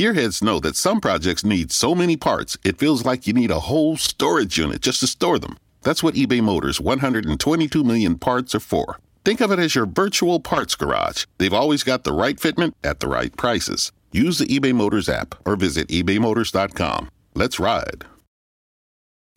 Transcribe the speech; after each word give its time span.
Gearheads 0.00 0.42
know 0.42 0.58
that 0.60 0.76
some 0.76 0.98
projects 0.98 1.44
need 1.44 1.70
so 1.70 1.94
many 1.94 2.16
parts, 2.16 2.56
it 2.64 2.78
feels 2.78 3.04
like 3.04 3.26
you 3.26 3.34
need 3.34 3.50
a 3.50 3.68
whole 3.68 3.98
storage 3.98 4.56
unit 4.56 4.80
just 4.80 5.00
to 5.00 5.06
store 5.06 5.38
them. 5.38 5.58
That's 5.82 6.02
what 6.02 6.14
eBay 6.14 6.42
Motors' 6.42 6.80
122 6.80 7.84
million 7.84 8.16
parts 8.16 8.54
are 8.54 8.60
for. 8.60 8.98
Think 9.26 9.42
of 9.42 9.52
it 9.52 9.58
as 9.58 9.74
your 9.74 9.84
virtual 9.84 10.40
parts 10.40 10.74
garage. 10.74 11.26
They've 11.36 11.52
always 11.52 11.82
got 11.82 12.04
the 12.04 12.14
right 12.14 12.38
fitment 12.38 12.72
at 12.82 13.00
the 13.00 13.08
right 13.08 13.36
prices. 13.36 13.92
Use 14.10 14.38
the 14.38 14.46
eBay 14.46 14.74
Motors 14.74 15.06
app 15.06 15.34
or 15.44 15.54
visit 15.54 15.88
ebaymotors.com. 15.88 17.10
Let's 17.34 17.60
ride. 17.60 18.06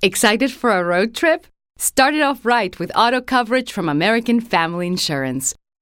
Excited 0.01 0.53
for 0.53 0.71
a 0.71 0.85
road 0.85 1.13
trip? 1.13 1.45
Start 1.77 2.13
it 2.13 2.21
off 2.21 2.45
right 2.45 2.79
with 2.79 2.89
auto 2.95 3.19
coverage 3.19 3.73
from 3.73 3.89
American 3.89 4.39
Family 4.39 4.87
Insurance. 4.87 5.55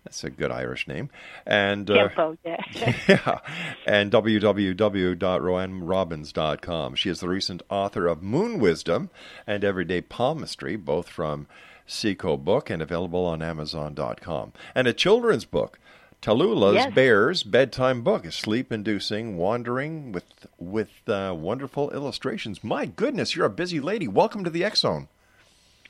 That's 0.09 0.23
a 0.23 0.31
good 0.31 0.49
Irish 0.51 0.87
name. 0.87 1.11
And 1.45 1.87
uh, 1.87 2.07
Tempo, 2.07 2.35
yeah. 2.43 2.57
yeah, 3.07 3.39
and 3.85 4.11
www.roanrobbins.com. 4.11 6.95
She 6.95 7.09
is 7.11 7.19
the 7.19 7.29
recent 7.29 7.61
author 7.69 8.07
of 8.07 8.23
Moon 8.23 8.57
Wisdom 8.59 9.11
and 9.45 9.63
Everyday 9.63 10.01
Palmistry, 10.01 10.75
both 10.77 11.09
from 11.09 11.45
Cico 11.85 12.37
Book 12.37 12.71
and 12.71 12.81
available 12.81 13.23
on 13.23 13.43
Amazon.com. 13.43 14.53
And 14.73 14.87
a 14.87 14.93
children's 14.93 15.45
book, 15.45 15.77
Talulla's 16.23 16.73
Yes. 16.73 16.91
Bears 16.95 17.43
Bedtime 17.43 18.01
Book, 18.01 18.25
a 18.25 18.31
sleep-inducing 18.31 19.37
wandering 19.37 20.11
with 20.11 20.47
with 20.57 21.07
uh, 21.07 21.35
wonderful 21.37 21.91
illustrations. 21.91 22.63
My 22.63 22.87
goodness, 22.87 23.35
you're 23.35 23.45
a 23.45 23.49
busy 23.51 23.79
lady. 23.79 24.07
Welcome 24.07 24.43
to 24.43 24.49
the 24.49 24.67
Zone. 24.73 25.07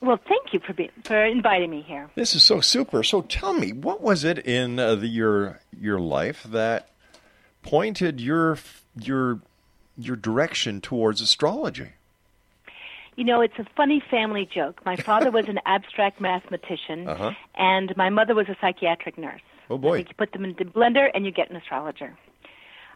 Well, 0.01 0.19
thank 0.27 0.53
you 0.53 0.59
for 0.59 0.73
be, 0.73 0.89
for 1.03 1.25
inviting 1.25 1.69
me 1.71 1.81
here. 1.81 2.09
This 2.15 2.33
is 2.35 2.43
so 2.43 2.61
super. 2.61 3.03
So 3.03 3.21
tell 3.21 3.53
me, 3.53 3.73
what 3.73 4.01
was 4.01 4.23
it 4.23 4.39
in 4.39 4.79
uh, 4.79 4.95
the, 4.95 5.07
your 5.07 5.59
your 5.77 5.99
life 5.99 6.43
that 6.43 6.89
pointed 7.63 8.21
your 8.21 8.57
your 8.97 9.41
your 9.97 10.15
direction 10.15 10.79
towards 10.79 11.19
astrology? 11.21 11.89
You 13.17 13.25
know, 13.25 13.41
it's 13.41 13.59
a 13.59 13.65
funny 13.75 14.01
family 14.09 14.47
joke. 14.49 14.79
My 14.85 14.95
father 14.95 15.29
was 15.31 15.49
an 15.49 15.59
abstract 15.65 16.21
mathematician, 16.21 17.05
Uh-huh. 17.05 17.31
and 17.55 17.95
my 17.97 18.09
mother 18.09 18.33
was 18.33 18.47
a 18.47 18.55
psychiatric 18.61 19.17
nurse. 19.17 19.41
Oh, 19.69 19.77
boy. 19.77 19.97
You 19.97 20.05
put 20.17 20.31
them 20.31 20.45
in 20.45 20.55
the 20.57 20.63
blender, 20.63 21.09
and 21.13 21.25
you 21.25 21.31
get 21.31 21.49
an 21.49 21.57
astrologer. 21.57 22.17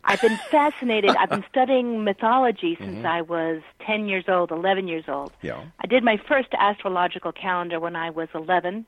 I've 0.05 0.21
been 0.21 0.39
fascinated. 0.51 1.15
I've 1.15 1.29
been 1.29 1.45
studying 1.49 2.03
mythology 2.03 2.75
since 2.79 2.93
Mm-hmm. 2.93 3.05
I 3.07 3.21
was 3.21 3.61
10 3.87 4.07
years 4.07 4.25
old, 4.27 4.51
11 4.51 4.87
years 4.87 5.05
old. 5.07 5.31
Yeah. 5.41 5.63
I 5.81 5.87
did 5.87 6.03
my 6.03 6.17
first 6.27 6.49
astrological 6.57 7.31
calendar 7.31 7.79
when 7.79 7.95
I 7.95 8.09
was 8.11 8.27
11, 8.35 8.85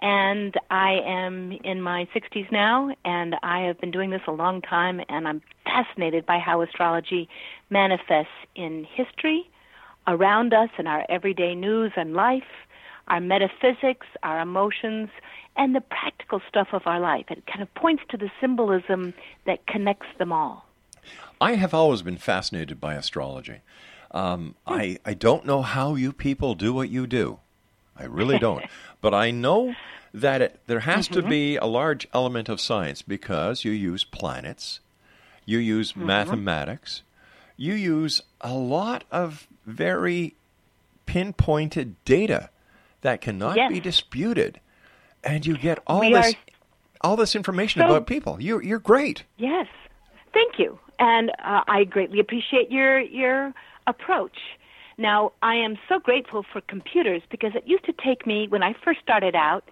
and 0.00 0.54
I 0.70 1.00
am 1.04 1.52
in 1.64 1.80
my 1.82 2.06
60s 2.14 2.50
now, 2.52 2.94
and 3.04 3.36
I 3.42 3.60
have 3.62 3.80
been 3.80 3.90
doing 3.90 4.10
this 4.10 4.22
a 4.26 4.32
long 4.32 4.60
time, 4.62 5.00
and 5.08 5.26
I'm 5.26 5.42
fascinated 5.64 6.24
by 6.26 6.38
how 6.38 6.60
astrology 6.62 7.28
manifests 7.70 8.32
in 8.54 8.84
history, 8.84 9.48
around 10.06 10.52
us, 10.52 10.70
in 10.78 10.86
our 10.86 11.04
everyday 11.08 11.54
news 11.54 11.92
and 11.96 12.14
life, 12.14 12.42
our 13.08 13.20
metaphysics, 13.20 14.06
our 14.22 14.40
emotions, 14.40 15.08
and 15.56 15.74
the 15.74 15.80
practical 15.80 16.40
stuff 16.48 16.68
of 16.72 16.82
our 16.86 17.00
life. 17.00 17.26
It 17.30 17.46
kind 17.46 17.62
of 17.62 17.72
points 17.74 18.02
to 18.10 18.16
the 18.16 18.30
symbolism 18.40 19.14
that 19.46 19.66
connects 19.66 20.06
them 20.18 20.32
all. 20.32 20.66
I 21.40 21.54
have 21.54 21.74
always 21.74 22.02
been 22.02 22.18
fascinated 22.18 22.80
by 22.80 22.94
astrology. 22.94 23.60
Um, 24.12 24.54
hmm. 24.66 24.74
I 24.74 24.98
I 25.04 25.14
don't 25.14 25.44
know 25.44 25.62
how 25.62 25.94
you 25.94 26.12
people 26.12 26.54
do 26.54 26.72
what 26.72 26.88
you 26.88 27.06
do. 27.06 27.38
I 27.96 28.04
really 28.04 28.38
don't. 28.38 28.64
but 29.00 29.14
I 29.14 29.30
know 29.30 29.74
that 30.14 30.42
it, 30.42 30.60
there 30.66 30.80
has 30.80 31.08
to 31.08 31.20
mm-hmm. 31.20 31.28
be 31.28 31.56
a 31.56 31.64
large 31.64 32.06
element 32.12 32.48
of 32.48 32.60
science 32.60 33.02
because 33.02 33.64
you 33.64 33.72
use 33.72 34.04
planets, 34.04 34.80
you 35.44 35.58
use 35.58 35.92
mm-hmm. 35.92 36.06
mathematics, 36.06 37.02
you 37.56 37.74
use 37.74 38.22
a 38.40 38.52
lot 38.52 39.04
of 39.10 39.46
very 39.66 40.34
pinpointed 41.06 41.96
data 42.04 42.50
that 43.02 43.20
cannot 43.20 43.56
Yes. 43.56 43.70
be 43.70 43.80
disputed, 43.80 44.58
and 45.22 45.44
you 45.46 45.56
get 45.56 45.78
all 45.86 46.00
We 46.00 46.12
this 46.12 46.32
are 46.32 46.36
all 47.02 47.16
this 47.16 47.34
information 47.34 47.80
so- 47.82 47.86
about 47.86 48.06
people. 48.06 48.40
You 48.40 48.60
you're 48.60 48.78
great. 48.78 49.24
Yes, 49.36 49.66
thank 50.32 50.58
you, 50.58 50.78
and 50.98 51.30
uh, 51.44 51.62
I 51.68 51.84
greatly 51.84 52.18
appreciate 52.20 52.70
your 52.70 52.98
your 53.00 53.52
approach. 53.86 54.38
Now, 54.98 55.32
I 55.42 55.54
am 55.56 55.78
so 55.88 55.98
grateful 55.98 56.44
for 56.52 56.60
computers 56.60 57.22
because 57.30 57.54
it 57.54 57.66
used 57.66 57.84
to 57.86 57.92
take 57.92 58.26
me 58.26 58.46
when 58.48 58.62
I 58.62 58.74
first 58.84 59.00
started 59.00 59.34
out. 59.34 59.64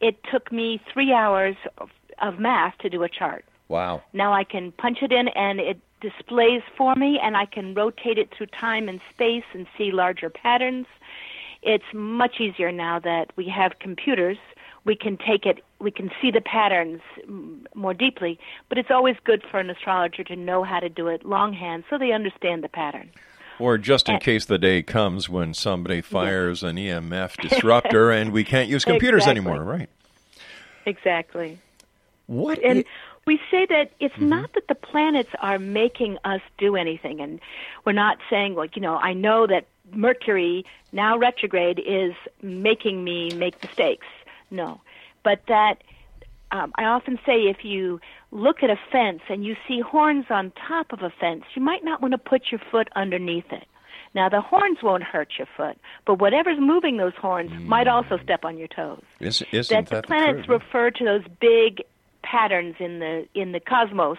It 0.00 0.16
took 0.32 0.50
me 0.50 0.80
three 0.92 1.12
hours 1.12 1.56
of, 1.78 1.90
of 2.20 2.38
math 2.40 2.78
to 2.78 2.88
do 2.88 3.02
a 3.02 3.08
chart. 3.08 3.44
Wow. 3.68 4.02
Now 4.14 4.32
I 4.32 4.44
can 4.44 4.72
punch 4.72 5.02
it 5.02 5.12
in 5.12 5.28
and 5.28 5.60
it 5.60 5.78
displays 6.00 6.62
for 6.76 6.94
me, 6.96 7.20
and 7.22 7.36
I 7.36 7.44
can 7.44 7.74
rotate 7.74 8.18
it 8.18 8.30
through 8.34 8.46
time 8.46 8.88
and 8.88 9.00
space 9.14 9.44
and 9.52 9.66
see 9.78 9.92
larger 9.92 10.30
patterns. 10.30 10.86
It's 11.62 11.84
much 11.94 12.40
easier 12.40 12.72
now 12.72 12.98
that 13.00 13.32
we 13.36 13.48
have 13.48 13.78
computers. 13.78 14.38
We 14.84 14.96
can 14.96 15.16
take 15.16 15.46
it, 15.46 15.62
we 15.78 15.92
can 15.92 16.10
see 16.20 16.32
the 16.32 16.40
patterns 16.40 17.00
more 17.74 17.94
deeply, 17.94 18.38
but 18.68 18.78
it's 18.78 18.90
always 18.90 19.16
good 19.24 19.44
for 19.48 19.60
an 19.60 19.70
astrologer 19.70 20.24
to 20.24 20.34
know 20.34 20.64
how 20.64 20.80
to 20.80 20.88
do 20.88 21.06
it 21.06 21.24
longhand 21.24 21.84
so 21.88 21.98
they 21.98 22.10
understand 22.12 22.64
the 22.64 22.68
pattern. 22.68 23.10
Or 23.60 23.78
just 23.78 24.08
in 24.08 24.18
case 24.18 24.46
the 24.46 24.58
day 24.58 24.82
comes 24.82 25.28
when 25.28 25.54
somebody 25.54 26.00
fires 26.00 26.64
an 26.64 26.76
EMF 26.76 27.36
disruptor 27.48 28.10
and 28.10 28.32
we 28.32 28.42
can't 28.42 28.68
use 28.68 28.84
computers 28.84 29.22
Exactly. 29.22 29.38
anymore, 29.38 29.62
right? 29.62 29.88
Exactly. 30.84 31.60
What? 32.26 32.58
And 32.64 32.80
i- 32.80 32.84
we 33.24 33.38
say 33.50 33.66
that 33.66 33.92
it's 34.00 34.14
mm-hmm. 34.14 34.30
not 34.30 34.52
that 34.54 34.66
the 34.66 34.74
planets 34.74 35.30
are 35.40 35.58
making 35.58 36.18
us 36.24 36.40
do 36.58 36.74
anything, 36.74 37.20
and 37.20 37.38
we're 37.84 37.92
not 37.92 38.18
saying, 38.28 38.56
like, 38.56 38.74
you 38.74 38.82
know, 38.82 38.96
I 38.96 39.12
know 39.12 39.46
that 39.46 39.66
Mercury, 39.94 40.64
now 40.92 41.16
retrograde, 41.18 41.78
is 41.78 42.14
making 42.42 43.04
me 43.04 43.30
make 43.34 43.62
mistakes. 43.62 44.06
No. 44.50 44.80
But 45.22 45.42
that 45.48 45.82
um, 46.50 46.72
I 46.76 46.84
often 46.84 47.18
say 47.24 47.44
if 47.44 47.64
you 47.64 48.00
look 48.30 48.62
at 48.62 48.70
a 48.70 48.78
fence 48.90 49.22
and 49.28 49.44
you 49.44 49.56
see 49.66 49.80
horns 49.80 50.26
on 50.30 50.52
top 50.68 50.92
of 50.92 51.02
a 51.02 51.10
fence, 51.10 51.44
you 51.54 51.62
might 51.62 51.82
not 51.84 52.02
want 52.02 52.12
to 52.12 52.18
put 52.18 52.50
your 52.50 52.60
foot 52.70 52.88
underneath 52.94 53.50
it. 53.50 53.66
Now, 54.14 54.28
the 54.28 54.42
horns 54.42 54.78
won't 54.82 55.02
hurt 55.02 55.30
your 55.38 55.48
foot, 55.56 55.78
but 56.04 56.20
whatever's 56.20 56.58
moving 56.60 56.98
those 56.98 57.14
horns 57.14 57.50
might 57.62 57.88
also 57.88 58.18
step 58.22 58.44
on 58.44 58.58
your 58.58 58.68
toes 58.68 59.02
is, 59.20 59.42
isn't 59.52 59.74
that 59.74 59.88
that 59.88 60.02
the 60.02 60.06
planets 60.06 60.44
truth? 60.44 60.62
refer 60.62 60.90
to 60.90 61.04
those 61.04 61.22
big 61.40 61.82
patterns 62.22 62.76
in 62.78 62.98
the 62.98 63.26
in 63.34 63.52
the 63.52 63.60
cosmos 63.60 64.18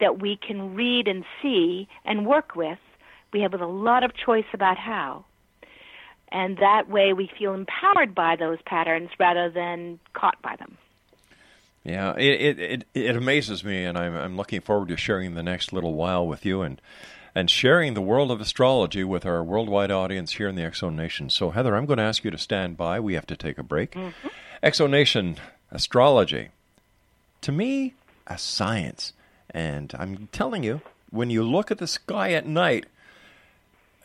that 0.00 0.20
we 0.20 0.36
can 0.36 0.74
read 0.74 1.08
and 1.08 1.24
see 1.40 1.88
and 2.04 2.26
work 2.26 2.54
with. 2.54 2.78
We 3.32 3.40
have 3.40 3.54
a 3.54 3.66
lot 3.66 4.04
of 4.04 4.12
choice 4.14 4.46
about 4.52 4.76
how. 4.76 5.24
And 6.30 6.56
that 6.58 6.88
way 6.88 7.12
we 7.12 7.30
feel 7.38 7.54
empowered 7.54 8.14
by 8.14 8.36
those 8.36 8.58
patterns 8.64 9.10
rather 9.18 9.50
than 9.50 9.98
caught 10.14 10.40
by 10.42 10.56
them. 10.56 10.78
Yeah, 11.84 12.14
it, 12.16 12.40
it 12.40 12.60
it 12.60 12.84
it 12.94 13.16
amazes 13.16 13.64
me, 13.64 13.84
and 13.84 13.98
I'm 13.98 14.14
I'm 14.14 14.36
looking 14.36 14.60
forward 14.60 14.88
to 14.88 14.96
sharing 14.96 15.34
the 15.34 15.42
next 15.42 15.72
little 15.72 15.94
while 15.94 16.26
with 16.26 16.46
you 16.46 16.62
and 16.62 16.80
and 17.34 17.50
sharing 17.50 17.94
the 17.94 18.00
world 18.00 18.30
of 18.30 18.40
astrology 18.40 19.02
with 19.02 19.26
our 19.26 19.42
worldwide 19.42 19.90
audience 19.90 20.32
here 20.32 20.48
in 20.48 20.54
the 20.54 20.62
Exo 20.62 20.94
Nation. 20.94 21.30
So, 21.30 21.50
Heather, 21.50 21.74
I'm 21.74 21.86
going 21.86 21.96
to 21.96 22.02
ask 22.04 22.24
you 22.24 22.30
to 22.30 22.38
stand 22.38 22.76
by. 22.76 23.00
We 23.00 23.14
have 23.14 23.26
to 23.26 23.36
take 23.36 23.58
a 23.58 23.62
break. 23.62 23.92
Mm-hmm. 23.92 24.28
Exo 24.62 24.88
Nation 24.88 25.38
astrology, 25.70 26.50
to 27.40 27.50
me, 27.50 27.94
a 28.26 28.38
science, 28.38 29.12
and 29.50 29.92
I'm 29.98 30.28
telling 30.30 30.62
you, 30.62 30.82
when 31.10 31.30
you 31.30 31.42
look 31.42 31.70
at 31.70 31.78
the 31.78 31.86
sky 31.86 32.32
at 32.32 32.46
night, 32.46 32.86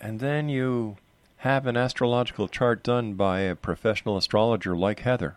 and 0.01 0.19
then 0.19 0.49
you 0.49 0.97
have 1.38 1.67
an 1.67 1.77
astrological 1.77 2.47
chart 2.47 2.83
done 2.83 3.13
by 3.13 3.41
a 3.41 3.55
professional 3.55 4.17
astrologer 4.17 4.75
like 4.75 5.01
Heather 5.01 5.35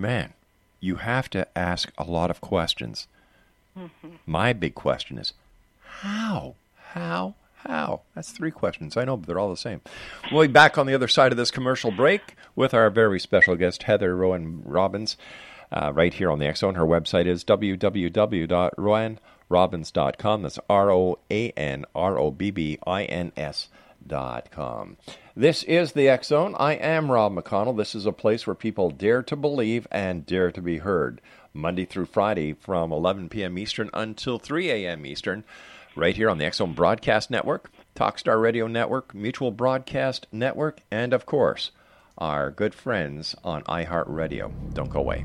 man, 0.00 0.32
you 0.80 0.96
have 0.96 1.28
to 1.30 1.46
ask 1.56 1.92
a 1.98 2.04
lot 2.04 2.30
of 2.30 2.40
questions. 2.40 3.06
My 4.26 4.52
big 4.52 4.74
question 4.74 5.18
is 5.18 5.32
how? 5.82 6.54
How? 6.92 7.34
How? 7.64 8.00
That's 8.14 8.32
three 8.32 8.50
questions. 8.50 8.96
I 8.96 9.04
know, 9.04 9.16
but 9.16 9.26
they're 9.26 9.38
all 9.38 9.50
the 9.50 9.56
same. 9.56 9.82
We'll 10.32 10.46
be 10.46 10.52
back 10.52 10.78
on 10.78 10.86
the 10.86 10.94
other 10.94 11.08
side 11.08 11.30
of 11.30 11.38
this 11.38 11.50
commercial 11.50 11.90
break 11.90 12.34
with 12.56 12.72
our 12.72 12.88
very 12.90 13.20
special 13.20 13.54
guest, 13.54 13.84
Heather 13.84 14.16
Roan 14.16 14.62
Robbins, 14.64 15.16
uh, 15.70 15.92
right 15.94 16.12
here 16.14 16.30
on 16.30 16.38
the 16.38 16.46
X 16.46 16.60
Zone. 16.60 16.74
Her 16.74 16.86
website 16.86 17.26
is 17.26 17.44
www.roanrobbins.com. 19.50 20.42
That's 20.42 20.58
R 20.68 20.90
O 20.90 21.18
A 21.30 21.50
N 21.50 21.84
R 21.94 22.18
O 22.18 22.30
B 22.30 22.50
B 22.50 22.78
I 22.86 23.04
N 23.04 23.32
S 23.36 23.68
dot 24.06 24.50
com. 24.50 24.96
This 25.36 25.62
is 25.64 25.92
the 25.92 26.08
X 26.08 26.28
Zone. 26.28 26.54
I 26.58 26.74
am 26.74 27.10
Rob 27.10 27.34
McConnell. 27.34 27.76
This 27.76 27.94
is 27.94 28.06
a 28.06 28.12
place 28.12 28.46
where 28.46 28.54
people 28.54 28.90
dare 28.90 29.22
to 29.24 29.36
believe 29.36 29.86
and 29.90 30.26
dare 30.26 30.50
to 30.52 30.62
be 30.62 30.78
heard. 30.78 31.20
Monday 31.52 31.84
through 31.84 32.06
Friday 32.06 32.52
from 32.52 32.92
11 32.92 33.28
p.m. 33.28 33.58
Eastern 33.58 33.90
until 33.92 34.38
3 34.38 34.70
a.m. 34.70 35.04
Eastern, 35.04 35.42
right 35.96 36.14
here 36.14 36.30
on 36.30 36.38
the 36.38 36.44
X 36.44 36.58
Zone 36.58 36.74
Broadcast 36.74 37.28
Network, 37.28 37.72
Talkstar 37.96 38.40
Radio 38.40 38.68
Network, 38.68 39.14
Mutual 39.14 39.50
Broadcast 39.50 40.28
Network, 40.30 40.80
and 40.92 41.12
of 41.12 41.26
course, 41.26 41.72
our 42.18 42.52
good 42.52 42.74
friends 42.74 43.34
on 43.42 43.62
iHeartRadio. 43.64 44.52
Don't 44.74 44.90
go 44.90 45.00
away. 45.00 45.24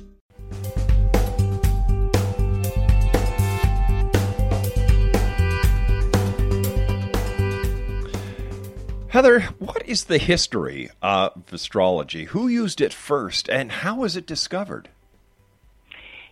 Heather, 9.11 9.41
what 9.59 9.85
is 9.85 10.05
the 10.05 10.17
history 10.17 10.89
of 11.01 11.43
astrology? 11.51 12.23
Who 12.27 12.47
used 12.47 12.79
it 12.79 12.93
first, 12.93 13.49
and 13.49 13.69
how 13.69 13.97
was 13.97 14.15
it 14.15 14.25
discovered? 14.25 14.87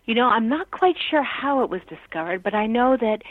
You 0.05 0.15
know, 0.15 0.29
I'm 0.29 0.47
not 0.47 0.71
quite 0.71 0.95
sure 1.09 1.21
how 1.21 1.61
it 1.61 1.69
was 1.69 1.81
discovered, 1.89 2.41
but 2.41 2.53
I 2.53 2.67
know 2.67 2.95
that 2.95 3.23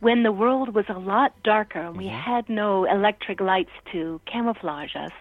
when 0.00 0.24
the 0.24 0.32
world 0.32 0.74
was 0.74 0.86
a 0.88 0.98
lot 0.98 1.40
darker 1.44 1.78
and 1.78 1.96
we 1.96 2.06
mm-hmm. 2.06 2.18
had 2.18 2.48
no 2.48 2.84
electric 2.84 3.40
lights 3.40 3.70
to 3.92 4.20
camouflage 4.26 4.96
us, 4.96 5.12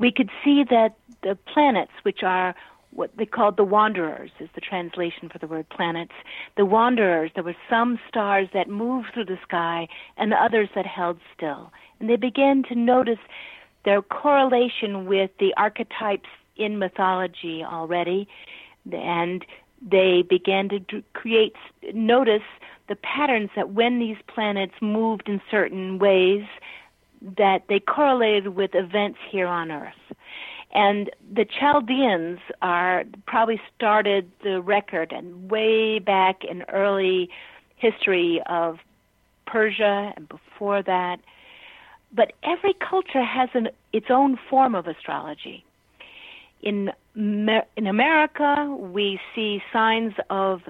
we 0.00 0.10
could 0.10 0.30
see 0.44 0.64
that 0.68 0.96
the 1.22 1.38
planets, 1.54 1.92
which 2.02 2.24
are 2.24 2.56
what 2.90 3.16
they 3.16 3.26
called 3.26 3.56
the 3.56 3.62
wanderers, 3.62 4.32
is 4.40 4.48
the 4.56 4.60
translation 4.60 5.28
for 5.28 5.38
the 5.38 5.46
word 5.46 5.68
planets. 5.68 6.14
The 6.56 6.64
wanderers, 6.64 7.30
there 7.36 7.44
were 7.44 7.54
some 7.68 8.00
stars 8.08 8.48
that 8.54 8.68
moved 8.68 9.10
through 9.14 9.26
the 9.26 9.38
sky 9.44 9.86
and 10.16 10.34
others 10.34 10.68
that 10.74 10.84
held 10.84 11.20
still. 11.36 11.70
And 12.00 12.08
they 12.08 12.16
began 12.16 12.62
to 12.64 12.74
notice 12.74 13.18
their 13.84 14.02
correlation 14.02 15.06
with 15.06 15.30
the 15.38 15.54
archetypes 15.56 16.28
in 16.56 16.78
mythology 16.78 17.62
already. 17.64 18.26
And 18.90 19.44
they 19.80 20.22
began 20.28 20.68
to 20.68 21.02
create, 21.12 21.54
notice 21.94 22.42
the 22.88 22.96
patterns 22.96 23.50
that 23.56 23.70
when 23.70 23.98
these 23.98 24.16
planets 24.26 24.74
moved 24.80 25.28
in 25.28 25.40
certain 25.50 25.98
ways, 25.98 26.44
that 27.38 27.64
they 27.68 27.80
correlated 27.80 28.48
with 28.48 28.74
events 28.74 29.18
here 29.30 29.46
on 29.46 29.70
Earth. 29.70 29.94
And 30.72 31.10
the 31.32 31.44
Chaldeans 31.44 32.38
are 32.62 33.04
probably 33.26 33.60
started 33.76 34.30
the 34.42 34.60
record 34.60 35.12
and 35.12 35.50
way 35.50 35.98
back 35.98 36.44
in 36.44 36.62
early 36.68 37.28
history 37.76 38.40
of 38.46 38.78
Persia 39.46 40.12
and 40.16 40.28
before 40.28 40.82
that. 40.82 41.20
But 42.12 42.32
every 42.42 42.74
culture 42.74 43.22
has 43.22 43.48
an, 43.54 43.68
its 43.92 44.06
own 44.10 44.38
form 44.48 44.74
of 44.74 44.86
astrology. 44.86 45.64
In 46.62 46.92
in 47.16 47.86
America, 47.86 48.66
we 48.78 49.18
see 49.34 49.62
signs 49.72 50.12
of 50.28 50.62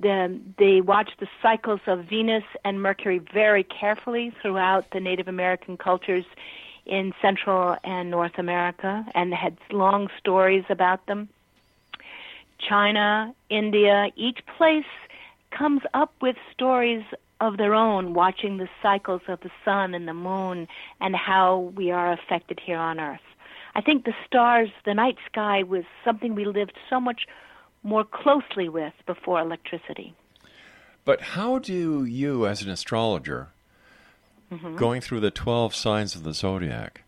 the, 0.00 0.38
they 0.58 0.80
watch 0.80 1.10
the 1.18 1.28
cycles 1.42 1.80
of 1.86 2.04
Venus 2.04 2.44
and 2.64 2.82
Mercury 2.82 3.20
very 3.32 3.64
carefully 3.64 4.32
throughout 4.42 4.90
the 4.92 5.00
Native 5.00 5.28
American 5.28 5.76
cultures 5.76 6.24
in 6.86 7.12
Central 7.20 7.76
and 7.84 8.10
North 8.10 8.38
America 8.38 9.06
and 9.14 9.32
had 9.32 9.56
long 9.70 10.08
stories 10.18 10.64
about 10.68 11.06
them. 11.06 11.28
China, 12.58 13.34
India, 13.50 14.08
each 14.16 14.40
place 14.56 14.84
comes 15.50 15.82
up 15.94 16.12
with 16.20 16.36
stories 16.52 17.04
of 17.40 17.56
their 17.56 17.74
own, 17.74 18.14
watching 18.14 18.56
the 18.56 18.68
cycles 18.82 19.22
of 19.28 19.40
the 19.40 19.50
sun 19.64 19.94
and 19.94 20.08
the 20.08 20.14
moon 20.14 20.66
and 21.00 21.14
how 21.14 21.72
we 21.76 21.90
are 21.90 22.12
affected 22.12 22.60
here 22.64 22.78
on 22.78 22.98
Earth. 22.98 23.20
I 23.74 23.80
think 23.80 24.04
the 24.04 24.14
stars, 24.26 24.70
the 24.84 24.94
night 24.94 25.16
sky, 25.30 25.62
was 25.62 25.84
something 26.04 26.34
we 26.34 26.44
lived 26.44 26.72
so 26.90 27.00
much 27.00 27.26
more 27.82 28.04
closely 28.04 28.68
with 28.68 28.92
before 29.06 29.40
electricity. 29.40 30.14
But 31.04 31.20
how 31.20 31.58
do 31.58 32.04
you, 32.04 32.46
as 32.46 32.60
an 32.62 32.70
astrologer, 32.70 33.48
mm-hmm. 34.52 34.76
going 34.76 35.00
through 35.00 35.20
the 35.20 35.30
12 35.30 35.74
signs 35.74 36.14
of 36.14 36.24
the 36.24 36.34
zodiac, 36.34 37.02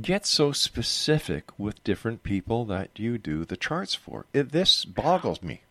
get 0.00 0.26
so 0.26 0.52
specific 0.52 1.58
with 1.58 1.82
different 1.82 2.22
people 2.22 2.64
that 2.66 2.90
you 2.96 3.18
do 3.18 3.44
the 3.44 3.56
charts 3.56 3.94
for? 3.94 4.26
It, 4.32 4.52
this 4.52 4.84
boggles 4.84 5.42
me. 5.42 5.62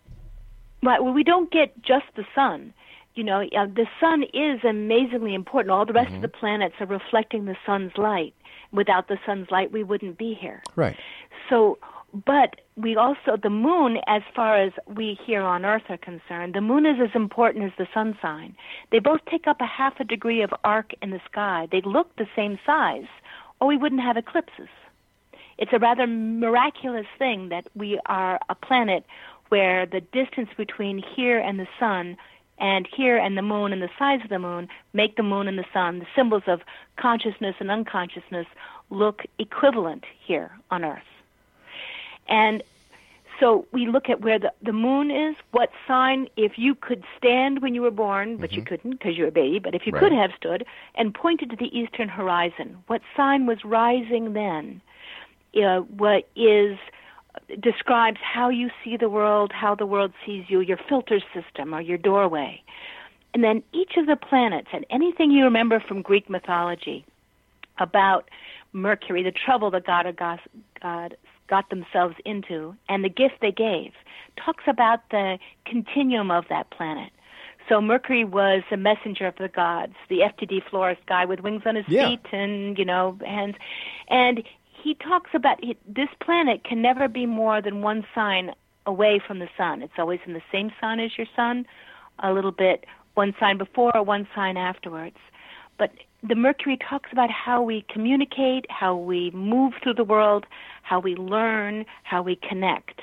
Right. 0.83 1.03
Well, 1.03 1.13
we 1.13 1.23
don't 1.23 1.51
get 1.51 1.81
just 1.83 2.05
the 2.15 2.25
sun. 2.33 2.73
You 3.15 3.23
know, 3.23 3.41
uh, 3.41 3.65
the 3.65 3.87
sun 3.99 4.23
is 4.33 4.63
amazingly 4.63 5.33
important. 5.35 5.71
All 5.71 5.85
the 5.85 5.93
rest 5.93 6.07
mm-hmm. 6.07 6.17
of 6.17 6.21
the 6.21 6.27
planets 6.29 6.75
are 6.79 6.85
reflecting 6.85 7.45
the 7.45 7.57
sun's 7.65 7.91
light. 7.97 8.33
Without 8.71 9.09
the 9.09 9.17
sun's 9.25 9.51
light, 9.51 9.71
we 9.71 9.83
wouldn't 9.83 10.17
be 10.17 10.33
here. 10.33 10.63
Right. 10.77 10.95
So, 11.49 11.77
but 12.25 12.61
we 12.77 12.95
also, 12.95 13.37
the 13.41 13.49
moon, 13.49 13.97
as 14.07 14.21
far 14.33 14.57
as 14.57 14.71
we 14.87 15.17
here 15.25 15.41
on 15.41 15.65
Earth 15.65 15.83
are 15.89 15.97
concerned, 15.97 16.53
the 16.53 16.61
moon 16.61 16.85
is 16.85 16.97
as 17.01 17.13
important 17.13 17.65
as 17.65 17.71
the 17.77 17.87
sun 17.93 18.17
sign. 18.21 18.55
They 18.91 18.99
both 18.99 19.19
take 19.29 19.45
up 19.45 19.59
a 19.59 19.65
half 19.65 19.99
a 19.99 20.05
degree 20.05 20.41
of 20.41 20.53
arc 20.63 20.93
in 21.01 21.09
the 21.09 21.19
sky. 21.29 21.67
They 21.69 21.81
look 21.81 22.15
the 22.15 22.27
same 22.33 22.59
size, 22.65 23.07
or 23.59 23.67
we 23.67 23.77
wouldn't 23.77 24.01
have 24.01 24.15
eclipses. 24.15 24.69
It's 25.57 25.73
a 25.73 25.79
rather 25.79 26.07
miraculous 26.07 27.05
thing 27.19 27.49
that 27.49 27.67
we 27.75 27.99
are 28.05 28.39
a 28.49 28.55
planet 28.55 29.05
where 29.49 29.85
the 29.85 29.99
distance 29.99 30.49
between 30.57 31.03
here 31.15 31.37
and 31.37 31.59
the 31.59 31.67
sun 31.77 32.17
And 32.61 32.87
here, 32.95 33.17
and 33.17 33.35
the 33.35 33.41
moon 33.41 33.73
and 33.73 33.81
the 33.81 33.89
size 33.97 34.21
of 34.23 34.29
the 34.29 34.37
moon 34.37 34.69
make 34.93 35.15
the 35.17 35.23
moon 35.23 35.47
and 35.47 35.57
the 35.57 35.65
sun, 35.73 35.97
the 35.97 36.05
symbols 36.15 36.43
of 36.45 36.61
consciousness 36.95 37.55
and 37.59 37.71
unconsciousness, 37.71 38.45
look 38.91 39.23
equivalent 39.39 40.03
here 40.23 40.51
on 40.69 40.85
Earth. 40.85 41.01
And 42.29 42.61
so 43.39 43.65
we 43.71 43.87
look 43.87 44.09
at 44.09 44.21
where 44.21 44.37
the, 44.37 44.53
the 44.61 44.73
moon 44.73 45.09
is, 45.09 45.35
what 45.49 45.71
sign, 45.87 46.27
if 46.37 46.59
you 46.59 46.75
could 46.75 47.03
stand 47.17 47.63
when 47.63 47.73
you 47.73 47.81
were 47.81 47.89
born, 47.89 48.37
but 48.37 48.51
mm-hmm. 48.51 48.59
you 48.59 48.65
couldn't 48.65 48.91
because 48.91 49.17
you 49.17 49.23
were 49.23 49.29
a 49.29 49.31
baby, 49.31 49.57
but 49.57 49.73
if 49.73 49.87
you 49.87 49.93
right. 49.93 49.99
could 49.99 50.11
have 50.11 50.29
stood 50.37 50.63
and 50.93 51.15
pointed 51.15 51.49
to 51.49 51.55
the 51.55 51.75
eastern 51.75 52.09
horizon, 52.09 52.77
what 52.85 53.01
sign 53.17 53.47
was 53.47 53.65
rising 53.65 54.33
then? 54.33 54.81
Uh, 55.55 55.79
what 55.79 56.29
is 56.35 56.77
describes 57.59 58.19
how 58.21 58.49
you 58.49 58.69
see 58.83 58.97
the 58.97 59.09
world, 59.09 59.51
how 59.53 59.75
the 59.75 59.85
world 59.85 60.13
sees 60.25 60.45
you, 60.47 60.59
your 60.61 60.79
filter 60.89 61.19
system 61.33 61.73
or 61.73 61.81
your 61.81 61.97
doorway. 61.97 62.61
And 63.33 63.43
then 63.43 63.63
each 63.71 63.93
of 63.97 64.07
the 64.07 64.15
planets 64.15 64.67
and 64.73 64.85
anything 64.89 65.31
you 65.31 65.45
remember 65.45 65.79
from 65.79 66.01
Greek 66.01 66.29
mythology 66.29 67.05
about 67.79 68.29
Mercury, 68.73 69.23
the 69.23 69.31
trouble 69.31 69.71
that 69.71 69.85
God, 69.85 70.39
God 70.81 71.17
got 71.47 71.69
themselves 71.69 72.15
into 72.25 72.75
and 72.89 73.03
the 73.03 73.09
gift 73.09 73.35
they 73.41 73.51
gave 73.51 73.91
talks 74.37 74.63
about 74.67 75.09
the 75.11 75.37
continuum 75.65 76.31
of 76.31 76.45
that 76.49 76.69
planet. 76.71 77.11
So 77.69 77.79
Mercury 77.79 78.23
was 78.23 78.63
the 78.69 78.77
messenger 78.77 79.27
of 79.27 79.35
the 79.37 79.47
gods, 79.47 79.93
the 80.09 80.19
FTD 80.19 80.63
florist 80.69 81.05
guy 81.05 81.25
with 81.25 81.41
wings 81.41 81.61
on 81.65 81.75
his 81.75 81.85
yeah. 81.87 82.09
feet 82.09 82.25
and 82.31 82.77
you 82.77 82.85
know 82.85 83.17
hands, 83.23 83.55
and 84.07 84.43
he 84.81 84.95
talks 84.95 85.31
about 85.33 85.63
he, 85.63 85.77
this 85.87 86.09
planet 86.23 86.63
can 86.63 86.81
never 86.81 87.07
be 87.07 87.25
more 87.25 87.61
than 87.61 87.81
one 87.81 88.05
sign 88.13 88.51
away 88.85 89.21
from 89.25 89.39
the 89.39 89.49
sun. 89.57 89.81
It's 89.81 89.93
always 89.97 90.19
in 90.25 90.33
the 90.33 90.41
same 90.51 90.71
sign 90.81 90.99
as 90.99 91.11
your 91.17 91.27
sun, 91.35 91.65
a 92.19 92.33
little 92.33 92.51
bit 92.51 92.85
one 93.13 93.33
sign 93.39 93.57
before 93.57 93.95
or 93.95 94.03
one 94.03 94.27
sign 94.33 94.57
afterwards. 94.57 95.17
But 95.77 95.91
the 96.23 96.35
Mercury 96.35 96.77
talks 96.77 97.09
about 97.11 97.29
how 97.29 97.61
we 97.61 97.85
communicate, 97.89 98.65
how 98.69 98.95
we 98.95 99.31
move 99.31 99.73
through 99.81 99.95
the 99.95 100.03
world, 100.03 100.45
how 100.83 100.99
we 100.99 101.15
learn, 101.15 101.85
how 102.03 102.21
we 102.21 102.35
connect. 102.35 103.01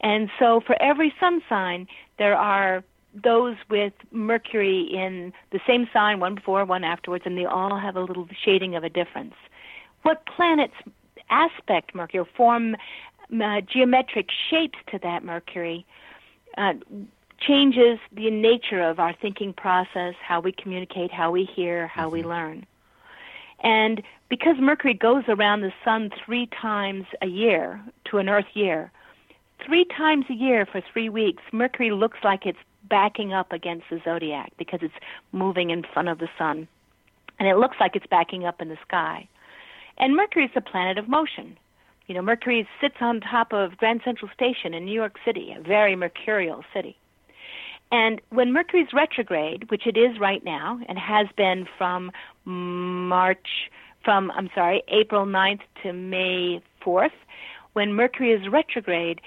And 0.00 0.30
so 0.38 0.60
for 0.66 0.80
every 0.80 1.12
sun 1.20 1.42
sign, 1.48 1.86
there 2.18 2.36
are 2.36 2.82
those 3.14 3.56
with 3.70 3.92
Mercury 4.10 4.88
in 4.92 5.32
the 5.50 5.60
same 5.66 5.88
sign, 5.92 6.20
one 6.20 6.34
before, 6.34 6.64
one 6.64 6.84
afterwards, 6.84 7.24
and 7.26 7.36
they 7.36 7.46
all 7.46 7.78
have 7.78 7.96
a 7.96 8.00
little 8.00 8.28
shading 8.44 8.74
of 8.74 8.84
a 8.84 8.90
difference. 8.90 9.34
What 10.02 10.24
planets 10.26 10.74
aspect 11.30 11.94
Mercury, 11.94 12.24
form 12.36 12.76
uh, 13.32 13.60
geometric 13.60 14.28
shapes 14.50 14.78
to 14.90 14.98
that 15.02 15.24
Mercury, 15.24 15.84
uh, 16.56 16.74
changes 17.38 17.98
the 18.12 18.30
nature 18.30 18.82
of 18.82 18.98
our 18.98 19.14
thinking 19.20 19.52
process, 19.52 20.14
how 20.22 20.40
we 20.40 20.52
communicate, 20.52 21.10
how 21.10 21.30
we 21.30 21.44
hear, 21.44 21.86
how 21.86 22.04
mm-hmm. 22.04 22.12
we 22.12 22.22
learn. 22.22 22.66
And 23.60 24.02
because 24.28 24.56
Mercury 24.58 24.94
goes 24.94 25.24
around 25.28 25.60
the 25.60 25.72
sun 25.84 26.10
three 26.24 26.46
times 26.46 27.04
a 27.22 27.26
year 27.26 27.80
to 28.06 28.18
an 28.18 28.28
Earth 28.28 28.46
year, 28.54 28.90
three 29.64 29.84
times 29.84 30.26
a 30.28 30.34
year 30.34 30.66
for 30.66 30.82
three 30.92 31.08
weeks, 31.08 31.42
Mercury 31.52 31.90
looks 31.90 32.18
like 32.22 32.46
it's 32.46 32.58
backing 32.88 33.32
up 33.32 33.52
against 33.52 33.86
the 33.90 34.00
zodiac 34.04 34.52
because 34.58 34.80
it's 34.82 34.94
moving 35.32 35.70
in 35.70 35.84
front 35.92 36.08
of 36.08 36.18
the 36.18 36.28
sun. 36.38 36.68
And 37.38 37.48
it 37.48 37.56
looks 37.56 37.76
like 37.80 37.96
it's 37.96 38.06
backing 38.06 38.44
up 38.44 38.60
in 38.60 38.68
the 38.68 38.78
sky. 38.86 39.28
And 39.98 40.14
Mercury 40.14 40.44
is 40.44 40.50
a 40.54 40.60
planet 40.60 40.98
of 40.98 41.08
motion. 41.08 41.56
You 42.06 42.14
know, 42.14 42.22
Mercury 42.22 42.68
sits 42.80 42.96
on 43.00 43.20
top 43.20 43.52
of 43.52 43.76
Grand 43.78 44.00
Central 44.04 44.30
Station 44.32 44.74
in 44.74 44.84
New 44.84 44.94
York 44.94 45.16
City, 45.24 45.54
a 45.56 45.60
very 45.60 45.96
mercurial 45.96 46.64
city. 46.72 46.96
And 47.90 48.20
when 48.30 48.52
Mercury's 48.52 48.92
retrograde, 48.92 49.70
which 49.70 49.86
it 49.86 49.96
is 49.96 50.18
right 50.20 50.44
now 50.44 50.80
and 50.88 50.98
has 50.98 51.26
been 51.36 51.66
from 51.78 52.10
March, 52.44 53.70
from, 54.04 54.30
I'm 54.32 54.50
sorry, 54.54 54.82
April 54.88 55.24
9th 55.24 55.60
to 55.82 55.92
May 55.92 56.60
4th, 56.84 57.10
when 57.74 57.94
Mercury 57.94 58.32
is 58.32 58.48
retrograde, 58.48 59.20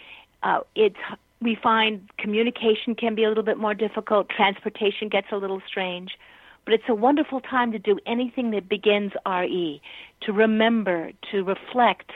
uh, 0.43 0.59
it's, 0.75 0.97
we 1.41 1.55
find 1.61 2.09
communication 2.17 2.95
can 2.95 3.15
be 3.15 3.23
a 3.23 3.29
little 3.29 3.43
bit 3.43 3.57
more 3.57 3.73
difficult, 3.73 4.29
transportation 4.29 5.07
gets 5.07 5.27
a 5.31 5.37
little 5.37 5.61
strange. 5.67 6.11
But 6.69 6.75
it's 6.75 6.89
a 6.89 6.93
wonderful 6.93 7.41
time 7.41 7.71
to 7.71 7.79
do 7.79 7.97
anything 8.05 8.51
that 8.51 8.69
begins 8.69 9.13
RE, 9.25 9.81
to 10.21 10.31
remember, 10.31 11.11
to 11.31 11.43
reflect, 11.43 12.11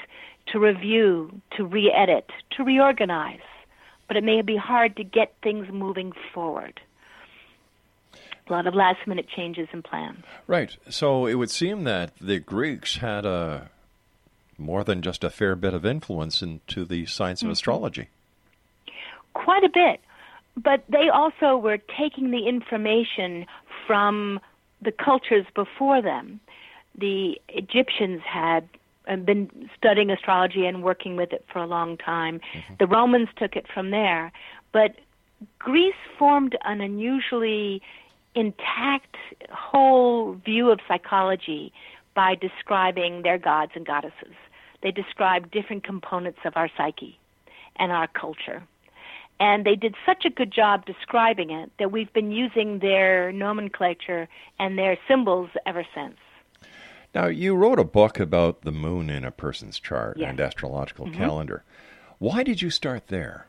to 0.52 0.60
review, 0.60 1.42
to 1.58 1.66
re 1.66 1.92
edit, 1.92 2.30
to 2.58 2.64
reorganize 2.64 3.40
but 4.14 4.18
it 4.18 4.24
may 4.24 4.44
be 4.44 4.56
hard 4.56 4.96
to 4.98 5.04
get 5.04 5.34
things 5.42 5.68
moving 5.72 6.14
forward. 6.36 6.80
A 8.48 8.52
lot 8.52 8.68
of 8.68 8.76
last 8.76 9.08
minute 9.08 9.28
changes 9.34 9.68
in 9.72 9.82
plans. 9.82 10.24
Right. 10.46 10.76
So 10.90 11.26
it 11.26 11.36
would 11.36 11.50
seem 11.50 11.86
that 11.86 12.12
the 12.20 12.40
Greeks 12.40 12.98
had 12.98 13.26
a 13.26 13.70
more 14.58 14.84
than 14.84 15.02
just 15.02 15.24
a 15.24 15.30
fair 15.30 15.56
bit 15.56 15.74
of 15.74 15.86
influence 15.86 16.44
into 16.44 16.86
the 16.86 17.06
science 17.06 17.42
of 17.42 17.46
mm-hmm. 17.46 17.54
astrology. 17.54 18.10
Quite 19.34 19.64
a 19.64 19.70
bit. 19.70 20.00
But 20.56 20.84
they 20.88 21.10
also 21.10 21.58
were 21.58 21.80
taking 21.98 22.30
the 22.30 22.48
information 22.48 23.48
from 23.86 24.40
the 24.82 24.92
cultures 24.92 25.46
before 25.56 26.02
them. 26.02 26.40
The 26.98 27.40
Egyptians 27.50 28.22
had 28.26 28.68
been 29.26 29.70
studying 29.78 30.10
astrology 30.10 30.66
and 30.66 30.84
working 30.84 31.16
with 31.16 31.34
it 31.34 31.46
for 31.52 31.60
a 31.60 31.68
long 31.68 31.98
time. 31.98 32.40
Mm-hmm. 32.54 32.74
The 32.80 32.88
Romans 32.88 33.30
took 33.38 33.56
it 33.56 33.66
from 33.74 33.92
there, 33.92 34.32
but 34.72 34.96
Greece 35.60 35.94
formed 36.18 36.58
an 36.64 36.82
unusually 36.82 37.82
intact 38.36 39.16
whole 39.52 40.34
view 40.46 40.72
of 40.72 40.80
psychology 40.88 41.74
by 42.16 42.36
describing 42.36 43.24
their 43.24 43.38
gods 43.38 43.74
and 43.76 43.86
goddesses. 43.86 44.36
They 44.82 44.92
described 44.92 45.52
different 45.52 45.84
components 45.84 46.40
of 46.46 46.54
our 46.56 46.70
psyche 46.78 47.20
and 47.78 47.92
our 47.92 48.08
culture. 48.08 48.64
And 49.44 49.66
they 49.66 49.76
did 49.76 49.94
such 50.06 50.24
a 50.24 50.30
good 50.30 50.52
job 50.52 50.86
describing 50.86 51.50
it 51.50 51.70
that 51.78 51.92
we've 51.92 52.12
been 52.14 52.32
using 52.32 52.80
their 52.80 53.34
nomenclature 53.34 54.30
and 54.58 54.78
their 54.78 54.98
symbols 55.06 55.50
ever 55.66 55.86
since. 55.94 56.16
Now, 57.14 57.28
you 57.28 57.54
wrote 57.54 57.78
a 57.78 57.84
book 57.84 58.22
about 58.22 58.62
the 58.62 58.72
moon 58.72 59.10
in 59.10 59.26
a 59.26 59.32
person's 59.32 59.82
chart 59.82 60.16
yes. 60.16 60.30
and 60.30 60.40
astrological 60.40 61.08
mm-hmm. 61.08 61.18
calendar. 61.18 61.64
Why 62.20 62.44
did 62.44 62.62
you 62.62 62.70
start 62.70 63.08
there? 63.08 63.48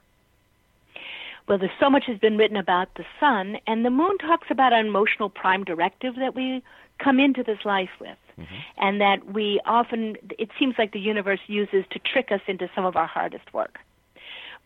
Well, 1.47 1.59
there's 1.59 1.71
so 1.79 1.89
much 1.89 2.07
has 2.09 2.19
been 2.19 2.39
written 2.39 2.57
about 2.57 2.93
the 2.97 3.05
sun, 3.21 3.59
and 3.69 3.85
the 3.85 3.91
moon 3.91 4.19
talks 4.19 4.49
about 4.51 4.73
an 4.73 4.87
emotional 4.87 5.31
prime 5.31 5.63
directive 5.63 6.17
that 6.17 6.35
we 6.35 6.61
come 6.99 7.21
into 7.21 7.45
this 7.45 7.65
life 7.65 7.91
with, 8.01 8.19
mm-hmm. 8.37 8.55
and 8.79 9.01
that 9.01 9.33
we 9.33 9.61
often, 9.65 10.17
it 10.41 10.49
seems 10.59 10.75
like 10.77 10.91
the 10.91 10.99
universe 10.99 11.41
uses 11.47 11.85
to 11.93 12.01
trick 12.01 12.33
us 12.33 12.41
into 12.49 12.69
some 12.75 12.85
of 12.85 12.97
our 12.97 13.07
hardest 13.07 13.55
work. 13.55 13.79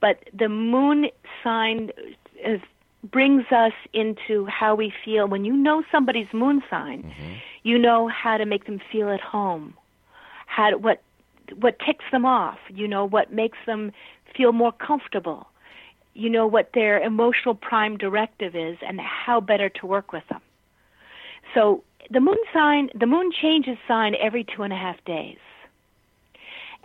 But 0.00 0.24
the 0.32 0.48
moon 0.48 1.06
sign 1.42 1.90
is 2.44 2.60
brings 3.04 3.44
us 3.52 3.72
into 3.92 4.46
how 4.46 4.74
we 4.74 4.92
feel. 5.04 5.26
When 5.28 5.44
you 5.44 5.56
know 5.56 5.82
somebody's 5.90 6.26
moon 6.32 6.62
sign, 6.68 7.02
mm-hmm. 7.02 7.34
you 7.62 7.78
know 7.78 8.08
how 8.08 8.36
to 8.36 8.44
make 8.44 8.66
them 8.66 8.80
feel 8.90 9.08
at 9.10 9.20
home. 9.20 9.74
How 10.46 10.70
to, 10.70 10.78
what 10.78 11.02
what 11.60 11.78
ticks 11.84 12.04
them 12.12 12.24
off. 12.24 12.58
You 12.68 12.88
know 12.88 13.04
what 13.04 13.32
makes 13.32 13.58
them 13.66 13.92
feel 14.36 14.52
more 14.52 14.72
comfortable. 14.72 15.46
You 16.14 16.28
know 16.28 16.46
what 16.46 16.70
their 16.74 17.00
emotional 17.00 17.54
prime 17.54 17.96
directive 17.96 18.56
is 18.56 18.78
and 18.86 19.00
how 19.00 19.40
better 19.40 19.68
to 19.68 19.86
work 19.86 20.12
with 20.12 20.24
them. 20.28 20.40
So 21.54 21.82
the 22.10 22.20
moon 22.20 22.38
sign, 22.52 22.90
the 22.94 23.06
moon 23.06 23.30
changes 23.32 23.78
sign 23.86 24.14
every 24.20 24.44
two 24.44 24.62
and 24.62 24.72
a 24.72 24.76
half 24.76 25.02
days. 25.04 25.38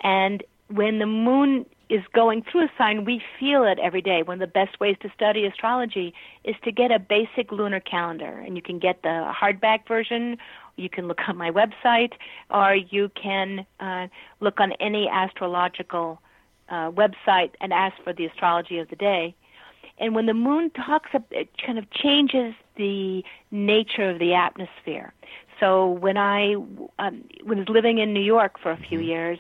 And 0.04 0.44
when 0.68 1.00
the 1.00 1.06
moon 1.06 1.66
is 1.94 2.02
going 2.12 2.42
through 2.42 2.64
a 2.64 2.72
sign, 2.76 3.06
we 3.06 3.22
feel 3.40 3.64
it 3.66 3.78
every 3.78 4.02
day. 4.02 4.24
One 4.24 4.42
of 4.42 4.50
the 4.50 4.52
best 4.52 4.80
ways 4.80 4.98
to 5.02 5.12
study 5.14 5.46
astrology 5.46 6.12
is 6.44 6.56
to 6.64 6.72
get 6.72 6.90
a 6.92 6.98
basic 6.98 7.52
lunar 7.52 7.80
calendar, 7.80 8.34
and 8.44 8.56
you 8.56 8.64
can 8.64 8.80
get 8.80 9.04
the 9.04 9.32
hardback 9.32 9.88
version. 9.88 10.38
You 10.76 10.90
can 10.90 11.08
look 11.08 11.20
on 11.28 11.38
my 11.38 11.52
website, 11.52 12.14
or 12.50 12.76
you 12.76 13.10
can 13.10 13.68
uh, 13.80 14.08
look 14.40 14.60
on 14.60 14.72
any 14.80 15.08
astrological 15.08 16.20
uh, 16.68 16.90
website 16.90 17.52
and 17.62 17.72
ask 17.72 17.96
for 18.04 18.12
the 18.12 18.26
astrology 18.26 18.80
of 18.80 18.90
the 18.90 18.96
day. 18.96 19.36
And 20.00 20.16
when 20.16 20.26
the 20.26 20.34
moon 20.34 20.72
talks, 20.72 21.12
it 21.30 21.50
kind 21.64 21.78
of 21.78 21.88
changes 21.92 22.56
the 22.76 23.24
nature 23.52 24.10
of 24.10 24.18
the 24.18 24.34
atmosphere. 24.34 25.14
So 25.60 25.92
when 25.92 26.18
I 26.18 26.56
um, 26.98 27.24
was 27.46 27.70
living 27.70 28.00
in 28.00 28.14
New 28.16 28.28
York 28.36 28.60
for 28.60 28.72
a 28.72 28.78
few 28.78 28.98
mm-hmm. 28.98 29.08
years, 29.10 29.40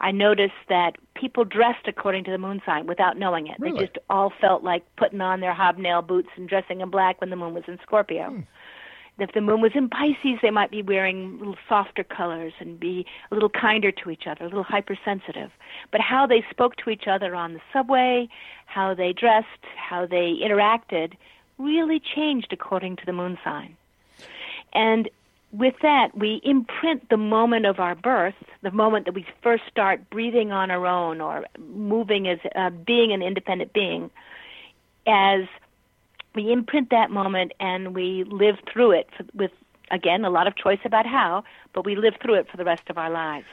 I 0.00 0.10
noticed 0.10 0.54
that 0.68 0.96
people 1.14 1.44
dressed 1.44 1.86
according 1.86 2.24
to 2.24 2.30
the 2.30 2.38
moon 2.38 2.62
sign 2.64 2.86
without 2.86 3.18
knowing 3.18 3.46
it. 3.46 3.56
Really? 3.58 3.78
They 3.78 3.86
just 3.86 3.98
all 4.08 4.32
felt 4.40 4.64
like 4.64 4.84
putting 4.96 5.20
on 5.20 5.40
their 5.40 5.52
hobnail 5.52 6.02
boots 6.02 6.30
and 6.36 6.48
dressing 6.48 6.80
in 6.80 6.90
black 6.90 7.20
when 7.20 7.28
the 7.28 7.36
moon 7.36 7.52
was 7.52 7.64
in 7.68 7.78
Scorpio. 7.82 8.30
Hmm. 8.30 8.40
If 9.18 9.32
the 9.34 9.42
moon 9.42 9.60
was 9.60 9.72
in 9.74 9.90
Pisces, 9.90 10.38
they 10.40 10.50
might 10.50 10.70
be 10.70 10.80
wearing 10.80 11.38
little 11.38 11.56
softer 11.68 12.02
colors 12.02 12.54
and 12.58 12.80
be 12.80 13.04
a 13.30 13.34
little 13.34 13.50
kinder 13.50 13.92
to 13.92 14.08
each 14.08 14.26
other, 14.26 14.44
a 14.44 14.48
little 14.48 14.64
hypersensitive. 14.64 15.50
But 15.92 16.00
how 16.00 16.26
they 16.26 16.42
spoke 16.50 16.76
to 16.76 16.90
each 16.90 17.04
other 17.06 17.34
on 17.34 17.52
the 17.52 17.60
subway, 17.70 18.28
how 18.64 18.94
they 18.94 19.12
dressed, 19.12 19.46
how 19.76 20.06
they 20.06 20.38
interacted 20.42 21.12
really 21.58 22.00
changed 22.00 22.50
according 22.50 22.96
to 22.96 23.02
the 23.04 23.12
moon 23.12 23.36
sign. 23.44 23.76
And 24.72 25.10
with 25.52 25.74
that, 25.82 26.16
we 26.16 26.40
imprint 26.44 27.08
the 27.08 27.16
moment 27.16 27.66
of 27.66 27.80
our 27.80 27.94
birth, 27.94 28.34
the 28.62 28.70
moment 28.70 29.06
that 29.06 29.14
we 29.14 29.26
first 29.42 29.64
start 29.68 30.08
breathing 30.08 30.52
on 30.52 30.70
our 30.70 30.86
own 30.86 31.20
or 31.20 31.44
moving 31.58 32.28
as 32.28 32.38
uh, 32.54 32.70
being 32.70 33.12
an 33.12 33.22
independent 33.22 33.72
being, 33.72 34.10
as 35.06 35.46
we 36.34 36.52
imprint 36.52 36.90
that 36.90 37.10
moment 37.10 37.52
and 37.58 37.94
we 37.94 38.24
live 38.24 38.56
through 38.72 38.92
it 38.92 39.08
for, 39.16 39.24
with, 39.34 39.50
again, 39.90 40.24
a 40.24 40.30
lot 40.30 40.46
of 40.46 40.56
choice 40.56 40.78
about 40.84 41.06
how, 41.06 41.42
but 41.72 41.84
we 41.84 41.96
live 41.96 42.14
through 42.22 42.34
it 42.34 42.48
for 42.48 42.56
the 42.56 42.64
rest 42.64 42.84
of 42.88 42.96
our 42.96 43.10
lives. 43.10 43.46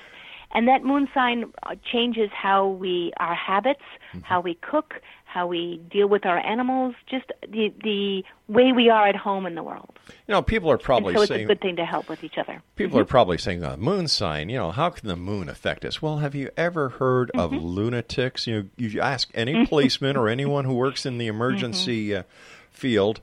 And 0.52 0.68
that 0.68 0.84
moon 0.84 1.10
sign 1.14 1.52
uh, 1.64 1.76
changes 1.92 2.30
how 2.32 2.68
we, 2.68 3.12
our 3.20 3.36
habits, 3.36 3.82
mm-hmm. 4.10 4.20
how 4.22 4.40
we 4.40 4.54
cook, 4.56 5.02
how 5.28 5.46
we 5.46 5.80
deal 5.92 6.08
with 6.08 6.26
our 6.26 6.40
animals, 6.40 6.96
just 7.10 7.32
the 7.48 7.74
the 7.84 8.24
way 8.48 8.72
we 8.72 8.90
are 8.90 9.08
at 9.08 9.16
home 9.16 9.46
in 9.46 9.56
the 9.56 9.62
world. 9.62 9.90
You 10.28 10.34
know, 10.34 10.42
people 10.42 10.72
are 10.72 10.78
probably 10.78 11.14
and 11.14 11.22
so 11.22 11.26
saying 11.26 11.42
it's 11.42 11.50
a 11.50 11.54
good 11.54 11.62
thing 11.62 11.76
to 11.76 11.86
help 11.86 12.10
with 12.10 12.24
each 12.24 12.38
other. 12.38 12.62
People 12.76 12.96
mm-hmm. 12.96 13.02
are 13.02 13.06
probably 13.06 13.38
saying, 13.38 13.64
uh, 13.64 13.76
"Moon 13.78 14.08
sign, 14.08 14.50
you 14.50 14.58
know, 14.58 14.72
how 14.72 14.90
can 14.90 15.08
the 15.08 15.18
moon 15.18 15.50
affect 15.50 15.84
us?" 15.84 16.02
Well, 16.02 16.20
have 16.20 16.34
you 16.34 16.50
ever 16.56 16.90
heard 16.90 17.30
mm-hmm. 17.36 17.56
of 17.56 17.62
lunatics? 17.62 18.48
You 18.48 18.56
know, 18.56 18.70
you 18.78 19.02
ask 19.02 19.30
any 19.34 19.54
mm-hmm. 19.54 19.66
policeman 19.66 20.16
or 20.16 20.30
anyone 20.30 20.66
who 20.66 20.74
works 20.74 21.06
in 21.06 21.18
the 21.18 21.28
emergency 21.28 22.08
mm-hmm. 22.10 22.22
uh, 22.22 22.24
field, 22.72 23.20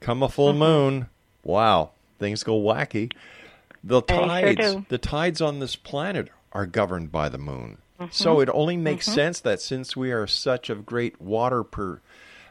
come 0.00 0.22
a 0.22 0.28
full 0.28 0.50
mm-hmm. 0.50 0.58
moon, 0.60 1.08
wow, 1.42 1.90
things 2.18 2.44
go 2.44 2.58
wacky. 2.58 3.12
The 3.82 4.00
tides, 4.00 4.60
sure 4.60 4.86
the 4.88 4.98
tides 4.98 5.40
on 5.40 5.58
this 5.58 5.76
planet 5.76 6.28
are 6.52 6.66
governed 6.66 7.12
by 7.12 7.28
the 7.28 7.38
moon. 7.38 7.78
Mm-hmm. 7.98 8.10
So 8.10 8.40
it 8.40 8.48
only 8.52 8.76
makes 8.76 9.06
mm-hmm. 9.06 9.14
sense 9.14 9.40
that 9.40 9.60
since 9.60 9.96
we 9.96 10.12
are 10.12 10.26
such 10.26 10.70
of 10.70 10.84
great 10.84 11.20
water 11.20 11.62
per, 11.62 12.00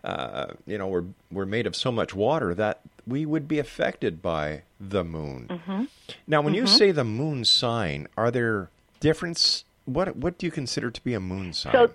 uh, 0.04 0.48
you 0.66 0.78
know, 0.78 0.88
we're 0.88 1.06
we're 1.32 1.46
made 1.46 1.68
of 1.68 1.76
so 1.76 1.92
much 1.92 2.14
water 2.16 2.56
that 2.56 2.82
we 3.08 3.26
would 3.26 3.48
be 3.48 3.60
affected 3.60 4.22
by 4.22 4.64
the 4.80 5.04
moon. 5.04 5.48
Mm-hmm. 5.50 5.84
Now, 6.28 6.42
when 6.42 6.54
you 6.54 6.68
say 6.68 6.92
the 6.92 7.04
moon 7.04 7.46
sign, 7.46 8.08
are 8.18 8.32
there 8.32 8.70
difference? 9.00 9.66
What 9.86 10.16
what 10.16 10.38
do 10.38 10.46
you 10.46 10.52
consider 10.52 10.90
to 10.90 11.04
be 11.04 11.14
a 11.14 11.20
moon 11.20 11.54
sign? 11.54 11.74
So, 11.74 11.92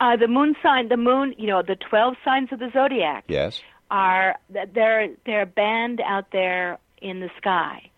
uh, 0.00 0.16
the 0.16 0.28
moon 0.28 0.56
sign, 0.62 0.88
the 0.88 0.96
moon, 0.96 1.34
you 1.36 1.46
know, 1.46 1.62
the 1.62 1.76
twelve 1.76 2.14
signs 2.24 2.50
of 2.52 2.58
the 2.58 2.70
zodiac. 2.72 3.24
Yes. 3.28 3.60
Are 3.90 4.36
they're 4.48 5.08
they're 5.26 5.44
band 5.44 6.00
out 6.00 6.30
there 6.32 6.78
in 7.02 7.20
the 7.20 7.28
sky, 7.36 7.90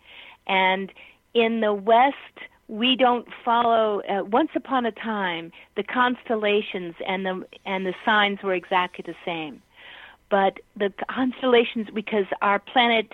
and 0.49 0.91
in 1.35 1.61
the 1.61 1.73
west 1.73 2.17
we 2.69 2.97
don't 2.97 3.27
follow 3.45 4.01
uh, 4.09 4.25
once 4.25 4.51
upon 4.55 4.87
a 4.87 4.93
time 4.93 5.53
the 5.77 5.83
constellations 5.83 6.95
and 7.07 7.27
the 7.27 7.47
and 7.67 7.87
the 7.87 7.95
signs 8.05 8.43
were 8.43 8.55
exactly 8.55 9.05
the 9.07 9.17
same. 9.25 9.63
But 10.31 10.59
the 10.77 10.93
constellations 11.09 11.89
because 11.95 12.27
our 12.41 12.59
planet 12.59 13.13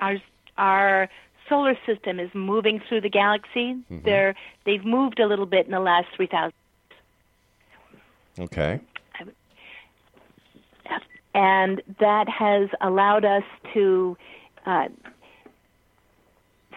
our 0.00 0.16
our 0.56 1.08
solar 1.48 1.76
system 1.86 2.20
is 2.20 2.30
moving 2.34 2.80
through 2.88 3.00
the 3.00 3.10
galaxy. 3.10 3.74
Mm-hmm. 3.74 3.98
they're 4.04 4.34
they've 4.64 4.84
moved 4.84 5.18
a 5.20 5.26
little 5.26 5.46
bit 5.46 5.66
in 5.66 5.72
the 5.72 5.80
last 5.80 6.08
3000 6.16 6.52
okay. 8.38 8.80
And 11.34 11.82
that 12.00 12.30
has 12.30 12.70
allowed 12.80 13.26
us 13.26 13.42
to 13.74 14.16
uh, 14.64 14.88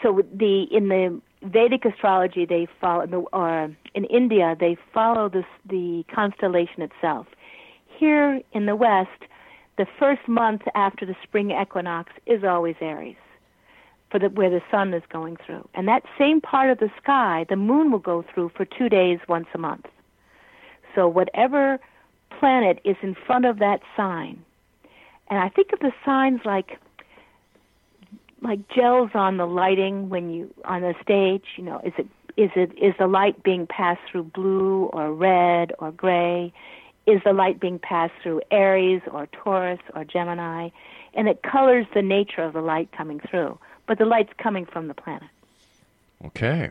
so 0.03 0.21
the 0.33 0.63
in 0.63 0.89
the 0.89 1.21
Vedic 1.41 1.85
astrology, 1.85 2.45
they 2.45 2.67
follow, 2.81 3.27
or 3.31 3.63
uh, 3.63 3.67
in 3.95 4.03
India, 4.05 4.57
they 4.59 4.77
follow 4.93 5.29
this, 5.29 5.45
the 5.65 6.03
constellation 6.13 6.81
itself. 6.81 7.27
Here 7.97 8.41
in 8.51 8.65
the 8.65 8.75
West, 8.75 9.23
the 9.77 9.87
first 9.97 10.27
month 10.27 10.63
after 10.75 11.05
the 11.05 11.15
spring 11.23 11.51
equinox 11.51 12.11
is 12.25 12.43
always 12.43 12.75
Aries, 12.81 13.15
for 14.11 14.19
the, 14.19 14.27
where 14.29 14.49
the 14.49 14.61
sun 14.69 14.93
is 14.93 15.03
going 15.09 15.37
through. 15.45 15.67
And 15.73 15.87
that 15.87 16.03
same 16.17 16.41
part 16.41 16.69
of 16.69 16.79
the 16.79 16.91
sky, 17.01 17.45
the 17.47 17.55
moon 17.55 17.89
will 17.91 17.99
go 17.99 18.25
through 18.33 18.51
for 18.55 18.65
two 18.65 18.89
days 18.89 19.19
once 19.29 19.47
a 19.53 19.57
month. 19.57 19.85
So 20.93 21.07
whatever 21.07 21.79
planet 22.37 22.81
is 22.83 22.97
in 23.01 23.15
front 23.15 23.45
of 23.45 23.59
that 23.59 23.79
sign, 23.95 24.43
and 25.29 25.39
I 25.39 25.47
think 25.47 25.71
of 25.71 25.79
the 25.79 25.93
signs 26.03 26.41
like 26.43 26.79
like 28.41 28.67
gels 28.69 29.11
on 29.13 29.37
the 29.37 29.45
lighting 29.45 30.09
when 30.09 30.29
you 30.29 30.53
on 30.65 30.81
the 30.81 30.95
stage 31.01 31.43
you 31.57 31.63
know 31.63 31.81
is 31.83 31.93
it 31.97 32.07
is 32.37 32.51
it 32.55 32.71
is 32.77 32.93
the 32.97 33.07
light 33.07 33.43
being 33.43 33.67
passed 33.67 34.01
through 34.09 34.23
blue 34.23 34.85
or 34.93 35.13
red 35.13 35.73
or 35.79 35.91
gray? 35.91 36.53
Is 37.05 37.21
the 37.25 37.33
light 37.33 37.59
being 37.59 37.79
passed 37.79 38.13
through 38.21 38.41
aries 38.51 39.01
or 39.11 39.27
taurus 39.27 39.79
or 39.95 40.05
gemini? 40.05 40.69
And 41.15 41.27
it 41.27 41.41
colors 41.41 41.87
the 41.95 42.03
nature 42.03 42.43
of 42.43 42.53
the 42.53 42.61
light 42.61 42.91
coming 42.91 43.19
through 43.19 43.57
but 43.89 43.97
the 43.97 44.05
light's 44.05 44.31
coming 44.37 44.67
from 44.67 44.87
the 44.87 44.93
planet. 44.93 45.29
Okay. 46.23 46.69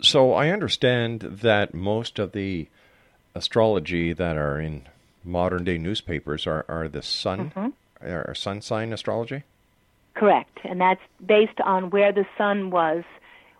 So 0.00 0.32
i 0.32 0.50
understand 0.50 1.20
that 1.20 1.74
most 1.74 2.18
of 2.18 2.32
the 2.32 2.68
astrology 3.34 4.12
that 4.12 4.36
are 4.36 4.60
in 4.60 4.86
modern 5.24 5.64
day 5.64 5.78
newspapers 5.78 6.46
are, 6.46 6.64
are 6.68 6.88
the 6.88 7.02
sun 7.02 7.50
mm-hmm. 7.50 8.06
are 8.06 8.34
sun 8.34 8.60
sign 8.60 8.92
astrology 8.92 9.42
Correct, 10.14 10.58
and 10.64 10.80
that's 10.80 11.00
based 11.26 11.60
on 11.64 11.90
where 11.90 12.12
the 12.12 12.24
sun 12.38 12.70
was 12.70 13.02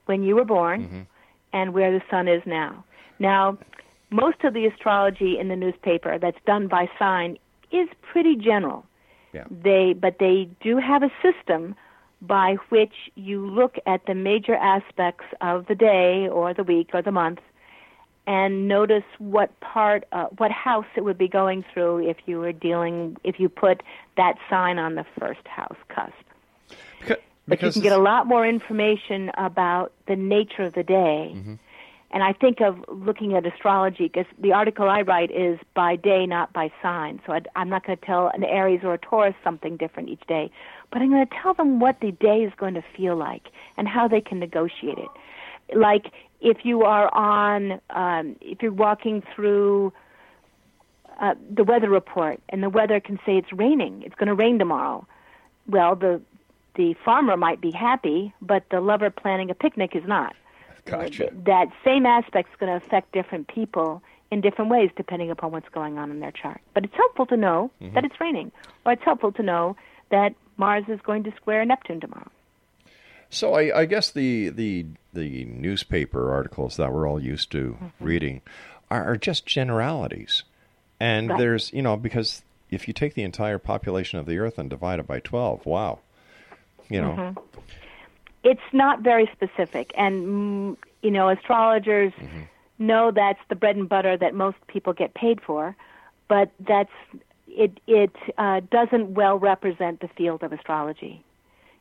when 0.07 0.23
you 0.23 0.37
were 0.37 0.45
born 0.45 0.85
mm-hmm. 0.85 1.01
and 1.53 1.75
where 1.75 1.91
the 1.91 2.03
sun 2.11 2.29
is 2.29 2.43
now. 2.47 2.85
Now, 3.19 3.59
most 4.11 4.45
of 4.45 4.55
the 4.55 4.67
astrology 4.67 5.39
in 5.39 5.49
the 5.49 5.57
newspaper 5.57 6.19
that's 6.19 6.39
done 6.47 6.69
by 6.69 6.89
sign 6.99 7.39
is 7.73 7.89
pretty 8.03 8.37
general. 8.37 8.87
Yeah. 9.33 9.45
They 9.51 9.95
but 9.95 10.19
they 10.21 10.49
do 10.63 10.79
have 10.79 11.03
a 11.03 11.11
system 11.21 11.75
by 12.23 12.57
which 12.69 12.95
you 13.17 13.47
look 13.51 13.77
at 13.87 14.07
the 14.07 14.15
major 14.15 14.55
aspects 14.55 15.25
of 15.41 15.67
the 15.67 15.75
day 15.75 16.29
or 16.29 16.55
the 16.55 16.63
week 16.63 16.91
or 16.95 17.03
the 17.03 17.11
month 17.11 17.41
and 18.27 18.69
notice 18.69 19.05
what 19.19 19.59
part 19.61 20.05
uh, 20.13 20.27
what 20.39 20.51
house 20.51 20.87
it 20.97 21.05
would 21.05 21.19
be 21.19 21.29
going 21.29 21.65
through 21.73 22.09
if 22.09 22.17
you 22.27 22.39
were 22.39 22.53
dealing 22.53 23.17
if 23.25 23.39
you 23.39 23.49
put 23.49 23.83
that 24.17 24.37
sign 24.49 24.79
on 24.79 24.95
the 24.95 25.05
first 25.19 25.47
house 25.47 25.77
cusp. 25.89 26.13
But 27.47 27.63
you 27.63 27.73
can 27.73 27.83
get 27.83 27.93
a 27.93 27.99
lot 27.99 28.27
more 28.27 28.47
information 28.47 29.31
about 29.37 29.93
the 30.09 30.17
nature 30.17 30.63
of 30.63 30.75
the 30.75 30.83
day. 30.83 31.33
Mm-hmm. 31.35 31.55
And 32.15 32.23
I 32.23 32.33
think 32.33 32.61
of 32.61 32.77
looking 32.89 33.35
at 33.35 33.45
astrology 33.45 34.05
because 34.05 34.27
the 34.39 34.53
article 34.53 34.89
I 34.89 35.03
write 35.03 35.33
is 35.33 35.59
by 35.75 35.97
day, 35.97 36.27
not 36.27 36.53
by 36.53 36.73
sign. 36.81 37.21
So 37.27 37.33
i 37.33 37.41
am 37.57 37.69
not 37.69 37.85
going 37.85 37.99
to 37.99 38.07
tell 38.07 38.31
an 38.33 38.45
Aries 38.45 38.81
or 38.85 38.95
a 38.95 38.99
Taurus 38.99 39.35
something 39.43 39.77
different 39.77 40.09
each 40.09 40.25
day, 40.29 40.49
but 40.93 41.03
I'm 41.03 41.11
going 41.11 41.27
to 41.27 41.35
tell 41.43 41.55
them 41.55 41.81
what 41.81 41.99
the 42.01 42.13
day 42.13 42.45
is 42.45 42.53
going 42.57 42.75
to 42.75 42.85
feel 42.97 43.17
like 43.17 43.49
and 43.77 43.89
how 43.89 44.07
they 44.07 44.21
can 44.21 44.39
negotiate 44.39 44.97
it. 44.97 45.77
Like 45.77 46.13
if 46.41 46.59
you 46.63 46.83
are 46.83 47.13
on, 47.13 47.81
um, 47.91 48.37
if 48.41 48.63
you're 48.63 48.71
walking 48.71 49.25
through 49.35 49.93
uh, 51.21 51.35
the 51.53 51.65
weather 51.65 51.91
report 51.91 52.41
and 52.49 52.63
the 52.63 52.71
weather 52.71 53.01
can 53.01 53.17
say 53.27 53.39
it's 53.39 53.53
raining, 53.53 54.03
it's 54.07 54.15
going 54.15 54.29
to 54.29 54.35
rain 54.35 54.61
tomorrow. 54.61 55.05
Well, 55.67 55.97
the 55.97 56.21
the 56.75 56.95
farmer 57.05 57.37
might 57.37 57.61
be 57.61 57.71
happy, 57.71 58.33
but 58.41 58.65
the 58.71 58.81
lover 58.81 59.11
planning 59.11 59.51
a 59.51 59.55
picnic 59.55 59.95
is 59.95 60.05
not. 60.07 60.35
Gotcha. 60.85 61.31
That 61.47 61.69
same 61.85 62.05
aspect 62.05 62.51
is 62.51 62.57
going 62.59 62.79
to 62.79 62.85
affect 62.85 63.13
different 63.13 63.49
people 63.49 64.03
in 64.31 64.41
different 64.41 64.71
ways 64.71 64.91
depending 64.97 65.31
upon 65.31 65.53
what's 65.53 65.69
going 65.71 65.99
on 65.99 66.11
in 66.11 66.21
their 66.21 66.33
chart. 66.33 66.61
But 66.75 66.85
it's 66.85 66.95
helpful 66.95 67.27
to 67.27 67.37
know 67.37 67.71
mm-hmm. 67.81 67.95
that 67.95 68.05
it's 68.05 68.21
raining, 68.21 68.53
or 68.85 68.93
it's 68.93 69.05
helpful 69.05 69.33
to 69.33 69.43
know 69.43 69.77
that 70.11 70.35
Mars 70.57 70.85
is 70.89 71.01
going 71.03 71.25
to 71.25 71.33
square 71.37 71.65
Neptune 71.65 72.01
tomorrow. 72.01 72.31
So 73.31 73.55
I, 73.55 73.81
I 73.81 73.85
guess 73.87 74.11
the, 74.11 74.51
the 74.51 74.87
the 75.13 75.45
newspaper 75.45 76.33
articles 76.33 76.77
that 76.77 76.93
we're 76.93 77.09
all 77.09 77.21
used 77.21 77.51
to 77.53 77.77
mm-hmm. 77.81 78.05
reading 78.05 78.43
are, 78.91 79.13
are, 79.13 79.17
just 79.17 79.47
generalities, 79.47 80.45
and 81.01 81.31
right. 81.31 81.39
there's 81.39 81.73
you 81.73 81.83
know 81.83 81.97
because 81.97 82.43
if 82.71 82.87
you 82.87 82.95
take 82.95 83.15
the 83.15 83.23
entire 83.23 83.59
population 83.59 84.19
of 84.19 84.27
the 84.27 84.39
Earth 84.39 84.59
and 84.59 84.71
divide 84.71 84.99
it 85.01 85.07
by 85.07 85.21
twelve, 85.21 85.67
wow, 85.67 86.01
you 86.95 87.01
know. 87.01 87.17
Mm-hmm. 87.17 87.61
It's 88.45 88.69
not 88.73 89.01
very 89.01 89.29
specific, 89.33 89.93
and 89.97 90.27
mm, 90.27 90.77
you 91.03 91.11
know, 91.11 91.29
astrologers 91.29 92.13
mm-hmm. 92.13 92.43
know 92.79 93.11
that's 93.11 93.41
the 93.49 93.57
bread 93.57 93.77
and 93.77 93.89
butter 93.89 94.17
that 94.17 94.35
most 94.35 94.59
people 94.69 94.93
get 94.93 95.15
paid 95.15 95.41
for, 95.41 95.77
but 96.29 96.51
that's 96.61 96.93
it. 97.49 97.81
It 97.87 98.15
uh, 98.39 98.61
doesn't 98.71 99.15
well 99.15 99.39
represent 99.39 100.01
the 100.01 100.09
field 100.09 100.43
of 100.43 100.53
astrology. 100.53 101.25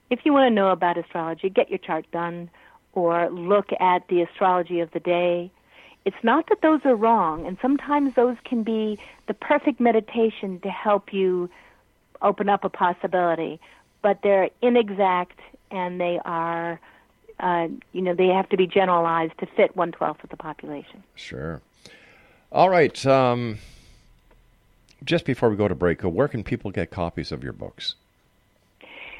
If 0.09 0.19
you 0.25 0.33
want 0.33 0.49
to 0.49 0.53
know 0.53 0.69
about 0.69 0.97
astrology, 0.97 1.49
get 1.49 1.69
your 1.69 1.79
chart 1.79 2.05
done, 2.11 2.49
or 2.93 3.29
look 3.29 3.69
at 3.79 4.07
the 4.07 4.21
astrology 4.21 4.79
of 4.79 4.91
the 4.91 4.99
day. 4.99 5.51
It's 6.05 6.23
not 6.23 6.49
that 6.49 6.61
those 6.61 6.81
are 6.83 6.95
wrong, 6.95 7.45
and 7.45 7.57
sometimes 7.61 8.15
those 8.15 8.35
can 8.43 8.63
be 8.63 8.99
the 9.27 9.33
perfect 9.33 9.79
meditation 9.79 10.59
to 10.61 10.69
help 10.69 11.13
you 11.13 11.49
open 12.21 12.49
up 12.49 12.63
a 12.63 12.69
possibility 12.69 13.59
but 14.03 14.19
they're 14.21 14.49
inexact 14.61 15.39
and 15.71 15.99
they 15.99 16.19
are, 16.23 16.79
uh, 17.39 17.67
you 17.93 18.01
know, 18.01 18.13
they 18.13 18.27
have 18.27 18.47
to 18.49 18.57
be 18.57 18.67
generalized 18.67 19.35
to 19.39 19.47
fit 19.47 19.75
one 19.75 19.91
twelfth 19.91 20.23
of 20.23 20.29
the 20.29 20.37
population. 20.37 21.03
Sure. 21.15 21.61
All 22.51 22.69
right. 22.69 23.03
Um, 23.07 23.57
just 25.03 25.25
before 25.25 25.49
we 25.49 25.55
go 25.55 25.67
to 25.67 25.73
break, 25.75 26.03
uh, 26.05 26.09
where 26.09 26.27
can 26.27 26.43
people 26.43 26.69
get 26.69 26.91
copies 26.91 27.31
of 27.31 27.43
your 27.43 27.53
books? 27.53 27.95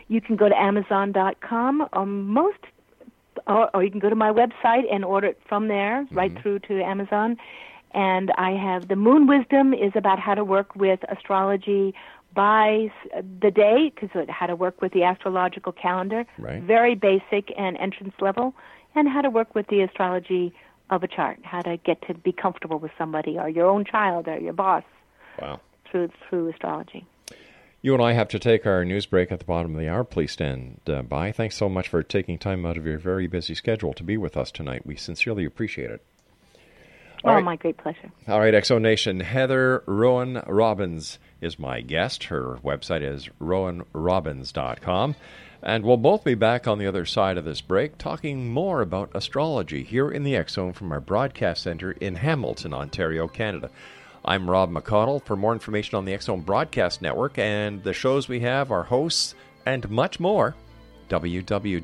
You 0.07 0.21
can 0.21 0.35
go 0.35 0.47
to 0.47 0.55
Amazon.com. 0.55 1.87
Um, 1.93 2.27
most, 2.27 2.59
or, 3.47 3.75
or 3.75 3.83
you 3.83 3.89
can 3.89 3.99
go 3.99 4.09
to 4.09 4.15
my 4.15 4.31
website 4.31 4.83
and 4.93 5.03
order 5.03 5.27
it 5.27 5.41
from 5.47 5.67
there, 5.69 6.03
Mm-hmm. 6.03 6.15
right 6.15 6.41
through 6.41 6.59
to 6.59 6.83
Amazon. 6.83 7.37
And 7.95 8.31
I 8.37 8.51
have 8.51 8.87
the 8.87 8.95
Moon 8.95 9.27
Wisdom 9.27 9.73
is 9.73 9.91
about 9.95 10.19
how 10.19 10.35
to 10.35 10.43
work 10.43 10.75
with 10.75 10.99
astrology 11.09 11.93
by 12.33 12.91
the 13.41 13.51
day, 13.51 13.91
because 13.93 14.27
how 14.29 14.47
to 14.47 14.55
work 14.55 14.81
with 14.81 14.93
the 14.93 15.03
astrological 15.03 15.71
calendar. 15.71 16.25
Right. 16.37 16.61
Very 16.61 16.95
basic 16.95 17.51
and 17.57 17.77
entrance 17.77 18.13
level, 18.19 18.53
and 18.95 19.07
how 19.07 19.21
to 19.21 19.29
work 19.29 19.55
with 19.55 19.67
the 19.67 19.81
astrology 19.81 20.53
of 20.89 21.03
a 21.03 21.07
chart. 21.07 21.39
How 21.43 21.61
to 21.61 21.77
get 21.77 22.01
to 22.07 22.13
be 22.13 22.31
comfortable 22.31 22.79
with 22.79 22.91
somebody, 22.97 23.37
or 23.37 23.49
your 23.49 23.67
own 23.67 23.85
child, 23.85 24.27
or 24.27 24.37
your 24.37 24.53
boss 24.53 24.83
Wow. 25.41 25.59
through 25.89 26.09
through 26.29 26.49
astrology. 26.49 27.05
You 27.81 27.93
and 27.93 28.01
I 28.01 28.13
have 28.13 28.29
to 28.29 28.39
take 28.39 28.65
our 28.65 28.85
news 28.85 29.05
break 29.05 29.29
at 29.29 29.39
the 29.39 29.45
bottom 29.45 29.75
of 29.75 29.81
the 29.81 29.89
hour. 29.89 30.05
Please 30.05 30.31
stand 30.31 30.79
uh, 30.87 31.01
by. 31.01 31.33
Thanks 31.33 31.57
so 31.57 31.67
much 31.67 31.89
for 31.89 32.01
taking 32.01 32.37
time 32.37 32.65
out 32.65 32.77
of 32.77 32.85
your 32.85 32.97
very 32.97 33.27
busy 33.27 33.53
schedule 33.53 33.93
to 33.95 34.03
be 34.03 34.15
with 34.15 34.37
us 34.37 34.51
tonight. 34.51 34.85
We 34.85 34.95
sincerely 34.95 35.43
appreciate 35.43 35.91
it. 35.91 36.01
All 37.25 37.31
oh, 37.31 37.35
right. 37.35 37.43
my 37.43 37.55
great 37.57 37.77
pleasure. 37.77 38.11
All 38.27 38.39
right, 38.39 38.53
Exo 38.53 38.79
Nation. 38.81 39.19
Heather 39.21 39.83
Roan 39.85 40.43
Robbins 40.47 41.19
is 41.43 41.59
my 41.59 41.81
guest. 41.81 42.25
Her 42.25 42.57
website 42.63 43.01
is 43.01 43.29
roanrobbins.com. 43.41 45.15
And 45.61 45.85
we'll 45.85 45.97
both 45.97 46.23
be 46.25 46.35
back 46.35 46.67
on 46.67 46.77
the 46.77 46.87
other 46.87 47.05
side 47.05 47.37
of 47.37 47.45
this 47.45 47.61
break 47.61 47.97
talking 47.97 48.49
more 48.51 48.81
about 48.81 49.15
astrology 49.15 49.83
here 49.83 50.11
in 50.11 50.23
the 50.23 50.43
Zone 50.49 50.73
from 50.73 50.91
our 50.91 50.99
broadcast 50.99 51.63
center 51.63 51.91
in 51.91 52.15
Hamilton, 52.15 52.73
Ontario, 52.73 53.29
Canada. 53.29 53.69
I'm 54.25 54.49
Rob 54.49 54.71
McConnell. 54.71 55.23
For 55.23 55.35
more 55.35 55.53
information 55.53 55.95
on 55.97 56.05
the 56.05 56.17
Zone 56.19 56.41
Broadcast 56.41 57.01
Network 57.01 57.37
and 57.37 57.83
the 57.83 57.93
shows 57.93 58.27
we 58.27 58.41
have, 58.41 58.71
our 58.71 58.83
hosts, 58.83 59.35
and 59.65 59.89
much 59.89 60.19
more, 60.19 60.55
www.xzbn.net. 61.09 61.83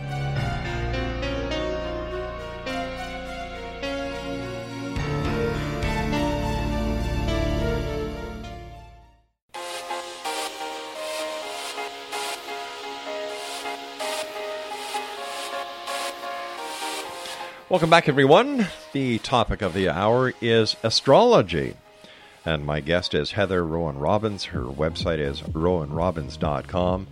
Welcome 17.71 17.89
back, 17.89 18.09
everyone. 18.09 18.67
The 18.91 19.19
topic 19.19 19.61
of 19.61 19.73
the 19.73 19.87
hour 19.87 20.33
is 20.41 20.75
astrology. 20.83 21.77
And 22.43 22.65
my 22.65 22.81
guest 22.81 23.13
is 23.13 23.31
Heather 23.31 23.65
Roan 23.65 23.97
Robbins. 23.97 24.43
Her 24.43 24.63
website 24.63 25.19
is 25.19 25.39
roanrobbins.com. 25.39 27.07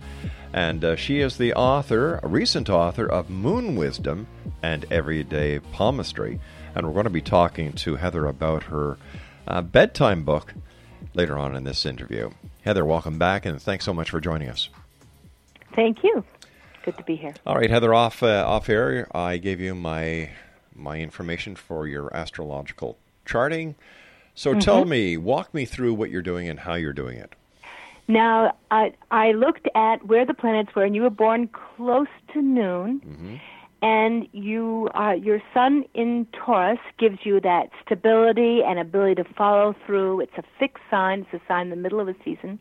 And 0.52 0.84
uh, 0.84 0.96
she 0.96 1.20
is 1.20 1.38
the 1.38 1.54
author, 1.54 2.20
a 2.22 2.28
recent 2.28 2.68
author 2.68 3.06
of 3.06 3.30
Moon 3.30 3.74
Wisdom 3.74 4.26
and 4.62 4.84
Everyday 4.90 5.60
Palmistry. 5.60 6.38
And 6.74 6.86
we're 6.86 6.92
going 6.92 7.04
to 7.04 7.10
be 7.10 7.22
talking 7.22 7.72
to 7.72 7.96
Heather 7.96 8.26
about 8.26 8.64
her 8.64 8.98
uh, 9.48 9.62
bedtime 9.62 10.24
book 10.24 10.52
later 11.14 11.38
on 11.38 11.56
in 11.56 11.64
this 11.64 11.86
interview. 11.86 12.32
Heather, 12.66 12.84
welcome 12.84 13.18
back, 13.18 13.46
and 13.46 13.62
thanks 13.62 13.86
so 13.86 13.94
much 13.94 14.10
for 14.10 14.20
joining 14.20 14.50
us. 14.50 14.68
Thank 15.74 16.04
you. 16.04 16.22
Good 16.84 16.98
to 16.98 17.04
be 17.04 17.16
here. 17.16 17.32
All 17.46 17.56
right, 17.56 17.70
Heather, 17.70 17.94
off 17.94 18.22
uh, 18.22 18.44
off 18.46 18.68
air, 18.68 19.08
I 19.16 19.38
gave 19.38 19.58
you 19.60 19.74
my 19.74 20.30
my 20.80 20.98
information 20.98 21.54
for 21.56 21.86
your 21.86 22.14
astrological 22.14 22.98
charting. 23.24 23.74
So 24.34 24.50
Mm-hmm. 24.50 24.60
tell 24.60 24.84
me, 24.84 25.16
walk 25.16 25.52
me 25.52 25.64
through 25.64 25.94
what 25.94 26.10
you're 26.10 26.22
doing 26.22 26.48
and 26.48 26.60
how 26.60 26.74
you're 26.74 26.92
doing 26.92 27.18
it. 27.18 27.34
Now, 28.08 28.56
I, 28.70 28.92
I 29.10 29.32
looked 29.32 29.68
at 29.74 30.04
where 30.06 30.26
the 30.26 30.34
planets 30.34 30.74
were, 30.74 30.82
and 30.82 30.96
you 30.96 31.02
were 31.02 31.10
born 31.10 31.48
close 31.48 32.08
to 32.32 32.42
noon, 32.42 33.40
and 33.82 34.28
you 34.32 34.88
uh, 34.94 35.12
your 35.12 35.40
sun 35.54 35.84
in 35.94 36.26
Taurus 36.32 36.80
gives 36.98 37.18
you 37.24 37.40
that 37.42 37.70
stability 37.84 38.62
and 38.66 38.78
ability 38.80 39.14
to 39.22 39.24
follow 39.34 39.76
through. 39.86 40.20
It's 40.22 40.36
a 40.36 40.42
fixed 40.58 40.82
sign; 40.90 41.20
it's 41.30 41.42
a 41.42 41.46
sign 41.46 41.64
in 41.66 41.70
the 41.70 41.76
middle 41.76 42.00
of 42.00 42.08
a 42.08 42.14
season. 42.24 42.58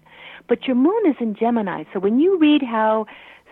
But 0.48 0.66
your 0.68 0.76
moon 0.76 1.02
is 1.08 1.16
in 1.20 1.34
Gemini, 1.36 1.84
so 1.94 2.00
when 2.00 2.20
you 2.20 2.38
read 2.38 2.62
how 2.62 3.08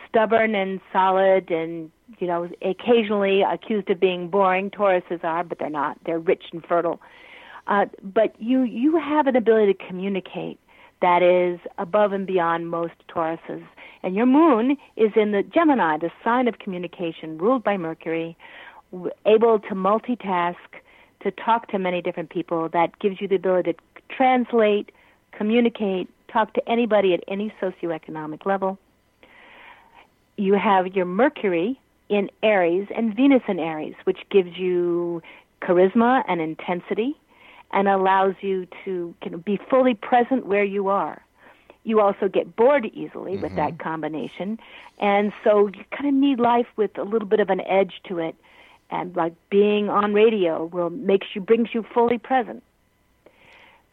stubborn 0.09 0.55
and 0.55 0.79
solid 0.91 1.51
and 1.51 1.91
you 2.19 2.27
know 2.27 2.49
occasionally 2.61 3.41
accused 3.41 3.89
of 3.89 3.99
being 3.99 4.29
boring 4.29 4.69
Tauruses 4.69 5.23
are, 5.23 5.43
but 5.43 5.59
they're 5.59 5.69
not. 5.69 5.97
They're 6.05 6.19
rich 6.19 6.45
and 6.51 6.65
fertile. 6.65 6.99
Uh, 7.67 7.85
but 8.01 8.33
you 8.41 8.63
you 8.63 8.97
have 8.97 9.27
an 9.27 9.35
ability 9.35 9.73
to 9.73 9.85
communicate 9.87 10.59
that 11.01 11.21
is 11.21 11.59
above 11.77 12.11
and 12.11 12.25
beyond 12.25 12.69
most 12.69 12.93
Tauruses. 13.07 13.63
And 14.03 14.15
your 14.15 14.25
moon 14.25 14.77
is 14.95 15.11
in 15.15 15.31
the 15.31 15.43
Gemini, 15.43 15.97
the 15.97 16.11
sign 16.23 16.47
of 16.47 16.59
communication, 16.59 17.37
ruled 17.37 17.63
by 17.63 17.77
Mercury, 17.77 18.37
able 19.25 19.59
to 19.59 19.75
multitask, 19.75 20.55
to 21.21 21.31
talk 21.31 21.67
to 21.69 21.79
many 21.79 22.01
different 22.01 22.29
people. 22.29 22.69
That 22.69 22.97
gives 22.99 23.19
you 23.19 23.27
the 23.27 23.35
ability 23.35 23.73
to 23.73 23.79
translate, 24.09 24.91
communicate, 25.31 26.09
talk 26.31 26.53
to 26.53 26.69
anybody 26.69 27.13
at 27.13 27.23
any 27.27 27.53
socioeconomic 27.61 28.45
level. 28.45 28.77
You 30.37 30.53
have 30.53 30.95
your 30.95 31.05
Mercury 31.05 31.79
in 32.09 32.29
Aries 32.43 32.87
and 32.95 33.15
Venus 33.15 33.41
in 33.47 33.59
Aries, 33.59 33.95
which 34.05 34.19
gives 34.29 34.57
you 34.57 35.21
charisma 35.61 36.23
and 36.27 36.39
intensity 36.39 37.17
and 37.71 37.87
allows 37.87 38.35
you 38.41 38.67
to 38.85 39.13
kind 39.21 39.33
of 39.33 39.43
be 39.43 39.59
fully 39.69 39.93
present 39.93 40.45
where 40.45 40.63
you 40.63 40.87
are. 40.87 41.21
You 41.83 42.01
also 42.01 42.27
get 42.27 42.55
bored 42.55 42.85
easily 42.93 43.37
with 43.37 43.55
that 43.55 43.73
mm-hmm. 43.73 43.83
combination, 43.83 44.59
and 44.99 45.31
so 45.43 45.67
you 45.67 45.83
kind 45.91 46.07
of 46.07 46.13
need 46.13 46.39
life 46.39 46.67
with 46.75 46.97
a 46.97 47.03
little 47.03 47.27
bit 47.27 47.39
of 47.39 47.49
an 47.49 47.61
edge 47.61 48.01
to 48.07 48.19
it. 48.19 48.35
And 48.89 49.15
like 49.15 49.33
being 49.49 49.89
on 49.89 50.13
radio 50.13 50.65
will 50.65 50.89
makes 50.89 51.27
you 51.33 51.41
brings 51.41 51.73
you 51.73 51.85
fully 51.93 52.17
present. 52.17 52.61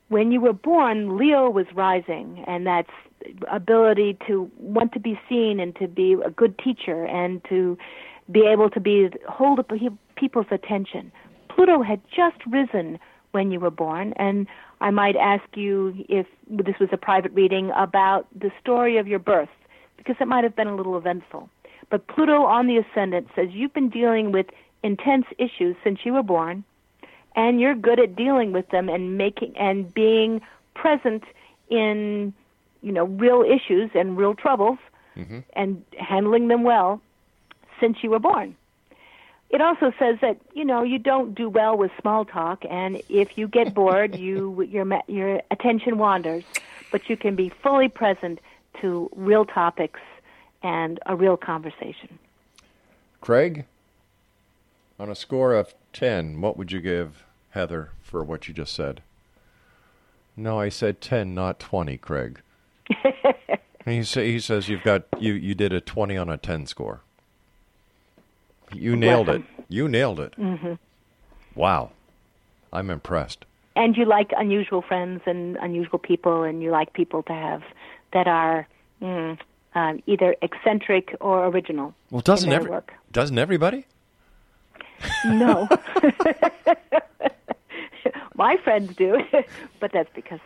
When 0.08 0.30
you 0.32 0.40
were 0.40 0.52
born, 0.52 1.16
Leo 1.16 1.48
was 1.48 1.66
rising, 1.72 2.44
and 2.46 2.66
that's 2.66 2.90
ability 3.50 4.16
to 4.26 4.50
want 4.58 4.92
to 4.92 5.00
be 5.00 5.18
seen 5.28 5.60
and 5.60 5.74
to 5.76 5.88
be 5.88 6.16
a 6.24 6.30
good 6.30 6.58
teacher 6.58 7.04
and 7.04 7.42
to 7.48 7.78
be 8.30 8.46
able 8.46 8.70
to 8.70 8.80
be 8.80 9.08
hold 9.28 9.58
up 9.58 9.70
people's 10.16 10.46
attention. 10.50 11.12
Pluto 11.48 11.82
had 11.82 12.00
just 12.08 12.36
risen 12.46 12.98
when 13.32 13.50
you 13.50 13.60
were 13.60 13.70
born, 13.70 14.12
and 14.16 14.46
I 14.80 14.90
might 14.90 15.16
ask 15.16 15.44
you 15.54 15.94
if 16.08 16.26
this 16.48 16.76
was 16.78 16.88
a 16.92 16.96
private 16.96 17.32
reading 17.32 17.70
about 17.76 18.26
the 18.38 18.50
story 18.60 18.96
of 18.96 19.06
your 19.06 19.18
birth, 19.18 19.48
because 19.96 20.16
it 20.20 20.28
might 20.28 20.44
have 20.44 20.56
been 20.56 20.68
a 20.68 20.76
little 20.76 20.96
eventful. 20.96 21.48
But 21.90 22.06
Pluto 22.06 22.44
on 22.44 22.66
the 22.66 22.78
ascendant 22.78 23.28
says 23.34 23.48
you've 23.50 23.74
been 23.74 23.90
dealing 23.90 24.32
with 24.32 24.46
intense 24.82 25.26
issues 25.38 25.76
since 25.82 26.00
you 26.04 26.12
were 26.12 26.22
born, 26.22 26.64
and 27.36 27.60
you're 27.60 27.74
good 27.74 27.98
at 27.98 28.14
dealing 28.16 28.52
with 28.52 28.68
them 28.70 28.88
and 28.88 29.18
making 29.18 29.56
and 29.56 29.92
being 29.92 30.40
present 30.74 31.24
in 31.68 32.32
you 32.84 32.92
know 32.92 33.04
real 33.04 33.42
issues 33.42 33.90
and 33.94 34.16
real 34.16 34.34
troubles 34.34 34.78
mm-hmm. 35.16 35.40
and 35.54 35.82
handling 35.98 36.48
them 36.48 36.62
well 36.62 37.00
since 37.80 37.98
you 38.02 38.10
were 38.10 38.18
born. 38.18 38.54
It 39.50 39.60
also 39.60 39.92
says 39.98 40.18
that 40.20 40.38
you 40.52 40.64
know 40.64 40.82
you 40.82 40.98
don't 40.98 41.34
do 41.34 41.48
well 41.48 41.76
with 41.76 41.90
small 42.00 42.24
talk, 42.24 42.64
and 42.68 43.00
if 43.08 43.38
you 43.38 43.48
get 43.48 43.74
bored, 43.80 44.16
you 44.16 44.62
your 44.62 44.86
your 45.08 45.40
attention 45.50 45.98
wanders, 45.98 46.44
but 46.92 47.08
you 47.08 47.16
can 47.16 47.34
be 47.34 47.48
fully 47.48 47.88
present 47.88 48.40
to 48.80 49.08
real 49.16 49.44
topics 49.44 50.00
and 50.62 50.98
a 51.06 51.14
real 51.14 51.36
conversation. 51.36 52.18
Craig, 53.20 53.64
on 54.98 55.08
a 55.08 55.14
score 55.14 55.54
of 55.54 55.74
10, 55.92 56.40
what 56.40 56.56
would 56.56 56.72
you 56.72 56.80
give 56.80 57.24
Heather 57.50 57.90
for 58.02 58.22
what 58.22 58.48
you 58.48 58.54
just 58.54 58.74
said? 58.74 59.02
No, 60.36 60.58
I 60.58 60.68
said 60.68 61.00
10, 61.00 61.34
not 61.34 61.60
20, 61.60 61.96
Craig. 61.98 62.40
He, 63.84 64.02
say, 64.02 64.32
he 64.32 64.40
says 64.40 64.68
you've 64.68 64.82
got 64.82 65.04
you, 65.18 65.32
you 65.34 65.54
did 65.54 65.72
a 65.72 65.80
20 65.80 66.16
on 66.16 66.28
a 66.28 66.36
10 66.36 66.66
score. 66.66 67.00
You 68.72 68.96
nailed 68.96 69.28
it. 69.28 69.42
You 69.68 69.88
nailed 69.88 70.20
it. 70.20 70.34
hmm 70.34 70.74
Wow. 71.54 71.90
I'm 72.72 72.90
impressed. 72.90 73.44
And 73.76 73.96
you 73.96 74.04
like 74.04 74.32
unusual 74.36 74.82
friends 74.82 75.22
and 75.26 75.56
unusual 75.56 75.98
people, 75.98 76.42
and 76.42 76.62
you 76.62 76.70
like 76.70 76.92
people 76.92 77.22
to 77.24 77.32
have 77.32 77.62
that 78.12 78.26
are 78.28 78.66
mm, 79.00 79.38
um, 79.74 80.02
either 80.06 80.36
eccentric 80.42 81.16
or 81.20 81.46
original. 81.46 81.94
Well, 82.10 82.20
doesn't 82.20 82.52
every, 82.52 82.70
work. 82.70 82.92
doesn't 83.12 83.38
everybody? 83.38 83.86
No. 85.24 85.68
My 88.34 88.56
friends 88.62 88.94
do, 88.96 89.18
but 89.80 89.92
that's 89.92 90.10
because 90.14 90.40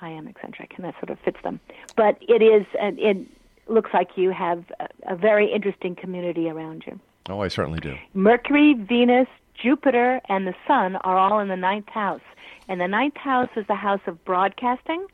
I 0.00 0.10
am 0.10 0.28
eccentric, 0.28 0.74
and 0.76 0.84
that 0.84 0.94
sort 0.94 1.10
of 1.10 1.18
fits 1.20 1.38
them. 1.42 1.60
But 1.96 2.18
it 2.22 2.42
is, 2.42 2.66
it 2.74 3.26
looks 3.66 3.90
like 3.92 4.16
you 4.16 4.30
have 4.30 4.64
a, 4.80 4.88
a 5.12 5.16
very 5.16 5.52
interesting 5.52 5.94
community 5.94 6.48
around 6.48 6.84
you. 6.86 6.98
Oh, 7.28 7.40
I 7.40 7.48
certainly 7.48 7.80
do. 7.80 7.96
Mercury, 8.14 8.74
Venus, 8.74 9.28
Jupiter, 9.60 10.20
and 10.28 10.46
the 10.46 10.54
Sun 10.66 10.96
are 10.96 11.18
all 11.18 11.40
in 11.40 11.48
the 11.48 11.56
ninth 11.56 11.88
house. 11.88 12.22
And 12.68 12.80
the 12.80 12.88
ninth 12.88 13.16
house 13.16 13.48
is 13.56 13.66
the 13.66 13.74
house 13.74 14.00
of 14.06 14.24
broadcasting, 14.24 15.06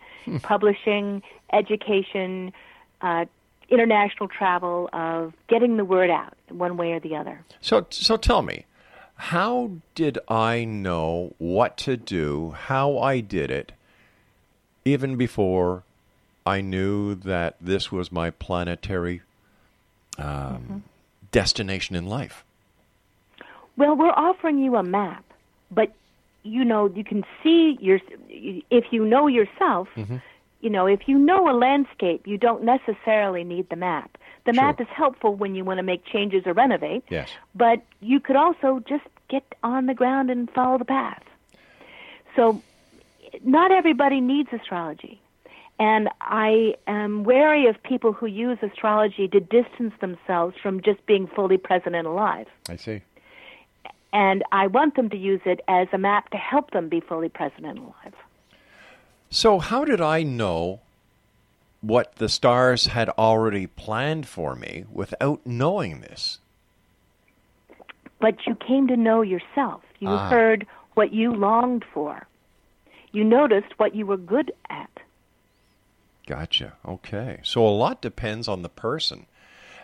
publishing, 0.42 1.22
education, 1.52 2.52
uh, 3.00 3.24
international 3.68 4.28
travel, 4.28 4.90
of 4.92 5.32
getting 5.48 5.76
the 5.76 5.84
word 5.84 6.10
out 6.10 6.36
one 6.50 6.76
way 6.76 6.92
or 6.92 7.00
the 7.00 7.16
other. 7.16 7.44
So, 7.60 7.86
so 7.90 8.16
tell 8.16 8.42
me, 8.42 8.66
how 9.16 9.70
did 9.94 10.18
I 10.28 10.64
know 10.64 11.34
what 11.38 11.76
to 11.78 11.96
do, 11.96 12.50
how 12.50 12.98
I 12.98 13.20
did 13.20 13.50
it, 13.50 13.72
even 14.84 15.16
before 15.16 15.82
I 16.46 16.60
knew 16.60 17.14
that 17.14 17.56
this 17.60 17.90
was 17.90 18.12
my 18.12 18.30
planetary 18.30 19.22
um, 20.18 20.84
destination 21.32 21.96
in 21.96 22.06
life? 22.06 22.44
Well, 23.76 23.96
we're 23.96 24.10
offering 24.10 24.58
you 24.58 24.76
a 24.76 24.82
map, 24.82 25.24
but 25.70 25.92
you 26.42 26.64
know 26.64 26.86
you 26.86 27.02
can 27.04 27.24
see 27.42 27.76
your 27.80 27.98
if 28.28 28.84
you 28.92 29.04
know 29.04 29.26
yourself. 29.26 29.88
You 30.60 30.70
know, 30.70 30.86
if 30.86 31.06
you 31.08 31.18
know 31.18 31.50
a 31.50 31.52
landscape, 31.52 32.26
you 32.26 32.38
don't 32.38 32.62
necessarily 32.64 33.44
need 33.44 33.68
the 33.68 33.76
map. 33.76 34.16
The 34.46 34.54
map 34.54 34.80
is 34.80 34.86
helpful 34.88 35.34
when 35.34 35.54
you 35.54 35.62
want 35.62 35.76
to 35.76 35.82
make 35.82 36.06
changes 36.06 36.46
or 36.46 36.54
renovate. 36.54 37.04
Yes. 37.10 37.28
But 37.54 37.82
you 38.00 38.18
could 38.18 38.36
also 38.36 38.82
just 38.88 39.04
get 39.28 39.42
on 39.62 39.86
the 39.86 39.94
ground 39.94 40.30
and 40.30 40.50
follow 40.50 40.78
the 40.78 40.84
path. 40.84 41.22
So, 42.36 42.62
not 43.44 43.70
everybody 43.70 44.20
needs 44.20 44.50
astrology. 44.52 45.20
And 45.78 46.08
I 46.20 46.74
am 46.86 47.24
wary 47.24 47.66
of 47.66 47.82
people 47.82 48.12
who 48.12 48.26
use 48.26 48.58
astrology 48.62 49.26
to 49.28 49.40
distance 49.40 49.92
themselves 50.00 50.54
from 50.62 50.80
just 50.82 51.04
being 51.06 51.26
fully 51.26 51.56
present 51.56 51.96
and 51.96 52.06
alive. 52.06 52.46
I 52.68 52.76
see. 52.76 53.02
And 54.12 54.44
I 54.52 54.68
want 54.68 54.94
them 54.94 55.10
to 55.10 55.16
use 55.16 55.40
it 55.44 55.60
as 55.66 55.88
a 55.92 55.98
map 55.98 56.30
to 56.30 56.36
help 56.36 56.70
them 56.70 56.88
be 56.88 57.00
fully 57.00 57.28
present 57.28 57.66
and 57.66 57.78
alive. 57.78 58.14
So, 59.30 59.58
how 59.58 59.84
did 59.84 60.00
I 60.00 60.22
know 60.22 60.78
what 61.80 62.14
the 62.16 62.28
stars 62.28 62.86
had 62.86 63.08
already 63.10 63.66
planned 63.66 64.28
for 64.28 64.54
me 64.54 64.84
without 64.92 65.40
knowing 65.44 66.00
this? 66.00 66.38
But 68.20 68.46
you 68.46 68.54
came 68.54 68.86
to 68.86 68.96
know 68.96 69.22
yourself. 69.22 69.82
You 69.98 70.08
Ah. 70.10 70.28
heard 70.30 70.66
what 70.94 71.12
you 71.12 71.34
longed 71.34 71.84
for. 71.92 72.28
You 73.14 73.22
noticed 73.24 73.78
what 73.78 73.94
you 73.94 74.06
were 74.06 74.16
good 74.16 74.52
at. 74.68 74.90
Gotcha. 76.26 76.72
Okay. 76.86 77.38
So 77.42 77.64
a 77.66 77.68
lot 77.70 78.00
depends 78.02 78.48
on 78.48 78.62
the 78.62 78.68
person. 78.68 79.26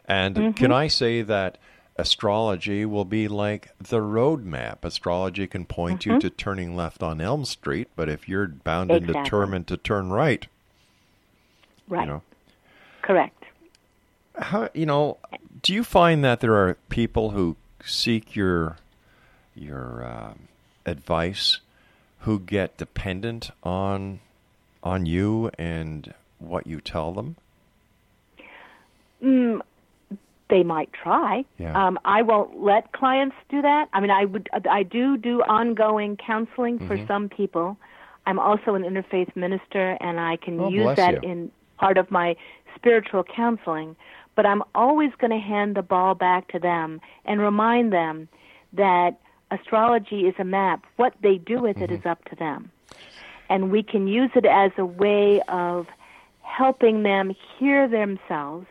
And 0.06 0.34
Mm-hmm. 0.34 0.50
can 0.56 0.72
I 0.72 0.88
say 0.88 1.22
that 1.22 1.58
astrology 1.96 2.84
will 2.84 3.04
be 3.04 3.28
like 3.28 3.70
the 3.78 4.00
road 4.02 4.44
map? 4.44 4.84
Astrology 4.84 5.46
can 5.46 5.64
point 5.64 6.06
you 6.06 6.14
Mhm. 6.14 6.20
to 6.20 6.30
turning 6.30 6.74
left 6.74 7.02
on 7.02 7.20
Elm 7.20 7.44
Street, 7.44 7.88
but 7.94 8.08
if 8.08 8.28
you're 8.28 8.48
bound 8.48 8.90
and 8.90 9.02
Exactly. 9.04 9.22
determined 9.22 9.66
to 9.68 9.76
turn 9.76 10.10
right, 10.10 10.46
Right. 11.88 12.00
you 12.02 12.06
know, 12.06 12.22
Correct. 13.02 13.44
how 14.38 14.70
you 14.74 14.86
know, 14.86 15.18
do 15.62 15.72
you 15.74 15.84
find 15.84 16.24
that 16.24 16.40
there 16.40 16.54
are 16.56 16.74
people 16.88 17.30
who 17.30 17.56
seek 17.84 18.34
your 18.34 18.78
your 19.54 20.04
um, 20.06 20.48
advice 20.86 21.60
who 22.20 22.38
get 22.38 22.76
dependent 22.76 23.50
on 23.62 24.20
on 24.82 25.04
you 25.06 25.50
and 25.58 26.14
what 26.38 26.66
you 26.66 26.80
tell 26.80 27.12
them? 27.12 27.36
Mm, 29.22 29.60
they 30.48 30.62
might 30.62 30.90
try. 30.92 31.44
Yeah. 31.58 31.86
Um, 31.86 31.98
I 32.04 32.22
won't 32.22 32.62
let 32.62 32.92
clients 32.92 33.36
do 33.50 33.62
that. 33.62 33.88
I 33.92 34.00
mean, 34.00 34.10
I 34.10 34.24
would. 34.24 34.48
I 34.68 34.82
do 34.82 35.16
do 35.16 35.42
ongoing 35.42 36.16
counseling 36.16 36.78
for 36.78 36.96
Mhm. 36.96 37.06
some 37.06 37.28
people. 37.28 37.76
I'm 38.26 38.38
also 38.38 38.74
an 38.74 38.82
interfaith 38.82 39.34
minister, 39.36 39.96
and 40.00 40.18
I 40.20 40.36
can 40.36 40.60
Oh, 40.60 40.68
use 40.68 40.96
that 40.96 41.22
you. 41.22 41.28
in 41.30 41.50
part 41.78 41.98
of 41.98 42.10
my 42.10 42.36
spiritual 42.74 43.24
counseling. 43.24 43.96
But 44.36 44.46
I'm 44.46 44.62
always 44.74 45.14
going 45.16 45.32
to 45.32 45.38
hand 45.38 45.74
the 45.74 45.82
ball 45.82 46.14
back 46.14 46.48
to 46.48 46.58
them 46.58 47.00
and 47.24 47.40
remind 47.40 47.92
them 47.92 48.28
that 48.72 49.16
astrology 49.50 50.20
is 50.26 50.34
a 50.38 50.44
map. 50.44 50.84
What 50.96 51.14
they 51.22 51.36
do 51.38 51.60
with 51.60 51.78
it 51.78 51.90
is 51.90 52.00
mm-hmm. 52.00 52.08
up 52.08 52.24
to 52.26 52.36
them. 52.36 52.70
And 53.48 53.70
we 53.70 53.82
can 53.82 54.06
use 54.06 54.30
it 54.34 54.46
as 54.46 54.70
a 54.78 54.84
way 54.84 55.42
of 55.48 55.86
helping 56.42 57.02
them 57.02 57.34
hear 57.58 57.88
themselves 57.88 58.66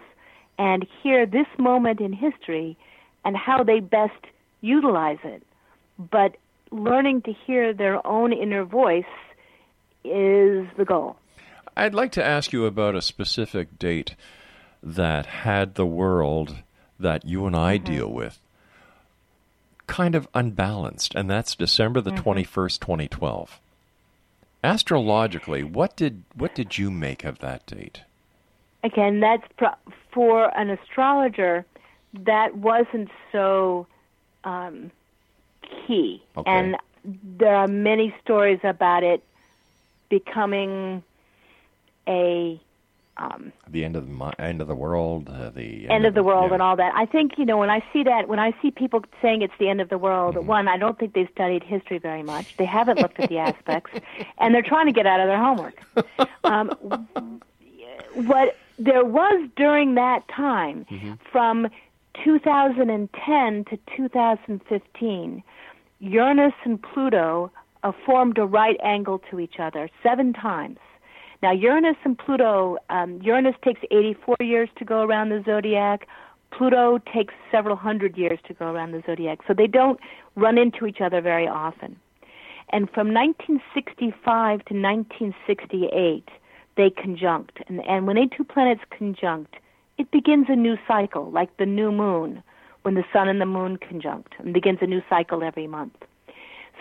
and 0.57 0.85
hear 1.01 1.25
this 1.25 1.47
moment 1.57 1.99
in 2.01 2.13
history 2.13 2.77
and 3.25 3.35
how 3.35 3.63
they 3.63 3.79
best 3.79 4.25
utilize 4.61 5.19
it. 5.23 5.43
But 5.97 6.35
learning 6.71 7.23
to 7.23 7.33
hear 7.33 7.73
their 7.73 8.05
own 8.05 8.31
inner 8.31 8.63
voice 8.63 9.03
is 10.03 10.67
the 10.77 10.85
goal. 10.85 11.17
I'd 11.75 11.95
like 11.95 12.11
to 12.13 12.25
ask 12.25 12.53
you 12.53 12.65
about 12.65 12.95
a 12.95 13.01
specific 13.01 13.79
date 13.79 14.15
that 14.81 15.25
had 15.25 15.75
the 15.75 15.85
world 15.85 16.57
that 16.99 17.25
you 17.25 17.45
and 17.45 17.55
I 17.55 17.77
mm-hmm. 17.77 17.93
deal 17.93 18.11
with 18.11 18.39
kind 19.89 20.15
of 20.15 20.27
unbalanced, 20.33 21.13
and 21.15 21.29
that's 21.29 21.55
December 21.55 21.99
the 21.99 22.11
Mhm. 22.11 22.23
21st, 22.23 22.79
2012. 22.79 23.59
Astrologically, 24.63 25.63
what 25.63 25.95
did 25.95 26.23
what 26.35 26.53
did 26.55 26.77
you 26.77 26.91
make 26.91 27.23
of 27.23 27.39
that 27.39 27.65
date? 27.65 28.01
Again, 28.83 29.19
that's 29.19 29.45
pro- 29.57 29.75
for 30.11 30.55
an 30.57 30.69
astrologer. 30.69 31.65
That 32.13 32.55
wasn't 32.57 33.09
so 33.31 33.87
um, 34.45 34.91
key, 35.85 36.23
Okay. 36.37 36.49
and 36.49 36.77
there 37.03 37.55
are 37.55 37.67
many 37.67 38.15
stories 38.21 38.59
about 38.63 39.03
it 39.03 39.21
becoming 40.09 41.03
a 42.07 42.59
um, 43.19 43.51
The 43.69 43.83
end 43.85 43.95
of 43.95 44.07
the 44.07 44.33
end 44.39 44.61
of 44.61 44.67
the 44.67 44.75
world, 44.75 45.29
uh, 45.29 45.49
the 45.49 45.87
end 45.89 46.05
of 46.05 46.13
the 46.13 46.23
world 46.23 46.47
yeah. 46.49 46.53
and 46.55 46.61
all 46.61 46.75
that. 46.77 46.93
I 46.95 47.05
think 47.05 47.37
you 47.37 47.45
know 47.45 47.57
when 47.57 47.69
I 47.69 47.83
see 47.91 48.03
that 48.03 48.27
when 48.27 48.39
I 48.39 48.53
see 48.61 48.71
people 48.71 49.03
saying 49.21 49.41
it's 49.41 49.53
the 49.59 49.69
end 49.69 49.81
of 49.81 49.89
the 49.89 49.97
world, 49.97 50.35
Mm-hmm. 50.35 50.47
one 50.47 50.67
I 50.67 50.77
don't 50.77 50.97
think 50.97 51.13
they've 51.13 51.29
studied 51.33 51.63
history 51.63 51.97
very 51.99 52.23
much. 52.23 52.55
They 52.57 52.65
haven't 52.65 52.99
looked 52.99 53.19
at 53.19 53.29
the 53.29 53.37
aspects, 53.37 53.91
and 54.37 54.53
they're 54.55 54.61
trying 54.61 54.87
to 54.87 54.93
get 54.93 55.05
out 55.05 55.19
of 55.19 55.27
their 55.27 55.37
homework. 55.37 55.77
Um, 56.43 56.69
what 58.13 58.57
there 58.77 59.03
was 59.03 59.49
during 59.55 59.95
that 59.95 60.27
time 60.29 60.85
from 61.31 61.67
2010 62.23 63.65
to 63.65 63.79
2015, 63.95 65.43
Uranus 65.99 66.53
and 66.63 66.81
Pluto 66.81 67.51
uh, 67.83 67.91
formed 68.05 68.37
a 68.37 68.45
right 68.45 68.79
angle 68.83 69.19
to 69.29 69.39
each 69.39 69.59
other 69.59 69.89
seven 70.03 70.33
times. 70.33 70.77
Now, 71.41 71.51
Uranus 71.51 71.95
and 72.03 72.17
Pluto, 72.17 72.77
um, 72.89 73.21
Uranus 73.21 73.55
takes 73.63 73.79
84 73.91 74.35
years 74.41 74.69
to 74.77 74.85
go 74.85 75.01
around 75.01 75.29
the 75.29 75.41
zodiac. 75.45 76.07
Pluto 76.51 76.99
takes 77.13 77.33
several 77.49 77.75
hundred 77.75 78.17
years 78.17 78.39
to 78.47 78.53
go 78.53 78.71
around 78.71 78.91
the 78.91 79.01
zodiac. 79.05 79.39
So 79.47 79.53
they 79.53 79.67
don't 79.67 79.99
run 80.35 80.57
into 80.57 80.85
each 80.85 80.99
other 80.99 81.21
very 81.21 81.47
often. 81.47 81.97
And 82.71 82.89
from 82.91 83.13
1965 83.13 84.65
to 84.65 84.73
1968, 84.73 86.29
they 86.75 86.89
conjunct. 86.89 87.59
And, 87.67 87.85
and 87.87 88.05
when 88.05 88.17
two 88.35 88.43
planets 88.43 88.81
conjunct, 88.95 89.55
it 89.97 90.11
begins 90.11 90.47
a 90.49 90.55
new 90.55 90.77
cycle, 90.87 91.31
like 91.31 91.55
the 91.57 91.65
new 91.65 91.91
moon, 91.91 92.43
when 92.83 92.95
the 92.95 93.03
sun 93.11 93.27
and 93.27 93.41
the 93.41 93.45
moon 93.45 93.77
conjunct, 93.77 94.35
and 94.39 94.53
begins 94.53 94.79
a 94.81 94.87
new 94.87 95.01
cycle 95.09 95.43
every 95.43 95.67
month. 95.67 95.95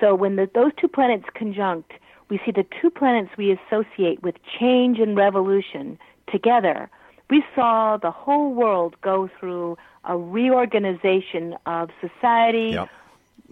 So 0.01 0.15
when 0.15 0.37
the, 0.37 0.49
those 0.55 0.73
two 0.81 0.89
planets 0.89 1.25
conjunct, 1.35 1.93
we 2.29 2.41
see 2.45 2.51
the 2.51 2.67
two 2.81 2.91
planets 2.91 3.31
we 3.37 3.51
associate 3.53 4.23
with 4.23 4.37
change 4.59 4.99
and 4.99 5.17
revolution 5.17 5.99
together. 6.31 6.91
We 7.31 7.45
saw 7.55 7.97
the 7.97 8.11
whole 8.11 8.53
world 8.53 8.97
go 9.01 9.29
through 9.39 9.77
a 10.05 10.17
reorganization 10.17 11.57
of 11.67 11.91
society, 12.01 12.71
Yep. 12.73 12.89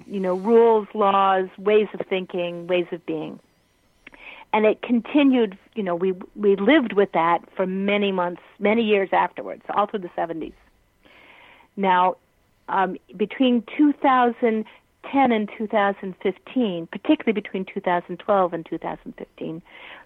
you 0.06 0.20
know, 0.20 0.34
rules, 0.34 0.88
laws, 0.94 1.48
ways 1.58 1.88
of 1.94 2.06
thinking, 2.06 2.66
ways 2.66 2.86
of 2.92 3.04
being. 3.06 3.38
And 4.52 4.64
it 4.64 4.80
continued, 4.80 5.58
you 5.74 5.82
know, 5.82 5.94
we 5.94 6.12
we 6.34 6.56
lived 6.56 6.92
with 6.94 7.12
that 7.12 7.40
for 7.54 7.66
many 7.66 8.12
months, 8.12 8.42
many 8.58 8.82
years 8.82 9.10
afterwards, 9.12 9.62
all 9.70 9.86
through 9.86 10.00
the 10.00 10.10
70s. 10.16 10.54
Now, 11.76 12.16
um, 12.68 12.96
between 13.16 13.62
2010 15.12 15.32
and 15.32 15.50
2015, 15.56 16.88
particularly 16.88 17.32
between 17.32 17.64
2012 17.64 18.52
and 18.52 18.66
2015, 18.66 19.62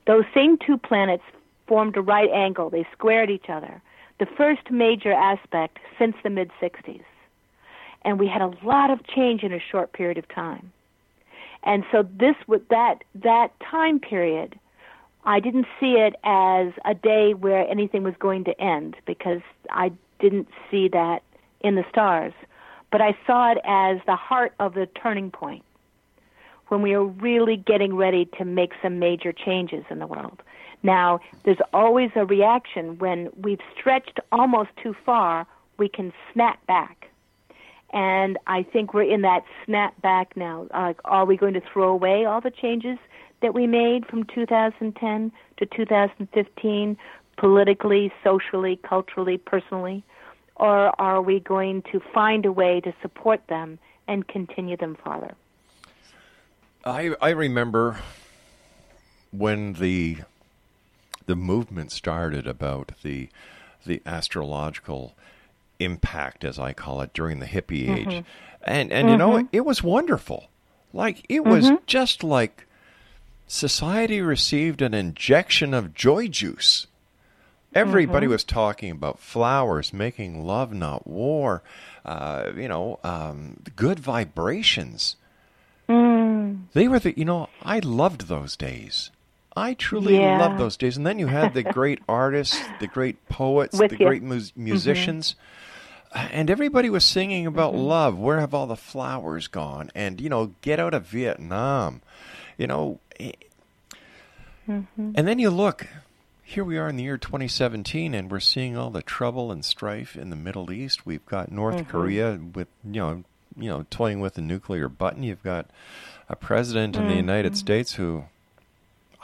those 0.06 0.24
same 0.34 0.58
two 0.58 0.76
planets 0.76 1.22
formed 1.66 1.96
a 1.96 2.00
right 2.00 2.30
angle. 2.30 2.70
They 2.70 2.86
squared 2.92 3.30
each 3.30 3.48
other. 3.48 3.80
The 4.18 4.26
first 4.26 4.70
major 4.70 5.12
aspect 5.12 5.78
since 5.98 6.16
the 6.22 6.30
mid 6.30 6.50
60s. 6.60 7.02
And 8.02 8.18
we 8.18 8.28
had 8.28 8.42
a 8.42 8.52
lot 8.62 8.90
of 8.90 9.06
change 9.06 9.42
in 9.42 9.52
a 9.52 9.60
short 9.60 9.92
period 9.92 10.18
of 10.18 10.28
time. 10.28 10.72
And 11.62 11.84
so 11.92 12.02
this 12.02 12.36
that 12.70 13.04
that 13.14 13.48
time 13.60 14.00
period, 14.00 14.58
I 15.24 15.40
didn't 15.40 15.66
see 15.78 15.92
it 15.92 16.14
as 16.24 16.72
a 16.86 16.94
day 16.94 17.34
where 17.34 17.68
anything 17.68 18.02
was 18.02 18.14
going 18.18 18.44
to 18.44 18.58
end 18.60 18.96
because 19.06 19.42
I 19.70 19.92
didn't 20.18 20.48
see 20.70 20.88
that 20.88 21.22
in 21.60 21.74
the 21.74 21.84
stars. 21.90 22.32
But 22.90 23.00
I 23.00 23.16
saw 23.26 23.52
it 23.52 23.58
as 23.64 23.98
the 24.06 24.16
heart 24.16 24.52
of 24.58 24.74
the 24.74 24.86
turning 24.86 25.30
point 25.30 25.64
when 26.68 26.82
we 26.82 26.94
are 26.94 27.04
really 27.04 27.56
getting 27.56 27.96
ready 27.96 28.28
to 28.38 28.44
make 28.44 28.72
some 28.82 28.98
major 28.98 29.32
changes 29.32 29.84
in 29.90 29.98
the 29.98 30.06
world. 30.06 30.42
Now, 30.82 31.20
there's 31.44 31.58
always 31.72 32.10
a 32.14 32.24
reaction 32.24 32.98
when 32.98 33.28
we've 33.36 33.60
stretched 33.76 34.18
almost 34.32 34.70
too 34.82 34.94
far, 35.04 35.46
we 35.78 35.88
can 35.88 36.12
snap 36.32 36.64
back. 36.66 37.08
And 37.92 38.38
I 38.46 38.62
think 38.62 38.94
we're 38.94 39.02
in 39.12 39.22
that 39.22 39.42
snap 39.66 40.00
back 40.00 40.36
now. 40.36 40.68
Uh, 40.70 40.94
are 41.04 41.24
we 41.24 41.36
going 41.36 41.54
to 41.54 41.60
throw 41.60 41.90
away 41.90 42.24
all 42.24 42.40
the 42.40 42.50
changes 42.50 42.98
that 43.42 43.52
we 43.52 43.66
made 43.66 44.06
from 44.06 44.24
2010 44.24 45.32
to 45.56 45.66
2015, 45.66 46.96
politically, 47.36 48.12
socially, 48.22 48.78
culturally, 48.88 49.38
personally? 49.38 50.04
Or 50.60 50.92
are 51.00 51.22
we 51.22 51.40
going 51.40 51.82
to 51.90 52.00
find 52.12 52.44
a 52.44 52.52
way 52.52 52.80
to 52.82 52.92
support 53.00 53.40
them 53.48 53.78
and 54.06 54.28
continue 54.28 54.76
them 54.76 54.94
farther? 55.02 55.34
I 56.84 57.14
I 57.20 57.30
remember 57.30 57.98
when 59.32 59.72
the 59.74 60.18
the 61.24 61.34
movement 61.34 61.92
started 61.92 62.46
about 62.46 62.92
the 63.02 63.30
the 63.86 64.02
astrological 64.04 65.14
impact, 65.78 66.44
as 66.44 66.58
I 66.58 66.74
call 66.74 67.00
it, 67.00 67.14
during 67.14 67.40
the 67.40 67.46
hippie 67.46 67.88
age, 67.88 68.06
Mhm. 68.08 68.24
and 68.62 68.92
and 68.92 69.08
you 69.08 69.16
know 69.16 69.30
Mhm. 69.38 69.48
it 69.52 69.64
was 69.64 69.82
wonderful. 69.82 70.50
Like 70.92 71.24
it 71.30 71.44
was 71.44 71.70
Mhm. 71.70 71.86
just 71.86 72.22
like 72.22 72.66
society 73.46 74.20
received 74.20 74.82
an 74.82 74.92
injection 74.92 75.72
of 75.72 75.94
joy 75.94 76.28
juice. 76.28 76.86
Everybody 77.74 78.26
Mhm. 78.26 78.30
was 78.30 78.44
talking 78.44 78.90
about 78.90 79.20
flowers, 79.20 79.92
making 79.92 80.44
love, 80.44 80.72
not 80.72 81.06
war. 81.06 81.62
Uh, 82.04 82.50
you 82.56 82.66
know, 82.68 82.98
um, 83.04 83.58
good 83.76 83.98
vibrations. 84.00 85.16
Mm. 85.88 86.62
They 86.72 86.88
were 86.88 86.98
the, 86.98 87.16
you 87.16 87.24
know, 87.24 87.48
I 87.62 87.78
loved 87.80 88.22
those 88.28 88.56
days. 88.56 89.10
I 89.56 89.74
truly 89.74 90.18
Yeah. 90.18 90.38
loved 90.38 90.58
those 90.58 90.76
days. 90.76 90.96
And 90.96 91.06
then 91.06 91.18
you 91.18 91.26
had 91.28 91.54
the 91.54 91.62
great 91.62 92.00
artists, 92.08 92.60
the 92.80 92.86
great 92.86 93.28
poets, 93.28 93.78
With 93.78 93.90
the 93.90 93.98
you. 93.98 94.06
great 94.06 94.22
mus- 94.22 94.52
musicians. 94.56 95.34
And 96.12 96.50
everybody 96.50 96.90
was 96.90 97.04
singing 97.04 97.46
about 97.46 97.72
Mm-hmm. 97.74 97.82
love. 97.82 98.18
Where 98.18 98.40
have 98.40 98.52
all 98.54 98.66
the 98.66 98.76
flowers 98.76 99.46
gone? 99.46 99.90
And, 99.94 100.20
you 100.20 100.28
know, 100.28 100.52
get 100.62 100.80
out 100.80 100.94
of 100.94 101.06
Vietnam. 101.06 102.02
You 102.58 102.66
know, 102.66 102.98
Mhm. 104.68 104.86
and 105.14 105.26
then 105.28 105.38
you 105.38 105.50
look, 105.50 105.86
here 106.50 106.64
we 106.64 106.76
are 106.76 106.88
in 106.88 106.96
the 106.96 107.04
year 107.04 107.16
2017, 107.16 108.12
and 108.12 108.28
we're 108.28 108.40
seeing 108.40 108.76
all 108.76 108.90
the 108.90 109.02
trouble 109.02 109.52
and 109.52 109.64
strife 109.64 110.16
in 110.16 110.30
the 110.30 110.36
Middle 110.36 110.72
East. 110.72 111.06
We've 111.06 111.24
got 111.26 111.52
North 111.52 111.76
Mhm. 111.76 111.88
Korea 111.88 112.40
with 112.54 112.66
you 112.84 112.90
know, 113.00 113.24
you 113.56 113.68
know, 113.70 113.86
toying 113.88 114.18
with 114.18 114.34
the 114.34 114.40
nuclear 114.42 114.88
button. 114.88 115.22
You've 115.22 115.44
got 115.44 115.66
a 116.28 116.34
president 116.34 116.96
in 116.96 117.06
the 117.08 117.14
United 117.14 117.52
Mhm. 117.52 117.56
States 117.56 117.92
who 117.94 118.24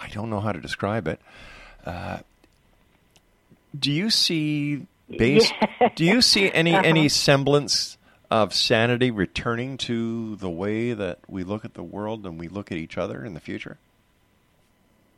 I 0.01 0.09
don't 0.11 0.31
know 0.31 0.41
how 0.41 0.53
to 0.53 0.61
describe 0.61 1.09
it. 1.09 1.21
Uh, 1.85 2.19
do 3.79 3.91
you 3.91 4.09
see 4.11 4.87
base? 5.11 5.51
Yeah. 5.81 5.89
Do 5.97 6.05
you 6.05 6.23
see 6.23 6.53
any 6.53 6.75
Uh-huh. 6.75 6.83
any 6.85 7.09
semblance 7.09 7.97
of 8.31 8.55
sanity 8.55 9.11
returning 9.11 9.79
to 9.79 10.37
the 10.37 10.51
way 10.51 10.93
that 10.93 11.19
we 11.29 11.43
look 11.45 11.65
at 11.65 11.75
the 11.75 11.83
world 11.83 12.25
and 12.25 12.39
we 12.39 12.47
look 12.49 12.71
at 12.71 12.79
each 12.79 12.97
other 12.97 13.25
in 13.25 13.35
the 13.35 13.41
future? 13.41 13.79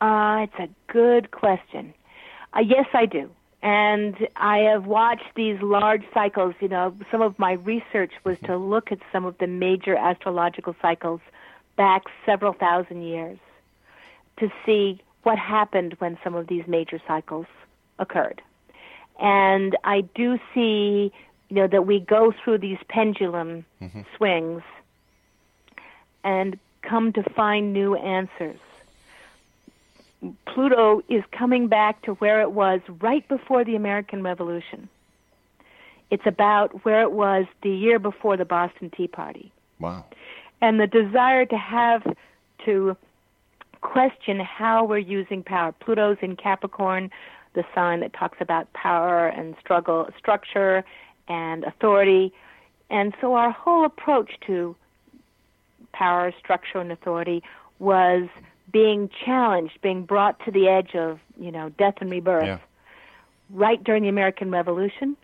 Uh, 0.00 0.46
it's 0.46 0.70
a 0.70 0.92
good 0.92 1.30
question. 1.30 1.94
Uh, 2.54 2.60
yes, 2.60 2.86
I 2.92 3.06
do. 3.06 3.30
And 3.62 4.28
I 4.36 4.58
have 4.58 4.86
watched 4.86 5.34
these 5.34 5.60
large 5.60 6.04
cycles. 6.14 6.54
You 6.60 6.68
know, 6.68 6.94
some 7.10 7.22
of 7.22 7.38
my 7.38 7.52
research 7.52 8.12
was 8.24 8.38
to 8.44 8.56
look 8.56 8.92
at 8.92 8.98
some 9.12 9.24
of 9.24 9.36
the 9.38 9.48
major 9.48 9.96
astrological 9.96 10.76
cycles 10.80 11.20
back 11.76 12.04
several 12.24 12.52
thousand 12.52 13.02
years 13.02 13.38
to 14.38 14.50
see 14.64 15.00
what 15.24 15.38
happened 15.38 15.96
when 15.98 16.16
some 16.22 16.34
of 16.34 16.46
these 16.46 16.66
major 16.68 17.00
cycles 17.06 17.46
occurred. 17.98 18.40
And 19.18 19.76
I 19.82 20.02
do 20.14 20.38
see, 20.54 21.12
you 21.48 21.56
know, 21.56 21.66
that 21.66 21.86
we 21.86 21.98
go 21.98 22.32
through 22.32 22.58
these 22.58 22.78
pendulum 22.88 23.64
swings 24.16 24.62
and 26.22 26.58
come 26.82 27.12
to 27.14 27.22
find 27.34 27.72
new 27.72 27.96
answers. 27.96 28.60
Pluto 30.46 31.02
is 31.08 31.22
coming 31.30 31.68
back 31.68 32.02
to 32.02 32.14
where 32.14 32.40
it 32.40 32.52
was 32.52 32.80
right 33.00 33.26
before 33.28 33.64
the 33.64 33.76
American 33.76 34.22
Revolution. 34.22 34.88
It's 36.10 36.26
about 36.26 36.84
where 36.84 37.02
it 37.02 37.12
was 37.12 37.46
the 37.62 37.70
year 37.70 37.98
before 37.98 38.36
the 38.36 38.44
Boston 38.44 38.90
Tea 38.90 39.08
Party. 39.08 39.52
Wow. 39.78 40.04
And 40.60 40.80
the 40.80 40.86
desire 40.86 41.44
to 41.46 41.56
have 41.56 42.02
to 42.64 42.96
question 43.80 44.40
how 44.40 44.84
we're 44.84 44.98
using 44.98 45.42
power. 45.42 45.72
Pluto's 45.72 46.16
in 46.20 46.34
Capricorn, 46.34 47.10
the 47.54 47.64
sign 47.74 48.00
that 48.00 48.12
talks 48.12 48.38
about 48.40 48.72
power 48.72 49.28
and 49.28 49.54
struggle, 49.60 50.08
structure 50.18 50.84
and 51.28 51.62
authority. 51.64 52.32
And 52.90 53.14
so 53.20 53.34
our 53.34 53.50
whole 53.50 53.84
approach 53.84 54.32
to 54.46 54.74
power, 55.92 56.32
structure, 56.38 56.80
and 56.80 56.90
authority 56.90 57.42
was 57.78 58.28
being 58.72 59.08
challenged, 59.24 59.80
being 59.82 60.04
brought 60.04 60.38
to 60.44 60.50
the 60.50 60.68
edge 60.68 60.94
of, 60.94 61.18
you 61.40 61.50
know, 61.50 61.68
death 61.70 61.94
and 62.00 62.10
rebirth 62.10 62.44
Yeah. 62.46 62.58
right 63.50 63.82
during 63.82 64.02
the 64.02 64.08
American 64.08 64.50
Revolution. 64.50 65.16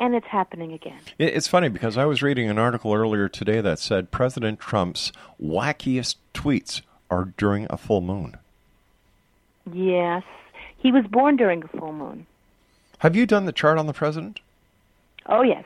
And 0.00 0.14
it's 0.16 0.26
happening 0.26 0.72
again. 0.72 0.98
It's 1.18 1.46
funny 1.46 1.68
because 1.68 1.96
I 1.96 2.06
was 2.06 2.22
reading 2.22 2.48
an 2.50 2.58
article 2.58 2.92
earlier 2.92 3.28
today 3.28 3.60
that 3.60 3.78
said 3.78 4.10
President 4.10 4.58
Trump's 4.58 5.12
wackiest 5.40 6.16
tweets 6.34 6.82
are 7.10 7.26
during 7.36 7.66
a 7.70 7.76
full 7.76 8.00
moon. 8.00 8.36
Yes. 9.72 10.24
He 10.78 10.90
was 10.90 11.04
born 11.06 11.36
during 11.36 11.62
a 11.62 11.68
full 11.68 11.92
moon. 11.92 12.26
Have 12.98 13.14
you 13.14 13.26
done 13.26 13.44
the 13.46 13.52
chart 13.52 13.78
on 13.78 13.86
the 13.86 13.92
president? 13.92 14.40
Oh, 15.26 15.42
yes. 15.42 15.64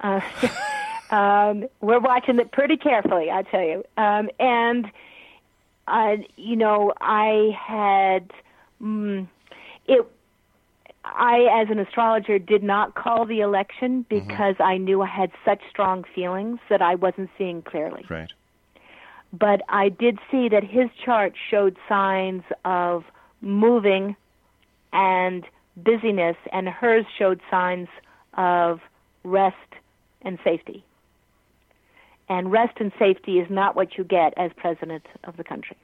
Uh, 0.00 0.20
um, 1.14 1.66
we're 1.80 2.00
watching 2.00 2.38
it 2.38 2.52
pretty 2.52 2.76
carefully, 2.76 3.30
I 3.30 3.42
tell 3.44 3.62
you. 3.62 3.84
Um, 3.96 4.28
and, 4.38 4.90
uh, 5.88 6.16
you 6.36 6.56
know, 6.56 6.92
I 7.00 7.50
had 7.58 8.30
mm, 8.82 9.26
it. 9.86 10.06
I, 11.04 11.62
as 11.62 11.70
an 11.70 11.78
astrologer, 11.78 12.38
did 12.38 12.62
not 12.62 12.94
call 12.94 13.24
the 13.24 13.40
election 13.40 14.04
because 14.10 14.56
I 14.58 14.76
knew 14.76 15.00
I 15.00 15.06
had 15.06 15.30
such 15.44 15.60
strong 15.70 16.04
feelings 16.14 16.58
that 16.68 16.82
I 16.82 16.96
wasn't 16.96 17.30
seeing 17.38 17.62
clearly. 17.62 18.04
Right. 18.10 18.30
But 19.32 19.62
I 19.68 19.88
did 19.88 20.18
see 20.30 20.48
that 20.50 20.64
his 20.64 20.90
chart 21.02 21.34
showed 21.50 21.78
signs 21.88 22.42
of 22.64 23.04
moving 23.40 24.16
and 24.92 25.46
busyness, 25.76 26.36
and 26.52 26.68
hers 26.68 27.06
showed 27.16 27.40
signs 27.50 27.88
of 28.34 28.80
rest 29.24 29.56
and 30.22 30.38
safety. 30.44 30.84
And 32.28 32.52
rest 32.52 32.78
and 32.78 32.92
safety 32.98 33.38
is 33.38 33.48
not 33.50 33.74
what 33.74 33.96
you 33.96 34.04
get 34.04 34.34
as 34.36 34.50
president 34.56 35.06
of 35.24 35.36
the 35.36 35.44
country. 35.44 35.76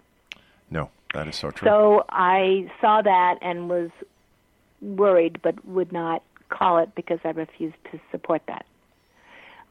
No, 0.70 0.90
that 1.14 1.26
is 1.28 1.36
so 1.36 1.50
true. 1.50 1.66
So 1.66 2.04
I 2.10 2.70
saw 2.80 3.00
that 3.02 3.38
and 3.40 3.68
was 3.68 3.90
worried, 4.82 5.40
but 5.42 5.64
would 5.64 5.92
not 5.92 6.22
call 6.50 6.78
it 6.78 6.94
because 6.94 7.18
I 7.24 7.30
refused 7.30 7.76
to 7.92 8.00
support 8.10 8.42
that. 8.46 8.66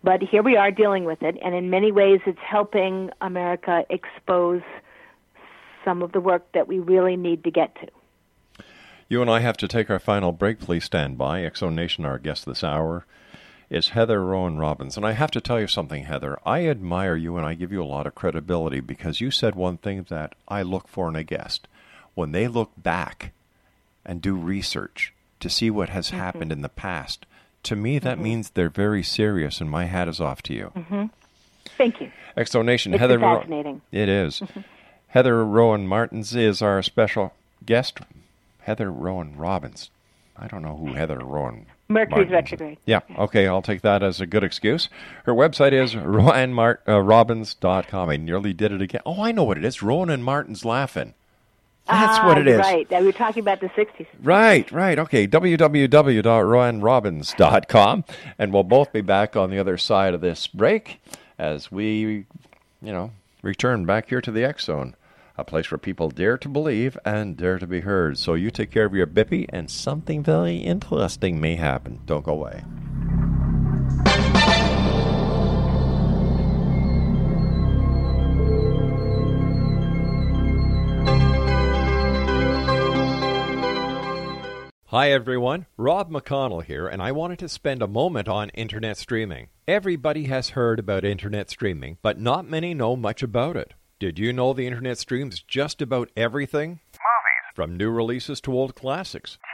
But 0.03 0.21
here 0.21 0.43
we 0.43 0.57
are 0.57 0.71
dealing 0.71 1.05
with 1.05 1.21
it, 1.21 1.37
and 1.41 1.55
in 1.55 1.69
many 1.69 1.91
ways, 1.91 2.19
it's 2.25 2.39
helping 2.39 3.09
America 3.21 3.85
expose 3.89 4.61
some 5.85 6.01
of 6.01 6.11
the 6.11 6.19
work 6.19 6.51
that 6.53 6.67
we 6.67 6.79
really 6.79 7.15
need 7.15 7.43
to 7.45 7.51
get 7.51 7.75
to. 7.75 8.65
You 9.07 9.21
and 9.21 9.29
I 9.29 9.39
have 9.39 9.57
to 9.57 9.67
take 9.67 9.89
our 9.89 9.99
final 9.99 10.31
break. 10.31 10.59
Please 10.59 10.83
stand 10.83 11.17
by. 11.17 11.41
Exo 11.41 11.73
Nation, 11.73 12.03
our 12.03 12.17
guest 12.17 12.45
this 12.45 12.63
hour 12.63 13.05
is 13.73 13.89
Heather 13.89 14.23
Roan 14.23 14.57
Robbins. 14.57 14.95
And 14.97 15.05
I 15.05 15.13
have 15.13 15.31
to 15.31 15.41
tell 15.41 15.59
you 15.59 15.67
something, 15.67 16.03
Heather. 16.03 16.37
I 16.45 16.67
admire 16.67 17.15
you 17.15 17.37
and 17.37 17.45
I 17.45 17.53
give 17.55 17.71
you 17.71 17.81
a 17.81 17.85
lot 17.85 18.05
of 18.07 18.15
credibility 18.15 18.79
because 18.79 19.19
you 19.19 19.31
said 19.31 19.55
one 19.55 19.77
thing 19.77 20.05
that 20.09 20.35
I 20.47 20.61
look 20.61 20.87
for 20.87 21.07
in 21.09 21.15
a 21.15 21.23
guest. 21.23 21.67
When 22.13 22.31
they 22.31 22.47
look 22.47 22.71
back 22.77 23.31
and 24.05 24.21
do 24.21 24.35
research 24.35 25.11
to 25.39 25.49
see 25.49 25.69
what 25.71 25.89
has 25.89 26.07
Mm-hmm. 26.09 26.17
happened 26.19 26.51
in 26.51 26.61
the 26.61 26.69
past, 26.69 27.25
to 27.63 27.75
me 27.75 27.97
that 27.99 28.19
means 28.19 28.51
they're 28.51 28.69
very 28.69 29.01
serious, 29.03 29.59
and 29.59 29.69
my 29.71 29.85
hat 29.85 30.07
is 30.07 30.21
off 30.21 30.41
to 30.43 30.53
you. 30.53 30.65
hmm 30.67 31.05
Thank 31.77 31.99
you. 32.01 32.11
Exo 32.37 32.63
Nation, 32.63 32.93
It's 32.93 32.99
Heather. 33.01 33.17
been 33.17 33.27
Ro- 33.29 33.39
fascinating. 33.39 33.81
it 33.91 34.07
is. 34.09 34.43
Heather 35.07 35.43
Rowan 35.43 35.87
Martins 35.87 36.35
is 36.35 36.61
our 36.61 36.83
special 36.83 37.33
guest. 37.65 37.99
Heather 38.61 38.91
Roan 38.91 39.35
Robbins. 39.37 39.89
I 40.37 40.47
don't 40.47 40.61
know 40.61 40.75
who 40.75 40.93
Heather 40.93 41.19
Rowan. 41.19 41.65
Mercury's 41.93 42.31
retrograde. 42.31 42.77
Yeah, 42.85 42.99
okay, 43.17 43.47
I'll 43.47 43.61
take 43.61 43.81
that 43.81 44.03
as 44.03 44.19
a 44.19 44.25
good 44.25 44.43
excuse. 44.43 44.89
Her 45.25 45.33
website 45.33 45.71
is 45.71 45.95
rowanmart.robbins.com. 45.95 48.09
I 48.09 48.17
nearly 48.17 48.53
did 48.53 48.71
it 48.71 48.81
again. 48.81 49.01
Oh, 49.05 49.21
I 49.21 49.31
know 49.31 49.43
what 49.43 49.57
it 49.57 49.65
is. 49.65 49.81
Rowan 49.81 50.09
and 50.09 50.23
Martin's 50.23 50.65
Laugh-In. 50.65 51.13
That's 51.87 52.19
ah, 52.19 52.27
what 52.27 52.37
it 52.37 52.47
is. 52.47 52.59
Right. 52.59 52.87
We 52.89 53.05
were 53.05 53.11
talking 53.11 53.41
about 53.41 53.59
the 53.59 53.67
60s. 53.67 54.07
Right, 54.21 54.71
right. 54.71 54.97
Okay, 54.97 55.27
www.roanrobbins.com. 55.27 58.05
And 58.39 58.53
we'll 58.53 58.63
both 58.63 58.93
be 58.93 59.01
back 59.01 59.35
on 59.35 59.49
the 59.49 59.59
other 59.59 59.77
side 59.77 60.13
of 60.13 60.21
this 60.21 60.47
break 60.47 61.01
as 61.37 61.69
we, 61.71 62.01
you 62.01 62.25
know, 62.93 63.11
return 63.41 63.85
back 63.85 64.07
here 64.07 64.21
to 64.21 64.31
the 64.31 64.45
X 64.45 64.63
Zone, 64.65 64.95
a 65.37 65.43
place 65.43 65.71
where 65.71 65.77
people 65.77 66.09
dare 66.09 66.37
to 66.37 66.49
believe 66.49 66.97
and 67.05 67.37
dare 67.37 67.57
to 67.57 67.67
be 67.67 67.81
heard. 67.81 68.17
So 68.17 68.33
you 68.33 68.51
take 68.51 68.71
care 68.71 68.85
of 68.85 68.93
your 68.93 69.07
bippy, 69.07 69.45
and 69.49 69.69
something 69.69 70.23
very 70.23 70.57
interesting 70.57 71.41
may 71.41 71.55
happen. 71.55 72.01
Don't 72.05 72.25
go 72.25 72.33
away. 72.33 72.63
Hi 84.87 85.09
everyone, 85.09 85.65
Rob 85.75 86.11
McConnell 86.11 86.63
here, 86.63 86.87
and 86.87 87.01
I 87.01 87.11
wanted 87.11 87.39
to 87.39 87.49
spend 87.49 87.81
a 87.81 87.87
moment 87.87 88.27
on 88.27 88.49
internet 88.49 88.95
streaming. 88.95 89.47
Everybody 89.67 90.25
has 90.25 90.49
heard 90.49 90.77
about 90.77 91.03
internet 91.03 91.49
streaming, 91.49 91.97
but 92.03 92.19
not 92.19 92.47
many 92.47 92.75
know 92.75 92.95
much 92.95 93.23
about 93.23 93.57
it. 93.57 93.73
Did 93.99 94.19
you 94.19 94.33
know 94.33 94.53
the 94.53 94.67
internet 94.67 94.97
streams 94.97 95.41
just 95.41 95.81
about 95.81 96.09
everything? 96.17 96.69
Movies, 96.91 97.53
From 97.55 97.77
new 97.77 97.89
releases 97.89 98.41
to 98.41 98.53
old 98.53 98.75
classics. 98.75 99.37
TV 99.41 99.45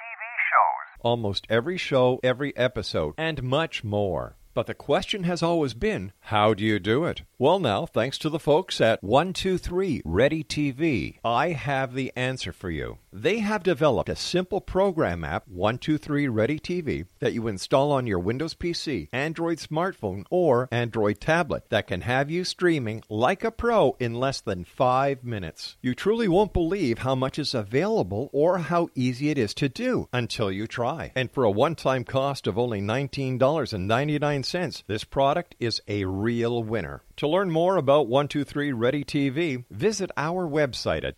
shows, 0.50 1.00
almost 1.02 1.46
every 1.50 1.78
show, 1.78 2.20
every 2.24 2.56
episode, 2.58 3.14
and 3.18 3.44
much 3.44 3.84
more. 3.84 4.36
But 4.56 4.66
the 4.66 4.74
question 4.74 5.24
has 5.26 5.44
always 5.44 5.74
been, 5.76 6.12
how 6.22 6.54
do 6.54 6.64
you 6.66 6.80
do 6.80 7.06
it? 7.06 7.22
Well, 7.38 7.60
now, 7.60 7.86
thanks 7.86 8.18
to 8.20 8.30
the 8.30 8.40
folks 8.40 8.82
at 8.82 9.04
123 9.04 10.02
Ready 10.04 10.44
TV, 10.44 11.20
I 11.24 11.50
have 11.50 11.94
the 11.94 12.12
answer 12.16 12.52
for 12.52 12.72
you. 12.72 12.98
They 13.12 13.40
have 13.40 13.64
developed 13.64 14.10
a 14.10 14.16
simple 14.16 14.62
program 14.62 15.24
app, 15.24 15.48
123 15.48 16.28
Ready 16.28 16.60
TV, 16.60 17.08
that 17.20 17.34
you 17.34 17.48
install 17.48 17.92
on 17.92 18.06
your 18.06 18.20
Windows 18.20 18.54
PC, 18.54 19.10
Android 19.12 19.58
smartphone, 19.58 20.26
or 20.30 20.68
Android 20.72 21.20
tablet 21.20 21.64
that 21.70 21.88
can 21.88 22.02
have 22.02 22.30
you 22.30 22.44
streaming 22.44 23.02
like 23.10 23.44
a 23.44 23.50
pro 23.50 23.96
in 24.00 24.14
less 24.14 24.42
than 24.42 24.64
five 24.64 25.24
minutes. 25.24 25.76
You 25.82 25.96
truly 25.96 26.28
won't 26.28 26.54
believe 26.54 27.00
how 27.00 27.16
much 27.16 27.40
is 27.40 27.56
available 27.56 28.30
or 28.32 28.60
how 28.60 28.90
easy 28.94 29.32
it 29.32 29.40
is 29.40 29.56
to 29.56 29.70
do 29.70 30.08
until 30.14 30.52
you 30.52 30.68
try. 30.68 31.12
And 31.16 31.32
for 31.32 31.44
a 31.44 31.52
one 31.52 31.74
time 31.74 32.04
cost 32.04 32.46
of 32.46 32.60
only 32.60 32.80
$19.99, 32.80 34.84
this 34.86 35.04
product 35.04 35.56
is 35.60 35.82
a 35.88 36.06
real 36.06 36.64
winner. 36.64 37.02
To 37.20 37.28
learn 37.28 37.52
more 37.52 37.76
about 37.76 38.08
123 38.08 38.72
Ready 38.72 39.04
TV, 39.04 39.66
visit 39.70 40.10
our 40.16 40.48
website 40.48 41.04
at 41.04 41.18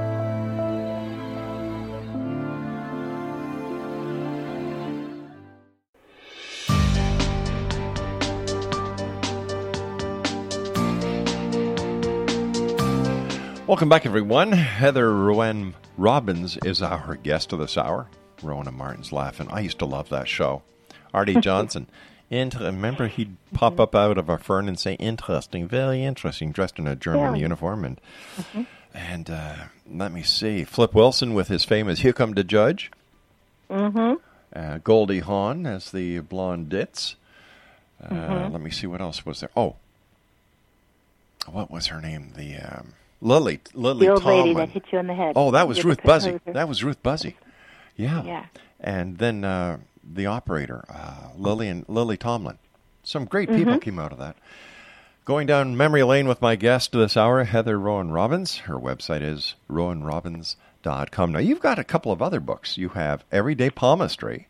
Welcome 13.71 13.87
back, 13.87 14.05
everyone. 14.05 14.51
Heather 14.51 15.13
Roan 15.15 15.75
Robbins 15.95 16.57
is 16.65 16.81
our 16.81 17.15
guest 17.15 17.53
of 17.53 17.59
this 17.59 17.77
hour. 17.77 18.07
Rowan 18.43 18.67
and 18.67 18.75
Martin's 18.75 19.13
Laugh-In. 19.13 19.47
I 19.49 19.61
used 19.61 19.79
to 19.79 19.85
love 19.85 20.09
that 20.09 20.27
show. 20.27 20.61
Arte 21.13 21.35
Johnson. 21.39 21.87
And 22.29 22.53
remember, 22.59 23.07
he'd 23.07 23.37
pop 23.53 23.79
up 23.79 23.95
out 23.95 24.17
of 24.17 24.27
a 24.27 24.37
fern 24.37 24.67
and 24.67 24.77
say, 24.77 24.95
"Interesting, 24.95 25.69
very 25.69 26.03
interesting," 26.03 26.51
dressed 26.51 26.79
in 26.79 26.85
a 26.87 26.97
German 26.97 27.35
Yeah. 27.35 27.43
uniform, 27.43 27.85
and 27.85 28.01
and 28.93 29.29
uh, 29.29 29.55
let 29.89 30.11
me 30.11 30.21
see, 30.21 30.65
Flip 30.65 30.93
Wilson 30.93 31.33
with 31.33 31.47
his 31.47 31.63
famous 31.63 31.99
"Here 31.99 32.11
Come 32.11 32.33
the 32.33 32.43
Judge," 32.43 32.91
Mm-hmm. 33.69 34.15
uh, 34.53 34.79
Goldie 34.79 35.19
Hawn 35.19 35.65
as 35.65 35.91
the 35.91 36.19
blonde 36.19 36.67
ditz. 36.67 37.15
Uh, 38.03 38.09
Mhm. 38.09 38.51
Let 38.51 38.59
me 38.61 38.69
see 38.71 38.87
what 38.87 38.99
else 38.99 39.25
was 39.25 39.39
there. 39.39 39.49
Oh, 39.55 39.75
what 41.49 41.71
was 41.71 41.87
her 41.87 42.01
name? 42.01 42.33
The 42.35 42.57
um, 42.57 42.93
Lily 43.21 43.61
Lily 43.73 44.07
the 44.07 44.13
old 44.13 44.21
Tomlin. 44.23 44.39
lady 44.43 44.53
that 44.55 44.69
hit 44.69 44.83
you 44.91 44.99
in 44.99 45.07
the 45.07 45.13
head. 45.13 45.33
Oh, 45.35 45.51
that 45.51 45.67
was 45.67 45.83
Ruth 45.85 46.01
Buzzi. 46.01 46.39
That 46.45 46.67
was 46.67 46.83
Ruth 46.83 47.01
Buzzi. 47.03 47.35
Yeah. 47.95 48.23
Yeah. 48.23 48.45
And 48.79 49.17
then 49.19 49.43
uh, 49.43 49.77
the 50.03 50.25
operator, 50.25 50.83
uh, 50.89 51.29
Lillian 51.37 51.85
Lily 51.87 52.17
Tomlin. 52.17 52.57
Some 53.03 53.25
great 53.25 53.49
people 53.49 53.75
Mhm. 53.75 53.81
came 53.81 53.99
out 53.99 54.11
of 54.11 54.17
that. 54.17 54.35
Going 55.23 55.45
down 55.45 55.77
memory 55.77 56.01
lane 56.03 56.27
with 56.27 56.41
my 56.41 56.55
guest 56.55 56.91
this 56.93 57.15
hour, 57.15 57.43
Heather 57.43 57.77
Roan 57.79 58.09
Robbins. 58.09 58.57
Her 58.59 58.75
website 58.79 59.21
is 59.21 59.53
roanrobbins.com. 59.69 61.31
Now, 61.31 61.39
you've 61.39 61.59
got 61.59 61.77
a 61.79 61.83
couple 61.83 62.11
of 62.11 62.21
other 62.21 62.39
books. 62.39 62.77
You 62.77 62.89
have 62.89 63.23
Everyday 63.31 63.69
Palmistry. 63.69 64.47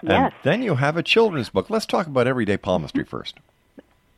And 0.00 0.08
Yes. 0.10 0.32
then 0.42 0.62
you 0.62 0.76
have 0.76 0.96
a 0.96 1.02
children's 1.02 1.50
book. 1.50 1.68
Let's 1.70 1.86
talk 1.86 2.06
about 2.06 2.26
Everyday 2.26 2.56
Palmistry 2.56 3.04
first. 3.04 3.38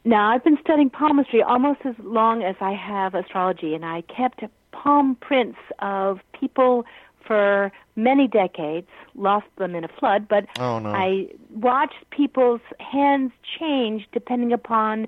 Now, 0.05 0.31
I've 0.31 0.45
been 0.45 0.59
studying 0.61 0.91
palmistry 0.91 1.43
almost 1.43 1.81
as 1.85 1.95
long 1.99 2.43
as 2.43 2.57
I 2.61 2.73
have 2.73 3.15
astrology, 3.15 3.75
and 3.75 3.85
I 3.85 4.03
kept 4.03 4.45
palm 4.73 5.17
prints 5.17 5.59
of 5.79 6.21
people 6.39 6.85
for 7.27 7.73
many 7.97 8.29
decades, 8.29 8.89
lost 9.15 9.47
them 9.57 9.75
in 9.75 9.85
a 9.85 9.89
flood, 9.89 10.29
but 10.29 10.47
Oh, 10.59 10.79
no. 10.79 10.91
I 10.91 11.29
watched 11.51 12.11
people's 12.11 12.61
hands 12.81 13.33
change 13.59 14.07
depending 14.13 14.53
upon 14.53 15.07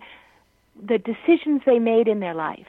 the 0.82 0.99
decisions 0.99 1.62
they 1.66 1.78
made 1.78 2.09
in 2.09 2.20
their 2.20 2.34
life. 2.34 2.66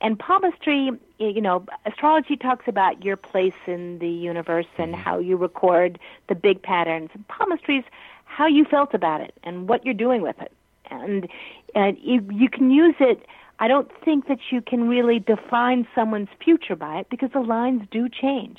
And 0.00 0.18
palmistry, 0.18 0.90
you 1.18 1.40
know, 1.40 1.64
astrology 1.84 2.36
talks 2.36 2.66
about 2.66 3.04
your 3.04 3.16
place 3.16 3.54
in 3.66 3.98
the 3.98 4.08
universe 4.08 4.66
and 4.78 4.92
mm-hmm. 4.92 5.02
how 5.02 5.18
you 5.18 5.36
record 5.36 5.98
the 6.28 6.34
big 6.34 6.62
patterns. 6.62 7.10
Palmistry 7.28 7.78
is 7.78 7.84
how 8.24 8.46
you 8.46 8.64
felt 8.64 8.94
about 8.94 9.20
it 9.20 9.34
and 9.44 9.68
what 9.68 9.84
you're 9.84 9.94
doing 9.94 10.22
with 10.22 10.40
it. 10.40 10.52
And, 10.90 11.28
and 11.74 11.96
you, 12.00 12.26
you 12.30 12.48
can 12.48 12.70
use 12.70 12.94
it. 13.00 13.26
I 13.58 13.68
don't 13.68 13.90
think 14.04 14.26
that 14.28 14.38
you 14.50 14.62
can 14.62 14.88
really 14.88 15.18
define 15.18 15.86
someone's 15.94 16.28
future 16.42 16.76
by 16.76 17.00
it 17.00 17.08
because 17.10 17.30
the 17.32 17.40
lines 17.40 17.82
do 17.90 18.08
change. 18.08 18.58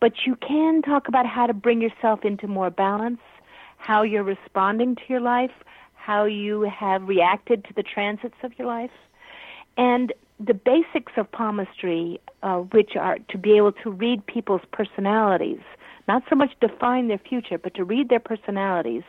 But 0.00 0.26
you 0.26 0.36
can 0.36 0.82
talk 0.82 1.08
about 1.08 1.26
how 1.26 1.46
to 1.46 1.54
bring 1.54 1.80
yourself 1.80 2.24
into 2.24 2.48
more 2.48 2.70
balance, 2.70 3.20
how 3.78 4.02
you're 4.02 4.24
responding 4.24 4.96
to 4.96 5.02
your 5.08 5.20
life, 5.20 5.52
how 5.94 6.24
you 6.24 6.62
have 6.62 7.08
reacted 7.08 7.64
to 7.64 7.74
the 7.74 7.82
transits 7.82 8.34
of 8.42 8.52
your 8.58 8.66
life. 8.66 8.90
And 9.76 10.12
the 10.40 10.54
basics 10.54 11.12
of 11.16 11.30
palmistry, 11.30 12.20
uh, 12.42 12.58
which 12.58 12.96
are 12.96 13.18
to 13.28 13.38
be 13.38 13.56
able 13.56 13.72
to 13.72 13.90
read 13.90 14.26
people's 14.26 14.62
personalities, 14.72 15.60
not 16.08 16.22
so 16.28 16.34
much 16.34 16.50
define 16.60 17.08
their 17.08 17.18
future, 17.18 17.56
but 17.56 17.74
to 17.74 17.84
read 17.84 18.08
their 18.08 18.20
personalities, 18.20 19.02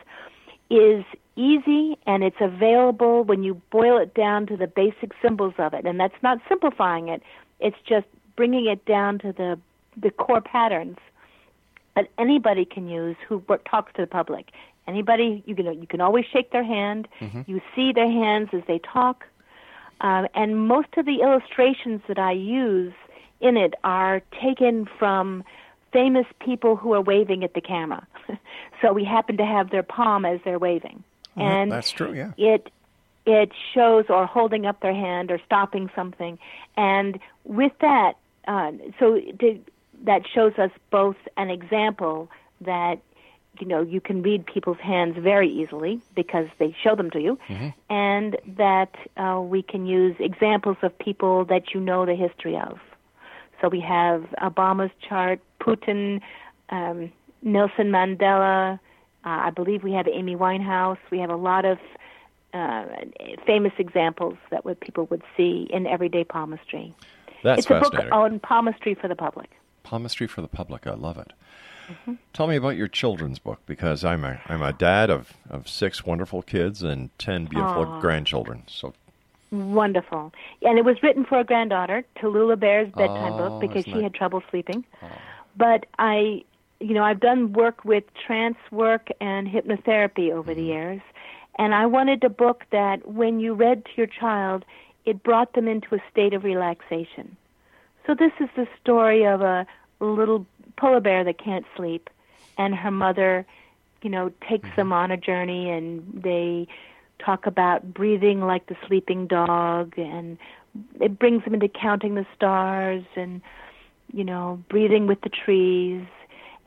is 0.70 1.03
easy 1.36 1.97
and 2.05 2.24
it's 2.24 2.39
available 2.39 3.24
when 3.24 3.43
you 3.43 3.61
boil 3.72 3.97
it 3.97 4.13
down 4.13 4.45
to 4.47 4.57
the 4.57 4.68
basic 4.68 5.11
symbols 5.22 5.53
of 5.57 5.74
it. 5.74 5.86
And 5.86 5.99
that's 5.99 6.22
not 6.24 6.39
simplifying 6.47 7.09
it, 7.09 7.22
it's 7.59 7.78
just 7.86 8.07
bringing 8.36 8.66
it 8.68 8.86
down 8.86 9.20
to 9.20 9.32
the, 9.32 9.59
the 9.95 10.11
core 10.11 10.41
patterns 10.41 10.97
that 11.95 12.09
anybody 12.18 12.66
can 12.66 12.89
use 12.89 13.16
who 13.28 13.41
talks 13.70 13.93
to 13.93 14.01
the 14.01 14.07
public. 14.07 14.51
Anybody, 14.88 15.41
you 15.45 15.55
can, 15.55 15.66
you 15.82 15.88
can 15.88 16.01
always 16.01 16.26
shake 16.26 16.51
their 16.51 16.63
hand. 16.63 17.07
Mhm. 17.22 17.47
You 17.47 17.61
see 17.76 17.91
their 17.93 18.09
hands 18.09 18.49
as 18.53 18.61
they 18.68 18.80
talk. 18.80 19.26
Um, 20.01 20.28
and 20.36 20.68
most 20.68 20.89
of 20.97 21.05
the 21.05 21.22
illustrations 21.22 22.01
that 22.07 22.20
I 22.20 22.34
use 22.34 22.93
in 23.39 23.57
it 23.57 23.74
are 23.84 24.22
taken 24.41 24.88
from 24.99 25.43
famous 25.95 26.25
people 26.41 26.75
who 26.75 26.91
are 26.93 27.01
waving 27.01 27.45
at 27.45 27.53
the 27.53 27.61
camera. 27.61 28.05
so 28.81 28.91
we 28.91 29.05
happen 29.05 29.37
to 29.37 29.45
have 29.45 29.69
their 29.69 29.81
palm 29.97 30.25
as 30.25 30.41
they're 30.43 30.59
waving. 30.59 31.01
Mhm, 31.37 31.41
And 31.41 31.71
that's 31.71 31.91
true, 31.91 32.13
yeah. 32.13 32.31
It 32.37 32.69
it 33.25 33.51
shows 33.73 34.05
or 34.09 34.25
holding 34.27 34.65
up 34.65 34.81
their 34.81 34.93
hand 34.93 35.31
or 35.31 35.39
stopping 35.45 35.89
something, 35.95 36.37
and 36.77 37.17
with 37.45 37.71
that, 37.79 38.13
uh, 38.47 38.71
so 38.99 39.19
to, 39.39 39.59
that 40.03 40.21
shows 40.27 40.53
us 40.59 40.71
both 40.91 41.15
an 41.37 41.49
example 41.49 42.29
that 42.61 42.99
you 43.59 43.65
know 43.65 43.81
you 43.81 44.01
can 44.01 44.21
read 44.21 44.45
people's 44.45 44.81
hands 44.93 45.15
very 45.17 45.49
easily 45.49 45.99
because 46.13 46.47
they 46.59 46.75
show 46.83 46.93
them 46.95 47.09
to 47.11 47.19
you, 47.21 47.39
and 47.89 48.37
that 48.57 48.93
uh, 49.17 49.39
we 49.41 49.61
can 49.63 49.85
use 49.87 50.15
examples 50.19 50.77
of 50.83 50.91
people 50.99 51.45
that 51.45 51.73
you 51.73 51.79
know 51.79 52.05
the 52.05 52.15
history 52.15 52.57
of. 52.57 52.77
So 53.62 53.70
we 53.70 53.80
have 53.82 54.24
Obama's 54.41 54.91
chart, 55.08 55.39
Putin, 55.62 56.22
um, 56.70 57.12
Nelson 57.41 57.89
Mandela. 57.89 58.74
Uh, 58.74 58.78
I 59.24 59.49
believe 59.49 59.84
we 59.84 59.93
have 59.93 60.08
Amy 60.08 60.36
Winehouse. 60.36 60.97
We 61.12 61.20
have 61.20 61.30
a 61.30 61.36
lot 61.36 61.66
of 61.66 61.78
uh, 62.53 62.86
famous 63.45 63.74
examples 63.78 64.36
that 64.51 64.66
would 64.66 64.80
people 64.80 65.06
would 65.08 65.24
see 65.36 65.68
in 65.72 65.88
everyday 65.88 66.24
palmistry. 66.24 66.95
That's 67.43 67.60
it's 67.60 67.70
a 67.70 67.80
book 67.80 67.95
on 68.12 68.39
palmistry 68.39 68.95
for 68.95 69.08
the 69.08 69.16
public. 69.16 69.49
Palmistry 69.84 70.28
for 70.28 70.41
the 70.41 70.47
public. 70.47 70.88
I 70.88 70.93
love 70.93 71.18
it. 71.18 71.34
Mm-hmm. 71.88 72.14
Tell 72.34 72.47
me 72.47 72.56
about 72.56 72.76
your 72.76 72.88
children's 72.88 73.39
book 73.39 73.60
because 73.66 74.03
I'm 74.03 74.24
a 74.24 74.41
I'm 74.47 74.62
a 74.62 74.74
dad 74.74 75.10
of, 75.10 75.34
of 75.49 75.68
six 75.68 76.06
wonderful 76.06 76.41
kids 76.41 76.82
and 76.82 77.10
ten 77.20 77.45
beautiful 77.45 77.84
Aw. 77.84 77.99
grandchildren. 77.99 78.64
So 78.68 78.93
Wonderful. 79.56 80.34
And 80.62 80.78
it 80.78 80.86
was 80.86 81.01
written 81.01 81.26
for 81.26 81.39
a 81.39 81.43
granddaughter, 81.43 82.03
Talulla 82.18 82.60
Bear's 82.60 82.91
bedtime 82.91 83.34
Oh, 83.34 83.49
book, 83.49 83.62
because 83.62 83.86
she 83.86 84.03
had 84.03 84.14
trouble 84.14 84.41
sleeping. 84.49 84.84
Oh. 85.01 85.08
But 85.56 85.86
I, 85.97 86.43
you 86.80 86.93
know, 86.93 87.03
I've 87.03 87.20
done 87.20 87.53
work 87.53 87.86
with 87.86 88.03
trance 88.26 88.58
work 88.72 89.08
and 89.22 89.47
hypnotherapy 89.47 90.32
over 90.32 90.53
the 90.53 90.62
mm-hmm. 90.62 90.70
years, 90.70 91.01
and 91.58 91.74
I 91.74 91.86
wanted 91.86 92.24
a 92.24 92.30
book 92.30 92.66
that 92.72 93.08
when 93.08 93.39
you 93.39 93.53
read 93.53 93.86
to 93.86 93.91
your 93.95 94.08
child, 94.08 94.66
it 95.06 95.24
brought 95.24 95.53
them 95.53 95.68
into 95.68 95.95
a 95.95 95.99
state 96.12 96.34
of 96.34 96.43
relaxation. 96.43 97.38
So 98.06 98.14
this 98.14 98.32
is 98.39 98.49
the 98.56 98.68
story 98.82 99.26
of 99.26 99.41
a 99.41 99.66
little 99.99 100.45
polar 100.78 100.99
bear 100.99 101.24
that 101.24 101.38
can't 101.38 101.66
sleep, 101.78 102.10
and 102.58 102.76
her 102.76 102.91
mother, 102.91 103.45
you 104.01 104.10
know, 104.10 104.32
takes 104.49 104.68
mm-hmm. 104.68 104.76
them 104.76 104.93
on 104.93 105.12
a 105.12 105.18
journey, 105.18 105.70
and 105.70 106.03
they 106.14 106.68
talk 107.24 107.45
about 107.45 107.93
breathing 107.93 108.41
like 108.41 108.68
the 108.68 108.76
sleeping 108.88 109.28
dog, 109.28 109.93
and 109.97 110.38
it 110.99 111.18
brings 111.18 111.43
them 111.43 111.53
into 111.53 111.68
counting 111.68 112.16
the 112.16 112.26
stars 112.36 113.03
and 113.16 113.41
you 114.13 114.24
know 114.24 114.61
breathing 114.70 115.07
with 115.07 115.22
the 115.22 115.30
trees, 115.30 116.05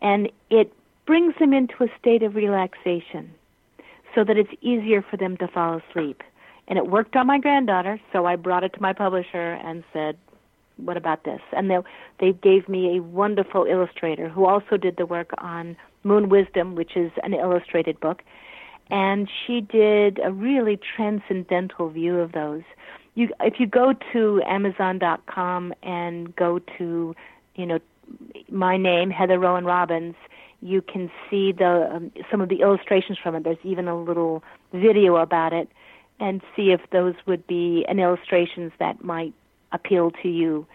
and 0.01 0.31
it 0.51 0.73
brings 1.07 1.35
them 1.39 1.53
into 1.53 1.83
a 1.83 1.89
state 1.99 2.23
of 2.23 2.35
relaxation, 2.35 3.31
so 4.15 4.25
that 4.25 4.37
it's 4.37 4.53
easier 4.61 5.03
for 5.03 5.17
them 5.17 5.37
to 5.39 5.49
fall 5.49 5.81
asleep. 5.91 6.23
And 6.67 6.77
it 6.77 6.87
worked 6.87 7.17
on 7.17 7.27
my 7.27 7.39
granddaughter, 7.39 7.99
so 8.13 8.27
I 8.27 8.37
brought 8.37 8.63
it 8.63 8.75
to 8.75 8.83
my 8.83 8.93
publisher 8.93 9.55
and 9.55 9.83
said, 9.93 10.19
what 10.77 10.97
about 10.97 11.25
this? 11.25 11.41
And 11.53 11.71
they 11.71 11.79
they 12.21 12.33
gave 12.33 12.69
me 12.69 12.97
a 12.97 13.03
wonderful 13.03 13.65
illustrator 13.65 14.29
who 14.29 14.47
also 14.47 14.77
did 14.77 14.97
the 14.97 15.07
work 15.07 15.31
on 15.39 15.77
Moon 16.05 16.29
Wisdom, 16.29 16.75
which 16.75 16.97
is 16.97 17.11
an 17.23 17.35
illustrated 17.35 17.99
book, 18.01 18.23
and 18.91 19.29
she 19.47 19.61
did 19.61 20.21
a 20.23 20.33
really 20.33 20.79
transcendental 20.97 21.91
view 21.91 22.19
of 22.19 22.33
those. 22.33 22.63
You, 23.15 23.31
if 23.41 23.59
you 23.59 23.67
go 23.67 23.95
to 24.13 24.43
Amazon.com 24.47 25.75
and 25.83 26.35
go 26.37 26.61
to, 26.79 27.15
you 27.57 27.67
know, 27.67 27.81
my 28.51 28.77
name 28.77 29.11
Heather 29.11 29.39
Roan 29.39 29.65
Robbins, 29.65 30.15
you 30.61 30.83
can 30.83 31.11
see 31.29 31.53
the 31.53 31.91
um, 31.93 32.13
some 32.31 32.41
of 32.41 32.49
the 32.49 32.61
illustrations 32.61 33.19
from 33.23 33.35
it. 33.35 33.45
There's 33.45 33.59
even 33.63 33.87
a 33.89 34.01
little 34.01 34.43
video 34.73 35.17
about 35.17 35.53
it, 35.53 35.69
and 36.19 36.41
see 36.57 36.71
if 36.71 36.81
those 36.91 37.15
would 37.27 37.47
be 37.47 37.85
an 37.89 37.99
illustrations 37.99 38.73
that 38.79 39.05
might 39.05 39.35
appeal 39.73 40.11
to 40.23 40.29
you. 40.29 40.67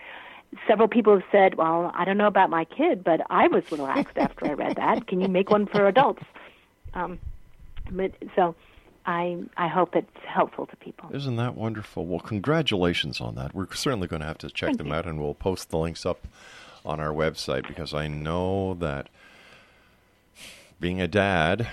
Several 0.68 0.88
people 0.88 1.14
have 1.16 1.28
said, 1.32 1.56
"Well, 1.56 1.92
I 1.96 2.06
don't 2.06 2.18
know 2.18 2.28
about 2.28 2.50
my 2.50 2.66
kid, 2.66 3.04
but 3.04 3.22
I 3.30 3.48
was 3.48 3.64
relaxed 3.72 4.18
after 4.18 4.46
I 4.46 4.54
read 4.54 4.76
that. 4.78 5.08
Can 5.08 5.20
you 5.20 5.28
make 5.28 5.50
one 5.50 5.66
for 5.66 5.88
adults?" 5.88 6.24
Um, 6.94 7.20
but 7.94 8.12
so, 8.36 8.56
I 9.06 9.38
I 9.58 9.68
hope 9.68 9.96
it's 9.96 10.10
helpful 10.26 10.66
to 10.68 10.76
people. 10.78 11.10
isn't 11.14 11.36
that 11.38 11.56
wonderful? 11.56 12.06
Well, 12.06 12.20
congratulations 12.20 13.20
on 13.22 13.36
that. 13.36 13.54
We're 13.56 13.72
certainly 13.74 14.08
going 14.08 14.22
to 14.22 14.26
have 14.28 14.38
to 14.40 14.50
check 14.50 14.68
Thank 14.70 14.78
them 14.80 14.88
you. 14.88 14.94
out, 14.94 15.06
and 15.06 15.20
we'll 15.22 15.34
post 15.34 15.70
the 15.70 15.78
links 15.78 16.06
up 16.06 16.28
on 16.86 17.00
our 17.00 17.14
website 17.14 17.68
because 17.68 17.94
I 17.94 18.08
know 18.08 18.74
that 18.76 19.08
being 20.80 21.00
a 21.02 21.08
dad, 21.08 21.68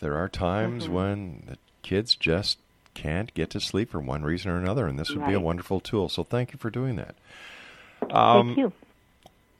there 0.00 0.16
are 0.16 0.28
times 0.28 0.86
Mhm. 0.88 0.92
when 0.92 1.42
the 1.46 1.58
kids 1.82 2.14
just 2.14 2.58
can't 2.94 3.34
get 3.34 3.50
to 3.50 3.60
sleep 3.60 3.90
for 3.90 4.00
one 4.00 4.22
reason 4.22 4.50
or 4.50 4.56
another, 4.56 4.86
and 4.86 4.98
this 4.98 5.10
would 5.10 5.26
be 5.26 5.34
a 5.34 5.40
wonderful 5.40 5.80
tool. 5.80 6.08
So 6.08 6.22
thank 6.24 6.52
you 6.52 6.58
for 6.58 6.70
doing 6.70 6.96
that. 6.96 7.14
Um, 8.10 8.48
Thank 8.54 8.58
you. 8.58 8.72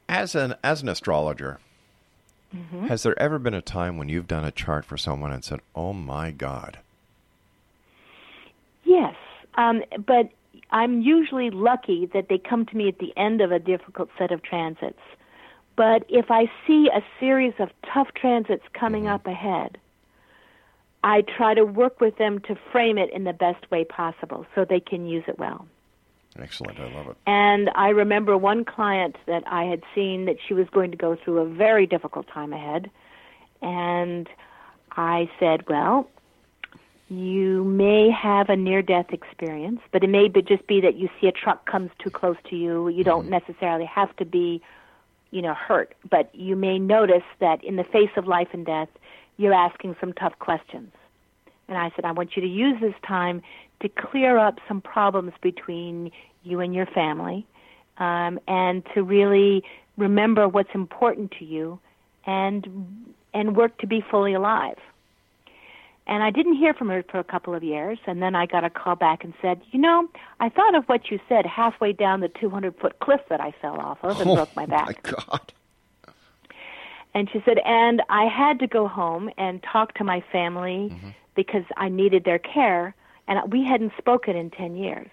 As 0.09 0.35
an 0.35 0.55
as 0.63 0.83
an 0.83 0.89
astrologer, 0.89 1.59
Mhm. 2.55 2.89
has 2.89 3.03
there 3.03 3.19
ever 3.19 3.39
been 3.39 3.55
a 3.55 3.61
time 3.61 3.97
when 3.97 4.09
you've 4.09 4.29
done 4.29 4.45
a 4.45 4.51
chart 4.51 4.85
for 4.85 4.97
someone 4.97 5.33
and 5.33 5.43
said, 5.45 5.61
"Oh 5.75 5.93
my 5.93 6.31
God"? 6.31 6.79
Yes, 8.85 9.17
um, 9.55 9.83
but 10.07 10.31
I'm 10.71 11.01
usually 11.01 11.51
lucky 11.51 12.07
that 12.07 12.29
they 12.29 12.39
come 12.39 12.67
to 12.67 12.77
me 12.77 12.89
at 12.89 12.99
the 12.99 13.13
end 13.17 13.41
of 13.41 13.51
a 13.51 13.59
difficult 13.59 14.11
set 14.19 14.31
of 14.31 14.43
transits. 14.43 15.01
But 15.77 16.05
if 16.09 16.31
I 16.31 16.51
see 16.67 16.89
a 16.89 17.03
series 17.19 17.55
of 17.59 17.71
tough 17.93 18.09
transits 18.15 18.65
coming 18.73 19.09
up 19.09 19.27
ahead, 19.27 19.79
I 21.03 21.23
try 21.23 21.55
to 21.55 21.65
work 21.65 22.01
with 22.01 22.17
them 22.17 22.41
to 22.41 22.55
frame 22.71 22.99
it 22.99 23.11
in 23.11 23.25
the 23.25 23.33
best 23.33 23.71
way 23.71 23.85
possible 23.85 24.47
so 24.55 24.65
they 24.65 24.81
can 24.81 25.07
use 25.07 25.25
it 25.27 25.39
well. 25.39 25.67
Excellent. 26.39 26.81
I 26.81 26.93
love 26.93 27.09
it. 27.09 27.17
And 27.27 27.71
I 27.75 27.91
remember 27.91 28.37
one 28.37 28.65
client 28.65 29.17
that 29.27 29.45
I 29.47 29.65
had 29.65 29.83
seen 29.95 30.25
that 30.25 30.37
she 30.47 30.55
was 30.55 30.69
going 30.71 30.91
to 30.91 30.97
go 30.97 31.17
through 31.17 31.39
a 31.39 31.49
very 31.49 31.87
difficult 31.87 32.27
time 32.29 32.53
ahead. 32.53 32.91
And 33.63 34.29
I 34.93 35.31
said, 35.39 35.69
Well, 35.69 36.09
you 37.09 37.65
may 37.65 38.11
have 38.11 38.49
a 38.49 38.57
near 38.57 38.83
death 38.83 39.07
experience, 39.11 39.81
but 39.93 40.03
it 40.03 40.09
may 40.09 40.29
be 40.29 40.43
just 40.43 40.67
be 40.67 40.81
that 40.81 40.97
you 40.97 41.09
see 41.21 41.29
a 41.29 41.33
truck 41.33 41.71
comes 41.71 41.91
too 41.99 42.11
close 42.11 42.37
to 42.51 42.57
you. 42.57 42.89
You 42.89 43.05
don't 43.05 43.23
mm-hmm. 43.23 43.31
necessarily 43.31 43.85
have 43.85 44.15
to 44.17 44.25
be, 44.25 44.63
you 45.31 45.43
know, 45.43 45.55
hurt, 45.55 45.95
but 46.09 46.35
you 46.35 46.57
may 46.57 46.79
notice 46.79 47.23
that 47.41 47.63
in 47.63 47.77
the 47.77 47.85
face 47.85 48.11
of 48.17 48.27
life 48.27 48.49
and 48.53 48.67
death, 48.67 48.89
you're 49.37 49.55
asking 49.55 49.97
some 50.01 50.13
tough 50.13 50.39
questions. 50.39 50.93
And 51.69 51.79
I 51.79 51.91
said, 51.95 52.05
I 52.05 52.13
want 52.13 52.37
you 52.37 52.43
to 52.43 52.49
use 52.49 52.81
this 52.81 52.95
time 53.07 53.43
to 53.81 53.89
clear 53.89 54.39
up 54.39 54.59
some 54.69 54.81
problems 54.81 55.33
between 55.43 56.11
you 56.43 56.61
and 56.61 56.75
your 56.75 56.87
family, 56.87 57.47
um, 57.99 58.39
and 58.49 58.85
to 58.95 59.03
really 59.03 59.63
remember 59.97 60.49
what's 60.49 60.75
important 60.75 61.33
to 61.39 61.45
you, 61.45 61.79
and 62.27 62.67
and 63.33 63.57
work 63.57 63.79
to 63.79 63.87
be 63.87 64.01
fully 64.11 64.35
alive. 64.35 64.79
And 66.07 66.23
I 66.23 66.31
didn't 66.31 66.57
hear 66.57 66.75
from 66.75 66.89
her 66.91 67.03
for 67.11 67.19
a 67.19 67.25
couple 67.25 67.55
of 67.55 67.65
years, 67.65 67.99
and 68.07 68.23
then 68.23 68.35
I 68.35 68.45
got 68.45 68.63
a 68.63 68.71
call 68.71 68.95
back 68.95 69.25
and 69.25 69.33
said, 69.41 69.61
"You 69.71 69.81
know, 69.81 70.09
I 70.41 70.49
thought 70.51 70.75
of 70.75 70.85
what 70.85 71.11
you 71.11 71.19
said 71.29 71.47
halfway 71.47 71.93
down 71.93 72.21
the 72.21 72.29
200 72.29 72.77
foot 72.79 72.99
cliff 72.99 73.23
that 73.31 73.41
I 73.41 73.53
fell 73.63 73.81
off 73.81 73.99
of 74.03 74.21
and 74.21 74.31
oh, 74.31 74.35
broke 74.35 74.55
my 74.55 74.67
back." 74.67 74.87
My 75.05 75.11
God. 75.13 75.53
And 77.15 77.31
she 77.31 77.41
said, 77.45 77.59
and 77.65 78.03
I 78.11 78.25
had 78.25 78.59
to 78.59 78.67
go 78.67 78.89
home 78.89 79.31
and 79.39 79.63
talk 79.63 79.95
to 79.95 80.05
my 80.05 80.21
family 80.33 80.91
Mm-hmm. 80.93 81.11
because 81.37 81.63
I 81.77 81.89
needed 81.89 82.25
their 82.25 82.41
care, 82.41 82.95
and 83.29 83.53
we 83.53 83.65
hadn't 83.65 83.93
spoken 83.99 84.37
in 84.37 84.51
10 84.51 84.77
years. 84.77 85.09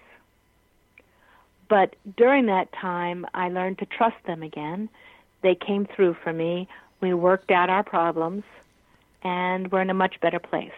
But 1.68 1.96
during 2.16 2.46
that 2.46 2.72
time, 2.72 3.26
I 3.34 3.48
learned 3.48 3.78
to 3.78 3.86
trust 3.86 4.16
them 4.26 4.42
again. 4.42 4.88
They 5.42 5.54
came 5.54 5.86
through 5.86 6.16
for 6.22 6.32
me. 6.32 6.68
We 7.00 7.14
worked 7.14 7.50
out 7.50 7.70
our 7.70 7.82
problems, 7.82 8.44
and 9.22 9.72
we're 9.72 9.80
in 9.80 9.90
a 9.90 9.94
much 9.94 10.20
better 10.20 10.38
place. 10.38 10.70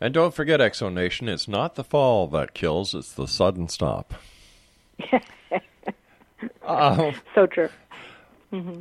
And 0.00 0.12
don't 0.14 0.34
forget, 0.34 0.60
Exonation, 0.60 1.28
it's 1.28 1.46
not 1.46 1.74
the 1.74 1.84
fall 1.84 2.26
that 2.28 2.54
kills, 2.54 2.94
it's 2.94 3.12
the 3.12 3.28
sudden 3.28 3.68
stop. 3.68 4.14
Uh, 6.62 7.12
so 7.34 7.46
true. 7.46 7.68
hmm 8.50 8.80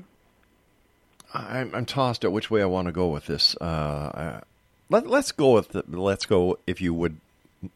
I'm, 1.33 1.75
I'm 1.75 1.85
tossed 1.85 2.25
at 2.25 2.31
which 2.31 2.49
way 2.49 2.61
I 2.63 2.65
want 2.65 2.87
to 2.87 2.91
go 2.91 3.09
with 3.09 3.27
this. 3.27 3.55
Uh, 3.61 3.63
uh, 3.63 4.41
let, 4.89 5.07
let's 5.07 5.31
go 5.31 5.53
with 5.53 5.69
the, 5.69 5.83
let's 5.87 6.25
go 6.25 6.57
if 6.67 6.81
you 6.81 6.93
would 6.93 7.17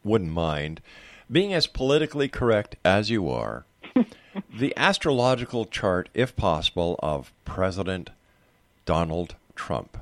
wouldn't 0.04 0.32
mind 0.32 0.82
being 1.32 1.54
as 1.54 1.68
politically 1.68 2.28
correct 2.28 2.76
as 2.84 3.10
you 3.10 3.30
are. 3.30 3.66
the 4.58 4.74
astrological 4.78 5.66
chart, 5.66 6.10
if 6.14 6.36
possible, 6.36 7.00
of 7.02 7.32
President 7.46 8.10
Donald 8.86 9.36
Trump. 9.56 9.98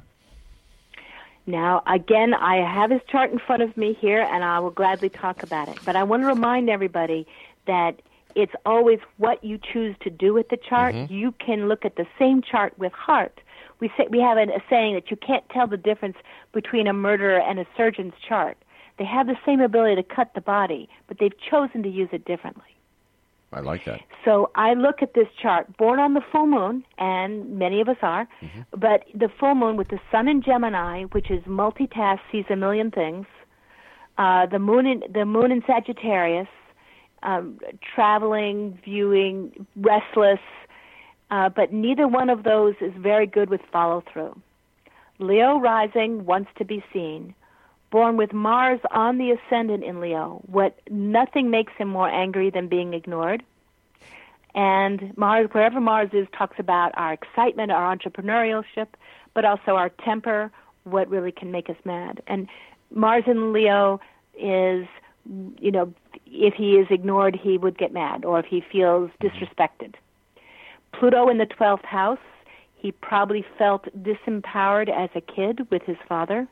Now, 1.47 1.81
again, 1.87 2.33
I 2.33 2.57
have 2.57 2.91
his 2.91 3.01
chart 3.09 3.31
in 3.31 3.39
front 3.39 3.63
of 3.63 3.75
me 3.75 3.97
here, 3.99 4.21
and 4.21 4.43
I 4.43 4.59
will 4.59 4.71
gladly 4.71 5.09
talk 5.09 5.43
about 5.43 5.69
it. 5.69 5.77
But 5.83 5.95
I 5.95 6.03
want 6.03 6.23
to 6.23 6.27
remind 6.27 6.69
everybody 6.69 7.27
that 7.65 8.01
it's 8.35 8.53
always 8.65 8.99
what 9.17 9.43
you 9.43 9.57
choose 9.57 9.95
to 10.01 10.09
do 10.09 10.33
with 10.33 10.49
the 10.49 10.57
chart. 10.57 10.95
Mhm. 10.95 11.09
You 11.09 11.33
can 11.33 11.67
look 11.67 11.83
at 11.83 11.95
the 11.95 12.07
same 12.17 12.41
chart 12.41 12.77
with 12.77 12.93
heart. 12.93 13.41
We 13.81 13.91
say 13.97 14.07
we 14.09 14.19
have 14.19 14.37
a, 14.37 14.43
a 14.43 14.63
saying 14.69 14.93
that 14.95 15.11
you 15.11 15.17
can't 15.17 15.43
tell 15.49 15.67
the 15.67 15.75
difference 15.75 16.15
between 16.53 16.87
a 16.87 16.93
murderer 16.93 17.41
and 17.41 17.59
a 17.59 17.65
surgeon's 17.75 18.13
chart. 18.27 18.57
They 18.97 19.05
have 19.05 19.27
the 19.27 19.35
same 19.45 19.59
ability 19.59 19.95
to 19.95 20.03
cut 20.03 20.33
the 20.35 20.41
body, 20.41 20.87
but 21.07 21.17
they've 21.19 21.37
chosen 21.49 21.83
to 21.83 21.89
use 21.89 22.09
it 22.13 22.23
differently. 22.23 22.63
I 23.53 23.59
like 23.59 23.83
that. 23.85 23.99
So 24.23 24.51
I 24.55 24.75
look 24.75 25.01
at 25.01 25.13
this 25.13 25.27
chart, 25.41 25.75
born 25.75 25.99
on 25.99 26.13
the 26.13 26.21
full 26.31 26.45
moon, 26.45 26.85
and 26.97 27.57
many 27.59 27.81
of 27.81 27.89
us 27.89 27.97
are, 28.01 28.27
but 28.71 29.03
the 29.13 29.27
full 29.39 29.55
moon 29.55 29.75
with 29.75 29.89
the 29.89 29.99
sun 30.09 30.29
in 30.29 30.41
Gemini, 30.41 31.03
which 31.05 31.29
is 31.29 31.43
multitask, 31.43 32.19
sees 32.31 32.45
a 32.49 32.55
million 32.55 32.91
things. 32.91 33.25
Uh, 34.17 34.45
the 34.45 34.59
moon 34.59 34.85
in 34.85 35.03
the 35.11 35.25
moon 35.25 35.51
in 35.51 35.63
Sagittarius, 35.67 36.47
um, 37.23 37.59
traveling, 37.95 38.79
viewing, 38.85 39.65
restless, 39.75 40.39
uh, 41.31 41.49
but 41.49 41.71
neither 41.73 42.07
one 42.07 42.29
of 42.29 42.43
those 42.43 42.75
is 42.81 42.93
very 42.97 43.25
good 43.25 43.49
with 43.49 43.61
follow 43.71 44.03
through. 44.11 44.39
Leo 45.19 45.59
rising 45.59 46.25
wants 46.25 46.51
to 46.57 46.65
be 46.65 46.83
seen. 46.91 47.33
Born 47.89 48.17
with 48.17 48.33
Mars 48.33 48.79
on 48.91 49.17
the 49.17 49.31
ascendant 49.31 49.83
in 49.83 49.99
Leo, 49.99 50.41
what 50.45 50.79
nothing 50.89 51.49
makes 51.49 51.73
him 51.77 51.87
more 51.87 52.09
angry 52.09 52.49
than 52.49 52.67
being 52.67 52.93
ignored. 52.93 53.43
And 54.55 55.15
Mars, 55.17 55.49
wherever 55.51 55.79
Mars 55.79 56.09
is, 56.13 56.27
talks 56.37 56.57
about 56.59 56.91
our 56.95 57.13
excitement, 57.13 57.71
our 57.71 57.95
entrepreneurship, 57.95 58.87
but 59.33 59.45
also 59.45 59.75
our 59.75 59.89
temper, 59.89 60.51
what 60.83 61.09
really 61.09 61.31
can 61.31 61.51
make 61.51 61.69
us 61.69 61.77
mad. 61.85 62.21
And 62.27 62.47
Mars 62.93 63.23
in 63.27 63.53
Leo 63.53 64.01
is, 64.37 64.87
you 65.59 65.71
know, 65.71 65.93
if 66.25 66.53
he 66.53 66.75
is 66.75 66.87
ignored, 66.89 67.39
he 67.41 67.57
would 67.57 67.77
get 67.77 67.93
mad, 67.93 68.25
or 68.25 68.39
if 68.39 68.45
he 68.45 68.61
feels 68.71 69.11
disrespected. 69.21 69.95
Pluto 71.01 71.29
in 71.29 71.39
the 71.39 71.47
12th 71.47 71.83
house, 71.83 72.19
he 72.75 72.91
probably 72.91 73.43
felt 73.57 73.87
disempowered 74.03 74.87
as 74.87 75.09
a 75.15 75.21
kid 75.21 75.67
with 75.71 75.81
his 75.81 75.97
father 76.07 76.47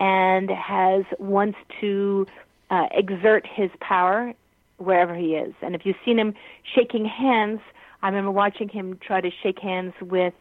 and 0.00 0.50
has 0.50 1.04
wants 1.20 1.56
to 1.80 2.26
uh, 2.70 2.88
exert 2.90 3.46
his 3.46 3.70
power 3.78 4.34
wherever 4.78 5.14
he 5.14 5.36
is. 5.36 5.54
And 5.62 5.76
if 5.76 5.82
you've 5.86 5.94
seen 6.04 6.18
him 6.18 6.34
shaking 6.74 7.04
hands, 7.04 7.60
I 8.02 8.08
remember 8.08 8.32
watching 8.32 8.68
him 8.68 8.98
try 9.00 9.20
to 9.20 9.30
shake 9.40 9.60
hands 9.60 9.94
with 10.00 10.34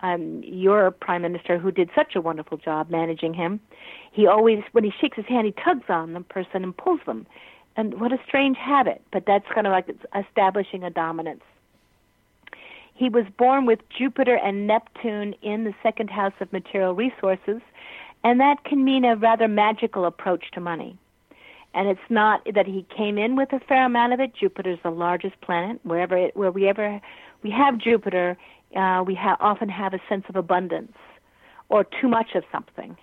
um, 0.00 0.42
your 0.42 0.90
prime 0.90 1.20
minister, 1.20 1.58
who 1.58 1.70
did 1.70 1.90
such 1.94 2.16
a 2.16 2.22
wonderful 2.22 2.56
job 2.56 2.88
managing 2.88 3.34
him. 3.34 3.60
He 4.10 4.26
always, 4.26 4.60
when 4.72 4.84
he 4.84 4.92
shakes 5.02 5.18
his 5.18 5.26
hand, 5.26 5.44
he 5.44 5.52
tugs 5.52 5.90
on 5.90 6.14
the 6.14 6.22
person 6.22 6.64
and 6.64 6.74
pulls 6.74 7.00
them. 7.04 7.26
And 7.76 8.00
what 8.00 8.10
a 8.10 8.18
strange 8.26 8.56
habit! 8.56 9.02
But 9.12 9.24
that's 9.26 9.44
kind 9.54 9.66
of 9.66 9.72
like 9.72 9.90
establishing 10.14 10.82
a 10.82 10.88
dominance. 10.88 11.42
He 12.96 13.10
was 13.10 13.26
born 13.36 13.66
with 13.66 13.80
Jupiter 13.90 14.36
and 14.36 14.66
Neptune 14.66 15.34
in 15.42 15.64
the 15.64 15.74
second 15.82 16.08
house 16.08 16.32
of 16.40 16.50
material 16.50 16.94
resources, 16.94 17.60
and 18.24 18.40
that 18.40 18.64
can 18.64 18.84
mean 18.84 19.04
a 19.04 19.16
rather 19.16 19.48
magical 19.48 20.06
approach 20.06 20.50
to 20.52 20.60
money. 20.60 20.98
And 21.74 21.88
it's 21.88 22.08
not 22.08 22.40
that 22.54 22.66
he 22.66 22.86
came 22.96 23.18
in 23.18 23.36
with 23.36 23.52
a 23.52 23.60
fair 23.60 23.84
amount 23.84 24.14
of 24.14 24.20
it. 24.20 24.32
Jupiter's 24.34 24.78
the 24.82 24.90
largest 24.90 25.38
planet. 25.42 25.78
Wherever 25.82 26.16
it, 26.16 26.34
where 26.34 26.50
we 26.50 26.66
ever 26.68 27.00
we 27.42 27.50
have 27.50 27.76
Jupiter, 27.76 28.38
uh, 28.74 29.04
we 29.06 29.14
ha- 29.14 29.36
often 29.40 29.68
have 29.68 29.92
a 29.92 30.00
sense 30.08 30.24
of 30.30 30.36
abundance 30.36 30.96
or 31.68 31.84
too 31.84 32.08
much 32.08 32.34
of 32.34 32.44
something. 32.50 32.96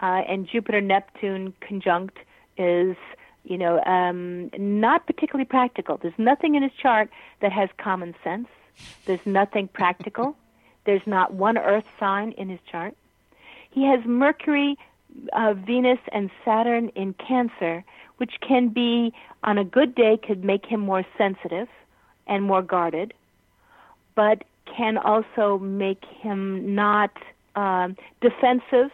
Uh, 0.00 0.22
and 0.26 0.48
Jupiter 0.50 0.80
Neptune 0.80 1.52
conjunct 1.60 2.16
is, 2.56 2.96
you 3.44 3.58
know, 3.58 3.78
um, 3.84 4.50
not 4.56 5.06
particularly 5.06 5.44
practical. 5.44 5.98
There's 6.00 6.14
nothing 6.16 6.54
in 6.54 6.62
his 6.62 6.72
chart 6.80 7.10
that 7.42 7.52
has 7.52 7.68
common 7.76 8.14
sense. 8.24 8.48
There's 9.06 9.24
nothing 9.24 9.68
practical. 9.68 10.36
There's 10.84 11.06
not 11.06 11.32
one 11.32 11.56
Earth 11.56 11.84
sign 11.98 12.32
in 12.32 12.48
his 12.48 12.60
chart. 12.70 12.94
He 13.70 13.84
has 13.86 14.00
Mercury, 14.04 14.78
uh, 15.32 15.54
Venus, 15.54 15.98
and 16.12 16.30
Saturn 16.44 16.90
in 16.90 17.14
Cancer, 17.14 17.84
which 18.18 18.34
can 18.46 18.68
be, 18.68 19.12
on 19.42 19.58
a 19.58 19.64
good 19.64 19.94
day, 19.94 20.18
could 20.22 20.44
make 20.44 20.66
him 20.66 20.80
more 20.80 21.04
sensitive 21.18 21.68
and 22.26 22.44
more 22.44 22.62
guarded, 22.62 23.14
but 24.14 24.44
can 24.76 24.96
also 24.96 25.58
make 25.58 26.04
him 26.04 26.74
not 26.74 27.10
um, 27.56 27.96
defensive 28.20 28.90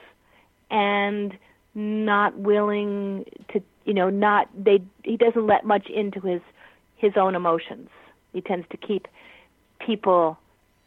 and 0.70 1.36
not 1.74 2.36
willing 2.38 3.24
to, 3.52 3.62
you 3.84 3.94
know, 3.94 4.10
not 4.10 4.48
they. 4.56 4.82
He 5.04 5.16
doesn't 5.16 5.46
let 5.46 5.64
much 5.64 5.88
into 5.88 6.20
his 6.20 6.40
his 6.96 7.12
own 7.16 7.34
emotions. 7.34 7.88
He 8.32 8.40
tends 8.40 8.66
to 8.70 8.76
keep 8.76 9.08
people 9.84 10.38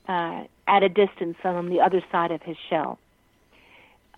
uh, 0.07 0.43
at 0.67 0.83
a 0.83 0.89
distance 0.89 1.37
on 1.43 1.69
the 1.69 1.81
other 1.81 2.01
side 2.11 2.31
of 2.31 2.41
his 2.41 2.57
shell. 2.69 2.99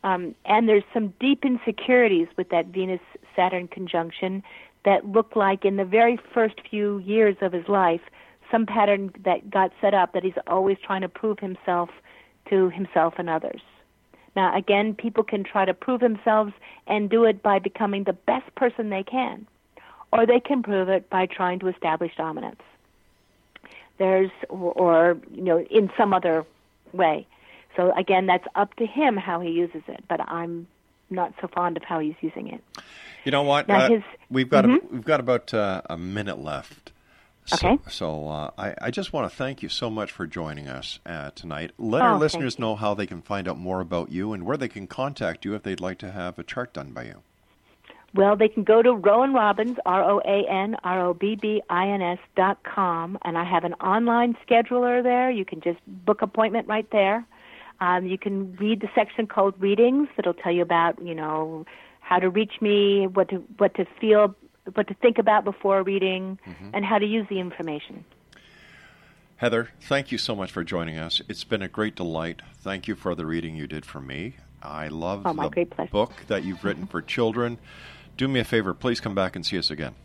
Um, 0.04 0.36
and 0.46 0.70
there's 0.70 0.84
some 0.94 1.14
deep 1.20 1.44
insecurities 1.44 2.28
with 2.38 2.50
that 2.50 2.68
Venus 2.68 3.02
Saturn 3.36 3.68
conjunction 3.68 4.44
that 4.84 5.06
look 5.08 5.36
like 5.36 5.66
in 5.66 5.78
the 5.78 5.86
very 5.86 6.20
first 6.34 6.56
few 6.70 7.00
years 7.00 7.36
of 7.42 7.52
his 7.52 7.68
life, 7.68 8.02
some 8.52 8.68
pattern 8.68 9.12
that 9.24 9.50
got 9.50 9.72
set 9.82 9.96
up 9.96 10.14
that 10.14 10.24
he's 10.24 10.38
always 10.46 10.78
trying 10.86 11.02
to 11.02 11.10
prove 11.10 11.40
himself 11.40 11.90
to 12.50 12.70
himself 12.70 13.16
and 13.18 13.30
others. 13.30 13.62
Now, 14.36 14.56
again, 14.56 14.94
people 14.94 15.24
can 15.24 15.44
try 15.44 15.66
to 15.66 15.74
prove 15.74 16.02
themselves 16.02 16.54
and 16.86 17.10
do 17.10 17.24
it 17.24 17.42
by 17.42 17.58
becoming 17.58 18.04
the 18.04 18.14
best 18.14 18.54
person 18.54 18.90
they 18.90 19.04
can, 19.04 19.48
or 20.14 20.28
they 20.28 20.40
can 20.40 20.62
prove 20.62 20.90
it 20.90 21.10
by 21.10 21.26
trying 21.26 21.58
to 21.60 21.68
establish 21.68 22.12
dominance. 22.16 22.62
There's, 23.98 24.32
or, 24.50 25.18
you 25.34 25.42
know, 25.44 25.60
in 25.60 25.90
some 25.98 26.14
other 26.14 26.46
way. 26.94 27.28
So 27.76 27.94
again, 27.98 28.26
that's 28.26 28.46
up 28.56 28.74
to 28.76 28.86
him 28.86 29.18
how 29.18 29.40
he 29.40 29.50
uses 29.52 29.84
it, 29.88 30.04
but 30.08 30.20
I'm 30.22 30.68
not 31.10 31.34
so 31.42 31.48
fond 31.48 31.78
of 31.78 31.84
how 31.84 32.00
he's 32.00 32.16
using 32.22 32.48
it. 32.48 32.64
You 33.24 33.32
know 33.32 33.44
what? 33.44 33.70
Uh, 33.70 33.90
his- 33.90 34.04
we've 34.30 34.50
got 34.50 34.66
Mhm. 34.66 34.84
a, 34.84 34.94
we've 34.94 35.04
got 35.06 35.20
about 35.20 35.54
uh, 35.54 35.82
a 35.90 35.98
minute 35.98 36.40
left. 36.40 36.92
Okay. 37.54 37.78
So, 37.86 37.90
so 37.90 38.28
uh, 38.28 38.52
I, 38.58 38.74
I 38.82 38.92
just 38.92 39.14
want 39.14 39.30
to 39.30 39.36
thank 39.36 39.62
you 39.62 39.70
so 39.70 39.90
much 39.90 40.12
for 40.12 40.26
joining 40.26 40.68
us 40.68 41.00
uh, 41.06 41.30
tonight. 41.36 41.72
Let 41.78 42.02
Oh, 42.02 42.06
our 42.06 42.18
listeners 42.18 42.58
know 42.58 42.76
how 42.76 42.96
they 42.96 43.06
can 43.06 43.22
find 43.22 43.48
out 43.48 43.58
more 43.60 43.82
about 43.82 44.12
you 44.12 44.34
and 44.34 44.46
where 44.46 44.58
they 44.58 44.68
can 44.68 44.88
contact 44.88 45.46
you 45.46 45.54
if 45.54 45.62
they'd 45.62 45.80
like 45.80 46.00
to 46.00 46.12
have 46.12 46.40
a 46.40 46.44
chart 46.44 46.74
done 46.74 46.92
by 46.92 47.04
you. 47.04 47.22
Well, 48.16 48.38
they 48.38 48.48
can 48.48 48.64
go 48.64 48.82
to 48.82 48.94
Roan 48.94 49.34
Robbins, 49.34 49.78
R 49.86 50.02
O 50.02 50.20
A 50.20 50.50
N 50.50 50.78
R 50.86 51.06
O 51.08 51.14
B 51.14 51.36
B 51.36 51.62
I 51.70 51.88
N 51.90 52.02
S 52.02 52.18
dot 52.38 52.64
com, 52.64 53.18
and 53.24 53.38
I 53.38 53.44
have 53.44 53.66
an 53.66 53.74
online 53.76 54.38
scheduler 54.48 55.04
there. 55.04 55.30
You 55.30 55.44
can 55.44 55.60
just 55.60 55.80
book 55.86 56.22
appointment 56.22 56.66
right 56.68 56.90
there. 56.92 57.26
Um, 57.82 58.06
you 58.06 58.18
can 58.18 58.56
read 58.56 58.80
the 58.80 58.88
section 58.96 59.28
called 59.28 59.54
readings 59.60 60.08
that'll 60.16 60.34
tell 60.34 60.54
you 60.54 60.62
about, 60.62 61.02
you 61.04 61.14
know, 61.14 61.66
how 62.00 62.20
to 62.20 62.30
reach 62.30 62.62
me, 62.62 63.06
what 63.06 63.28
to 63.30 63.38
what 63.58 63.76
to 63.76 63.86
feel, 64.00 64.34
what 64.76 64.88
to 64.88 64.94
think 64.94 65.18
about 65.18 65.44
before 65.44 65.84
reading, 65.84 66.40
and 66.74 66.86
how 66.86 66.98
to 66.98 67.06
use 67.06 67.28
the 67.30 67.42
information. 67.42 68.06
Heather, 69.36 69.72
thank 69.82 70.14
you 70.14 70.18
so 70.18 70.34
much 70.34 70.54
for 70.54 70.64
joining 70.64 70.98
us. 70.98 71.22
It's 71.28 71.44
been 71.44 71.62
a 71.62 71.68
great 71.68 71.96
delight. 71.98 72.42
Thank 72.60 72.88
you 72.88 72.96
for 72.96 73.14
the 73.14 73.26
reading 73.26 73.58
you 73.58 73.68
did 73.68 73.86
for 73.86 74.00
me. 74.00 74.38
I 74.64 74.88
love 74.88 75.24
Oh, 75.26 75.34
the 75.34 75.88
book 75.92 76.14
that 76.28 76.46
you've 76.46 76.64
written 76.64 76.88
for 76.88 77.02
children. 77.02 77.58
Do 78.18 78.28
me 78.28 78.40
a 78.40 78.44
favor, 78.44 78.74
please 78.74 79.00
come 79.00 79.16
back 79.16 79.36
and 79.36 79.46
see 79.46 79.58
us 79.58 79.70
again. 79.70 79.96